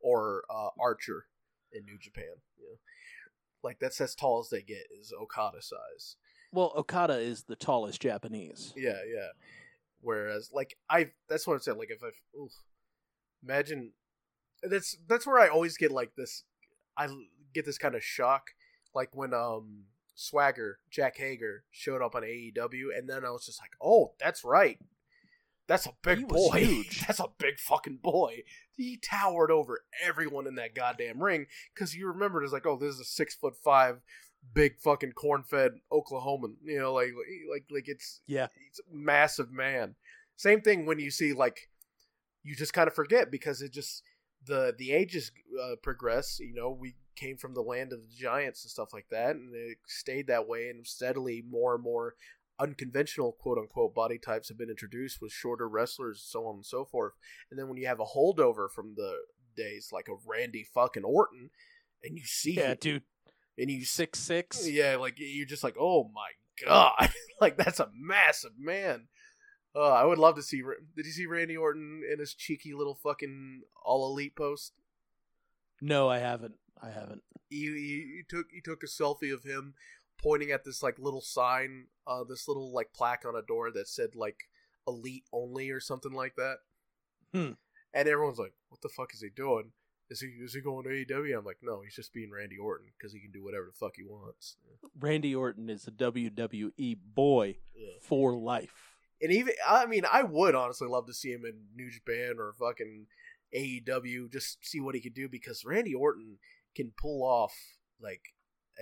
or 0.00 0.44
uh, 0.50 0.68
Archer 0.78 1.26
in 1.72 1.84
New 1.84 1.98
Japan. 1.98 2.24
You 2.58 2.64
know? 2.64 2.78
Like 3.62 3.78
that's 3.80 4.00
as 4.00 4.14
tall 4.14 4.40
as 4.40 4.50
they 4.50 4.62
get 4.62 4.86
is 4.98 5.12
Okada 5.18 5.62
size. 5.62 6.16
Well, 6.52 6.72
Okada 6.76 7.18
is 7.18 7.44
the 7.44 7.56
tallest 7.56 8.02
Japanese. 8.02 8.74
Yeah, 8.76 9.00
yeah. 9.08 9.28
Whereas, 10.02 10.50
like 10.52 10.76
I, 10.90 11.10
that's 11.28 11.46
what 11.46 11.54
I'm 11.54 11.60
saying. 11.60 11.78
Like 11.78 11.90
if 11.90 12.02
I, 12.02 12.08
oof, 12.38 12.52
imagine 13.42 13.92
that's 14.62 14.96
that's 15.08 15.26
where 15.26 15.38
I 15.38 15.48
always 15.48 15.76
get 15.76 15.90
like 15.90 16.14
this. 16.16 16.44
I 16.96 17.08
get 17.54 17.64
this 17.64 17.78
kind 17.78 17.94
of 17.94 18.04
shock, 18.04 18.50
like 18.94 19.10
when 19.14 19.32
um 19.34 19.84
Swagger 20.14 20.78
Jack 20.90 21.16
Hager 21.16 21.64
showed 21.70 22.02
up 22.02 22.14
on 22.14 22.22
AEW, 22.22 22.96
and 22.96 23.08
then 23.08 23.24
I 23.24 23.30
was 23.30 23.46
just 23.46 23.60
like, 23.60 23.72
oh, 23.82 24.12
that's 24.20 24.44
right. 24.44 24.78
That's 25.68 25.86
a 25.86 25.92
big 26.02 26.28
boy. 26.28 26.58
huge. 26.58 27.00
That's 27.06 27.20
a 27.20 27.28
big 27.38 27.58
fucking 27.58 28.00
boy. 28.02 28.42
He 28.76 28.98
towered 28.98 29.50
over 29.50 29.84
everyone 30.04 30.46
in 30.48 30.56
that 30.56 30.74
goddamn 30.74 31.22
ring 31.22 31.46
because 31.72 31.94
you 31.94 32.08
remembered 32.08 32.44
as 32.44 32.52
like, 32.52 32.66
oh, 32.66 32.76
this 32.76 32.94
is 32.94 33.00
a 33.00 33.04
six 33.04 33.34
foot 33.36 33.54
five, 33.56 34.00
big 34.52 34.80
fucking 34.80 35.12
corn 35.12 35.44
fed 35.44 35.72
Oklahoman. 35.90 36.56
You 36.64 36.80
know, 36.80 36.92
like 36.92 37.12
like 37.50 37.64
like 37.70 37.88
it's 37.88 38.20
Yeah. 38.26 38.48
he's 38.58 38.80
a 38.80 38.94
massive 38.94 39.52
man. 39.52 39.94
Same 40.36 40.60
thing 40.60 40.84
when 40.84 40.98
you 40.98 41.12
see 41.12 41.32
like 41.32 41.70
you 42.42 42.56
just 42.56 42.74
kind 42.74 42.88
of 42.88 42.94
forget 42.94 43.30
because 43.30 43.62
it 43.62 43.72
just 43.72 44.02
the 44.44 44.74
the 44.76 44.90
ages 44.92 45.30
uh, 45.62 45.76
progress. 45.80 46.38
You 46.40 46.54
know, 46.54 46.70
we 46.72 46.96
came 47.16 47.36
from 47.36 47.54
the 47.54 47.62
land 47.62 47.92
of 47.92 48.00
the 48.00 48.14
giants 48.14 48.64
and 48.64 48.70
stuff 48.70 48.92
like 48.92 49.06
that, 49.10 49.36
and 49.36 49.54
it 49.54 49.78
stayed 49.86 50.26
that 50.28 50.46
way. 50.48 50.68
And 50.68 50.86
steadily, 50.86 51.42
more 51.48 51.74
and 51.74 51.82
more 51.84 52.14
unconventional 52.58 53.32
quote 53.32 53.58
unquote 53.58 53.94
body 53.94 54.18
types 54.18 54.48
have 54.48 54.58
been 54.58 54.70
introduced 54.70 55.20
with 55.20 55.32
shorter 55.32 55.68
wrestlers, 55.68 56.24
so 56.26 56.46
on 56.46 56.56
and 56.56 56.66
so 56.66 56.84
forth. 56.84 57.12
And 57.50 57.58
then 57.58 57.68
when 57.68 57.78
you 57.78 57.86
have 57.86 58.00
a 58.00 58.04
holdover 58.04 58.70
from 58.70 58.94
the 58.96 59.14
days 59.56 59.90
like 59.92 60.08
a 60.08 60.14
Randy 60.26 60.64
fucking 60.74 61.04
Orton, 61.04 61.50
and 62.04 62.16
you 62.16 62.24
see 62.24 62.54
Yeah, 62.54 62.72
it, 62.72 62.80
dude, 62.80 63.02
and 63.58 63.70
you 63.70 63.84
six 63.84 64.18
six. 64.18 64.68
yeah, 64.68 64.96
like 64.96 65.14
you're 65.16 65.46
just 65.46 65.64
like, 65.64 65.76
oh 65.78 66.10
my 66.14 66.30
god, 66.66 67.10
like 67.40 67.56
that's 67.56 67.80
a 67.80 67.90
massive 67.94 68.52
man. 68.58 69.08
Uh, 69.74 69.88
I 69.92 70.04
would 70.04 70.18
love 70.18 70.36
to 70.36 70.42
see. 70.42 70.62
Did 70.96 71.06
you 71.06 71.12
see 71.12 71.24
Randy 71.26 71.56
Orton 71.56 72.02
in 72.12 72.18
his 72.18 72.34
cheeky 72.34 72.74
little 72.74 72.94
fucking 72.94 73.62
all 73.84 74.06
elite 74.10 74.36
post? 74.36 74.74
No, 75.80 76.08
I 76.10 76.18
haven't. 76.18 76.54
I 76.82 76.90
haven't. 76.90 77.22
He, 77.48 77.66
he 77.66 78.22
took 78.28 78.46
he 78.52 78.60
took 78.60 78.82
a 78.82 78.86
selfie 78.86 79.32
of 79.32 79.44
him 79.44 79.74
pointing 80.22 80.50
at 80.50 80.64
this 80.64 80.82
like 80.82 80.98
little 80.98 81.20
sign, 81.20 81.86
uh, 82.06 82.24
this 82.24 82.48
little 82.48 82.72
like 82.72 82.92
plaque 82.94 83.24
on 83.26 83.36
a 83.36 83.42
door 83.42 83.70
that 83.72 83.88
said 83.88 84.14
like 84.14 84.36
elite 84.86 85.24
only 85.32 85.70
or 85.70 85.80
something 85.80 86.12
like 86.12 86.34
that. 86.36 86.56
Hmm. 87.32 87.52
And 87.94 88.08
everyone's 88.08 88.38
like, 88.38 88.54
"What 88.68 88.80
the 88.80 88.88
fuck 88.88 89.12
is 89.14 89.20
he 89.20 89.28
doing? 89.34 89.72
Is 90.10 90.20
he 90.20 90.26
is 90.28 90.54
he 90.54 90.60
going 90.60 90.84
to 90.84 90.90
AEW?" 90.90 91.38
I'm 91.38 91.44
like, 91.44 91.58
"No, 91.62 91.82
he's 91.82 91.94
just 91.94 92.12
being 92.12 92.30
Randy 92.30 92.58
Orton 92.58 92.88
because 92.98 93.12
he 93.12 93.20
can 93.20 93.30
do 93.30 93.44
whatever 93.44 93.66
the 93.66 93.72
fuck 93.78 93.96
he 93.96 94.02
wants." 94.04 94.56
Randy 94.98 95.34
Orton 95.34 95.68
is 95.70 95.86
a 95.86 95.90
WWE 95.90 96.98
boy 97.14 97.58
Yeah. 97.76 97.86
for 98.00 98.34
life. 98.34 98.96
And 99.20 99.30
even 99.30 99.54
I 99.68 99.86
mean, 99.86 100.04
I 100.10 100.22
would 100.22 100.54
honestly 100.54 100.88
love 100.88 101.06
to 101.06 101.14
see 101.14 101.30
him 101.30 101.44
in 101.44 101.66
New 101.76 101.90
Japan 101.90 102.36
or 102.38 102.52
fucking 102.58 103.06
AEW, 103.54 104.32
just 104.32 104.64
see 104.66 104.80
what 104.80 104.94
he 104.94 105.00
could 105.00 105.14
do 105.14 105.28
because 105.28 105.64
Randy 105.64 105.94
Orton 105.94 106.38
can 106.74 106.92
pull 107.00 107.22
off 107.22 107.54
like 108.00 108.20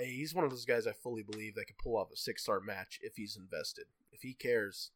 he's 0.03 0.35
one 0.35 0.45
of 0.45 0.51
those 0.51 0.65
guys 0.65 0.87
I 0.87 0.93
fully 0.93 1.23
believe 1.23 1.55
that 1.57 1.67
can 1.67 1.77
pull 1.83 1.97
off 1.97 2.13
a 2.13 2.17
six 2.17 2.43
star 2.45 2.61
match 2.61 2.99
if 3.03 3.15
he's 3.17 3.37
invested. 3.37 3.85
If 4.13 4.23
he 4.23 4.35
cares, 4.35 4.91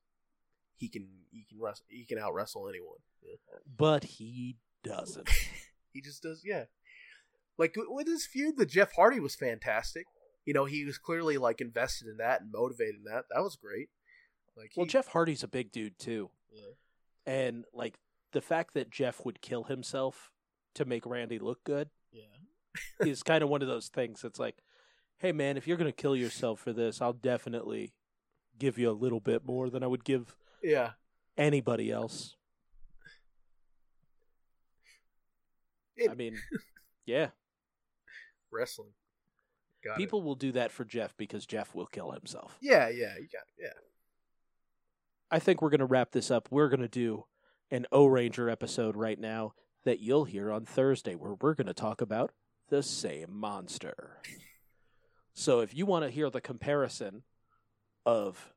he 0.77 0.89
can 0.89 1.09
he 1.31 1.45
can 1.49 1.59
wrestle 1.61 1.85
he 1.89 2.05
can 2.05 2.19
out 2.19 2.35
wrestle 2.35 2.69
anyone. 2.69 2.99
Yeah. 3.23 3.37
But 3.77 4.05
he 4.05 4.57
doesn't. 4.83 5.29
He 5.93 6.01
just 6.01 6.25
does, 6.25 6.43
yeah. 6.45 6.65
Like 7.57 7.77
with 7.77 8.09
his 8.09 8.27
feud, 8.27 8.57
the 8.57 8.67
Jeff 8.67 8.91
Hardy 8.97 9.21
was 9.21 9.37
fantastic. 9.37 10.07
You 10.45 10.53
know, 10.53 10.65
he 10.65 10.85
was 10.85 10.99
clearly 10.99 11.39
like 11.39 11.61
invested 11.61 12.09
in 12.09 12.17
that 12.17 12.41
and 12.41 12.51
motivated 12.51 12.97
in 12.97 13.05
that. 13.05 13.27
That 13.33 13.43
was 13.45 13.55
great. 13.55 13.91
Like, 14.57 14.73
well, 14.77 14.87
he- 14.87 14.91
Jeff 14.91 15.07
Hardy's 15.07 15.45
a 15.45 15.47
big 15.47 15.71
dude 15.71 16.01
too. 16.01 16.31
yeah. 16.53 17.33
And 17.33 17.65
like 17.73 17.95
the 18.33 18.41
fact 18.41 18.75
that 18.75 18.91
Jeff 18.91 19.25
would 19.25 19.41
kill 19.41 19.63
himself 19.63 20.33
to 20.75 20.85
make 20.85 21.07
Randy 21.07 21.39
look 21.39 21.63
good. 21.63 21.91
is 23.01 23.22
kind 23.22 23.43
of 23.43 23.49
one 23.49 23.62
of 23.62 23.68
those 23.68 23.89
things. 23.89 24.25
It's 24.25 24.39
like, 24.39 24.57
hey 25.18 25.33
man, 25.33 25.57
if 25.57 25.66
you're 25.66 25.77
gonna 25.77 25.93
kill 25.93 26.16
yourself 26.16 26.61
for 26.61 26.72
this, 26.72 27.01
I'll 27.01 27.12
definitely 27.12 27.93
give 28.59 28.79
you 28.79 28.91
a 28.91 28.93
little 28.93 29.20
bit 29.20 29.45
more 29.45 29.68
than 29.70 29.83
I 29.83 29.87
would 29.87 30.05
give 30.05 30.37
Yeah. 30.62 30.93
anybody 31.37 31.91
else. 31.91 32.37
It- 35.97 36.11
I 36.11 36.14
mean, 36.14 36.37
yeah, 37.07 37.29
wrestling. 38.51 38.91
Got 39.85 39.95
it. 39.95 39.97
people 39.99 40.22
will 40.22 40.35
do 40.35 40.51
that 40.53 40.72
for 40.72 40.85
Jeff 40.85 41.14
because 41.16 41.45
Jeff 41.47 41.75
will 41.75 41.87
kill 41.87 42.11
himself. 42.12 42.57
Yeah, 42.61 42.89
yeah, 42.89 43.14
you 43.20 43.29
got 43.33 43.43
yeah. 43.59 43.68
I 45.31 45.39
think 45.39 45.61
we're 45.61 45.70
going 45.70 45.81
to 45.81 45.87
wrap 45.87 46.12
this 46.12 46.31
up. 46.31 46.49
We're 46.51 46.68
going 46.68 46.81
to 46.81 46.89
do 46.89 47.27
an 47.70 47.87
Ohranger 47.93 48.51
episode 48.51 48.97
right 48.97 49.18
now 49.18 49.53
that 49.85 50.01
you'll 50.01 50.25
hear 50.25 50.51
on 50.51 50.64
Thursday, 50.64 51.14
where 51.14 51.35
we're 51.35 51.55
going 51.55 51.66
to 51.66 51.75
talk 51.75 52.01
about 52.01 52.33
the 52.69 52.83
same 52.83 53.35
monster. 53.35 54.21
So 55.33 55.61
if 55.61 55.75
you 55.75 55.87
want 55.87 56.05
to 56.05 56.11
hear 56.11 56.31
the 56.31 56.41
comparison 56.41 57.23
of 58.07 58.53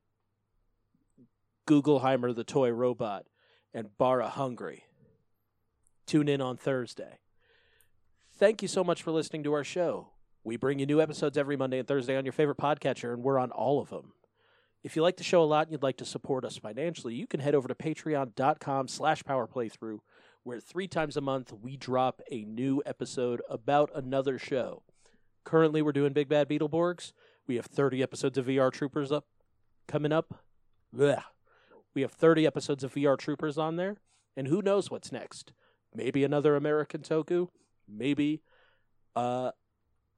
Googleheimer 1.68 2.36
the 2.36 2.44
toy 2.44 2.70
robot 2.72 3.26
and 3.74 3.98
Bara 3.98 4.30
Hungry, 4.30 4.86
tune 6.06 6.30
in 6.30 6.42
on 6.42 6.58
Thursday. 6.58 7.20
Thank 8.38 8.62
you 8.62 8.68
so 8.68 8.84
much 8.84 9.02
for 9.02 9.12
listening 9.12 9.44
to 9.44 9.54
our 9.54 9.64
show. 9.64 10.10
We 10.44 10.56
bring 10.56 10.80
you 10.80 10.86
new 10.86 11.02
episodes 11.02 11.38
every 11.38 11.58
Monday 11.58 11.80
and 11.80 11.88
Thursday 11.88 12.16
on 12.16 12.24
your 12.24 12.32
favorite 12.32 12.58
podcatcher, 12.58 13.12
and 13.14 13.24
we're 13.24 13.40
on 13.40 13.52
all 13.52 13.82
of 13.82 13.90
them. 13.90 14.14
If 14.84 14.96
you 14.96 15.02
like 15.02 15.18
the 15.18 15.24
show 15.24 15.44
a 15.44 15.46
lot 15.46 15.66
and 15.66 15.72
you'd 15.74 15.84
like 15.84 15.98
to 15.98 16.06
support 16.06 16.46
us 16.46 16.56
financially, 16.56 17.16
you 17.16 17.28
can 17.28 17.40
head 17.40 17.56
over 17.56 17.68
to 17.68 17.76
patreon.com 17.76 18.88
slash 18.88 19.24
powerplaythrough, 19.24 20.00
where 20.48 20.62
three 20.62 20.88
times 20.88 21.18
a 21.18 21.22
month 21.22 21.52
we 21.52 21.76
drop 21.76 22.22
a 22.32 22.46
new 22.46 22.82
episode 22.86 23.42
about 23.50 23.92
another 23.94 24.40
show. 24.40 24.82
Currently, 25.44 25.82
we're 25.82 25.92
doing 25.92 26.14
Big 26.14 26.30
Bad 26.30 26.48
Beetleborgs. 26.48 27.12
We 27.48 27.58
have 27.58 27.66
30 27.66 28.02
episodes 28.02 28.38
of 28.38 28.46
VR 28.46 28.72
Troopers 28.72 29.12
up 29.12 29.26
coming 29.90 30.14
up. 30.14 30.46
Blech. 30.96 31.22
We 31.94 32.02
have 32.02 32.14
30 32.14 32.48
episodes 32.48 32.86
of 32.86 32.94
VR 32.94 33.18
Troopers 33.18 33.58
on 33.58 33.76
there, 33.76 33.98
and 34.38 34.48
who 34.48 34.62
knows 34.62 34.90
what's 34.90 35.12
next? 35.12 35.52
Maybe 35.94 36.24
another 36.24 36.56
American 36.56 37.02
Toku, 37.02 37.50
maybe 37.86 38.42
uh, 39.18 39.52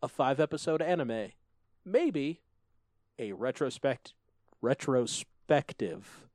a 0.03 0.07
five 0.07 0.39
episode 0.39 0.83
anime, 0.83 1.31
maybe 1.83 2.41
a 3.17 3.31
retrospect 3.31 4.13
retrospective 4.61 6.28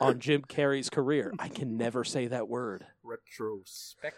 on 0.00 0.18
Jim 0.18 0.42
Carrey's 0.42 0.90
career. 0.90 1.32
I 1.38 1.48
can 1.48 1.76
never 1.76 2.04
say 2.04 2.26
that 2.28 2.48
word. 2.48 2.86
Retrospective. 3.02 4.14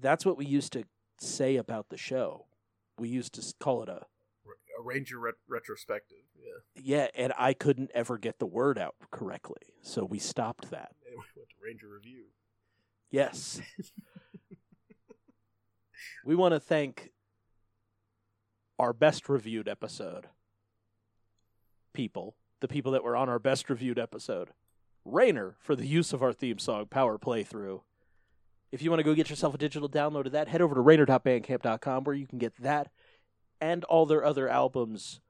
That's 0.00 0.26
what 0.26 0.36
we 0.36 0.46
used 0.46 0.72
to 0.72 0.84
say 1.18 1.56
about 1.56 1.88
the 1.90 1.96
show. 1.96 2.46
We 2.98 3.08
used 3.08 3.34
to 3.34 3.54
call 3.60 3.82
it 3.82 3.88
a 3.88 4.06
A 4.78 4.82
Ranger 4.82 5.18
ret- 5.18 5.34
retrospective. 5.48 6.18
Yeah. 6.36 6.82
yeah, 6.82 7.06
and 7.14 7.32
I 7.38 7.52
couldn't 7.52 7.90
ever 7.94 8.18
get 8.18 8.38
the 8.38 8.46
word 8.46 8.78
out 8.78 8.94
correctly, 9.10 9.74
so 9.82 10.04
we 10.04 10.18
stopped 10.18 10.70
that. 10.70 10.92
And 11.06 11.14
we 11.36 11.40
went 11.40 11.50
to 11.50 11.56
Ranger 11.62 11.88
review. 11.94 12.24
Yes. 13.10 13.60
we 16.24 16.34
want 16.34 16.54
to 16.54 16.60
thank 16.60 17.10
our 18.78 18.92
best 18.92 19.28
reviewed 19.28 19.68
episode 19.68 20.26
people, 21.92 22.36
the 22.60 22.68
people 22.68 22.92
that 22.92 23.04
were 23.04 23.16
on 23.16 23.28
our 23.28 23.38
best 23.38 23.68
reviewed 23.70 23.98
episode. 23.98 24.50
Rainer 25.04 25.56
for 25.58 25.74
the 25.74 25.86
use 25.86 26.12
of 26.12 26.22
our 26.22 26.32
theme 26.32 26.58
song, 26.58 26.86
Power 26.86 27.18
Playthrough. 27.18 27.80
If 28.70 28.82
you 28.82 28.90
want 28.90 29.00
to 29.00 29.04
go 29.04 29.14
get 29.14 29.30
yourself 29.30 29.54
a 29.54 29.58
digital 29.58 29.88
download 29.88 30.26
of 30.26 30.32
that, 30.32 30.48
head 30.48 30.60
over 30.62 30.74
to 30.74 30.80
rainer.bandcamp.com 30.80 32.04
where 32.04 32.14
you 32.14 32.26
can 32.26 32.38
get 32.38 32.54
that 32.60 32.90
and 33.60 33.82
all 33.84 34.06
their 34.06 34.24
other 34.24 34.48
albums 34.48 35.20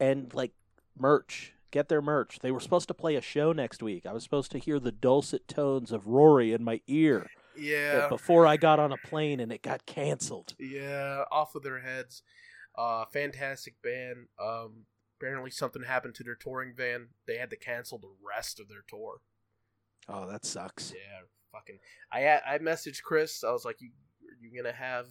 and 0.00 0.32
like 0.34 0.52
merch. 0.98 1.52
Get 1.72 1.88
their 1.88 2.00
merch. 2.00 2.38
They 2.40 2.52
were 2.52 2.60
supposed 2.60 2.88
to 2.88 2.94
play 2.94 3.16
a 3.16 3.20
show 3.20 3.52
next 3.52 3.82
week. 3.82 4.06
I 4.06 4.12
was 4.12 4.22
supposed 4.22 4.52
to 4.52 4.58
hear 4.58 4.78
the 4.78 4.92
dulcet 4.92 5.48
tones 5.48 5.92
of 5.92 6.06
Rory 6.06 6.52
in 6.52 6.62
my 6.64 6.80
ear 6.86 7.26
Yeah, 7.58 8.08
before 8.08 8.46
I 8.46 8.56
got 8.56 8.78
on 8.78 8.92
a 8.92 8.96
plane, 8.96 9.40
and 9.40 9.52
it 9.52 9.62
got 9.62 9.84
canceled. 9.84 10.54
yeah, 10.58 11.24
off 11.30 11.54
of 11.54 11.62
their 11.64 11.80
heads. 11.80 12.22
Uh, 12.78 13.04
fantastic 13.12 13.74
band. 13.82 14.28
Um, 14.42 14.84
apparently 15.18 15.50
something 15.50 15.82
happened 15.82 16.14
to 16.16 16.24
their 16.24 16.34
touring 16.34 16.74
van. 16.76 17.08
They 17.26 17.38
had 17.38 17.50
to 17.50 17.56
cancel 17.56 17.98
the 17.98 18.14
rest 18.26 18.60
of 18.60 18.68
their 18.68 18.84
tour. 18.86 19.20
Oh, 20.08 20.28
that 20.30 20.44
sucks. 20.44 20.92
Yeah, 20.94 21.26
fucking. 21.52 21.78
I 22.12 22.54
I 22.54 22.58
messaged 22.58 23.02
Chris. 23.02 23.42
I 23.42 23.52
was 23.52 23.64
like, 23.64 23.80
"You 23.80 23.90
are 24.28 24.36
you 24.40 24.56
gonna 24.56 24.74
have, 24.74 25.06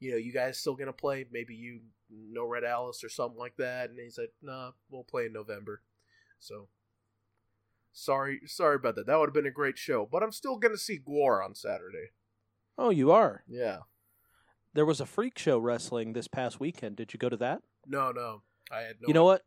you 0.00 0.10
know, 0.10 0.16
you 0.16 0.32
guys 0.32 0.58
still 0.58 0.74
gonna 0.74 0.92
play? 0.92 1.26
Maybe 1.30 1.54
you, 1.54 1.80
no 2.10 2.44
Red 2.44 2.64
Alice 2.64 3.04
or 3.04 3.08
something 3.08 3.38
like 3.38 3.56
that." 3.56 3.90
And 3.90 3.98
he 3.98 4.10
said, 4.10 4.28
"Nah, 4.42 4.72
we'll 4.90 5.04
play 5.04 5.26
in 5.26 5.32
November." 5.32 5.82
So 6.38 6.68
sorry, 7.92 8.40
sorry 8.46 8.76
about 8.76 8.96
that. 8.96 9.06
That 9.06 9.18
would 9.18 9.28
have 9.28 9.34
been 9.34 9.46
a 9.46 9.50
great 9.50 9.78
show, 9.78 10.06
but 10.10 10.22
I'm 10.22 10.32
still 10.32 10.56
gonna 10.56 10.76
see 10.78 10.98
Gwar 10.98 11.44
on 11.44 11.54
Saturday. 11.54 12.10
Oh, 12.78 12.90
you 12.90 13.10
are. 13.10 13.44
Yeah. 13.46 13.80
There 14.74 14.84
was 14.84 15.00
a 15.00 15.06
freak 15.06 15.38
show 15.38 15.58
wrestling 15.58 16.12
this 16.12 16.28
past 16.28 16.60
weekend. 16.60 16.96
Did 16.96 17.14
you 17.14 17.18
go 17.18 17.30
to 17.30 17.36
that? 17.38 17.62
No, 17.86 18.12
no, 18.12 18.42
I 18.70 18.80
had 18.80 18.96
no. 19.00 19.08
you 19.08 19.14
know 19.14 19.24
what? 19.24 19.42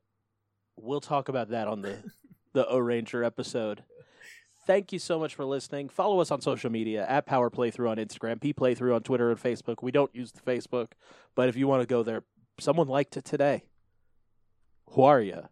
We'll 0.77 1.01
talk 1.01 1.29
about 1.29 1.49
that 1.49 1.67
on 1.67 1.81
the 1.81 2.03
the 2.53 2.65
Ohranger 2.65 3.25
episode. 3.25 3.83
Thank 4.65 4.93
you 4.93 4.99
so 4.99 5.17
much 5.17 5.33
for 5.33 5.45
listening. 5.45 5.89
Follow 5.89 6.19
us 6.19 6.29
on 6.31 6.41
social 6.41 6.69
media 6.69 7.05
at 7.07 7.25
Power 7.25 7.49
Playthrough 7.49 7.89
on 7.89 7.97
Instagram, 7.97 8.39
P 8.39 8.53
Playthrough 8.53 8.93
on 8.95 9.01
Twitter 9.01 9.31
and 9.31 9.41
Facebook. 9.41 9.77
We 9.81 9.91
don't 9.91 10.13
use 10.13 10.31
the 10.31 10.41
Facebook, 10.41 10.89
but 11.35 11.49
if 11.49 11.55
you 11.55 11.67
want 11.67 11.81
to 11.81 11.87
go 11.87 12.03
there, 12.03 12.23
someone 12.59 12.87
liked 12.87 13.17
it 13.17 13.25
today. 13.25 13.63
Who 14.91 15.01
are 15.03 15.21
you? 15.21 15.47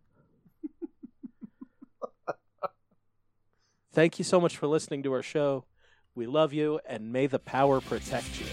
Thank 3.94 4.20
you 4.20 4.26
so 4.26 4.40
much 4.40 4.56
for 4.56 4.68
listening 4.68 5.02
to 5.04 5.14
our 5.14 5.24
show. 5.24 5.66
We 6.14 6.28
love 6.28 6.54
you, 6.54 6.80
and 6.88 7.12
may 7.12 7.26
the 7.26 7.40
power 7.40 7.82
protect 7.82 8.40
you. 8.40 8.46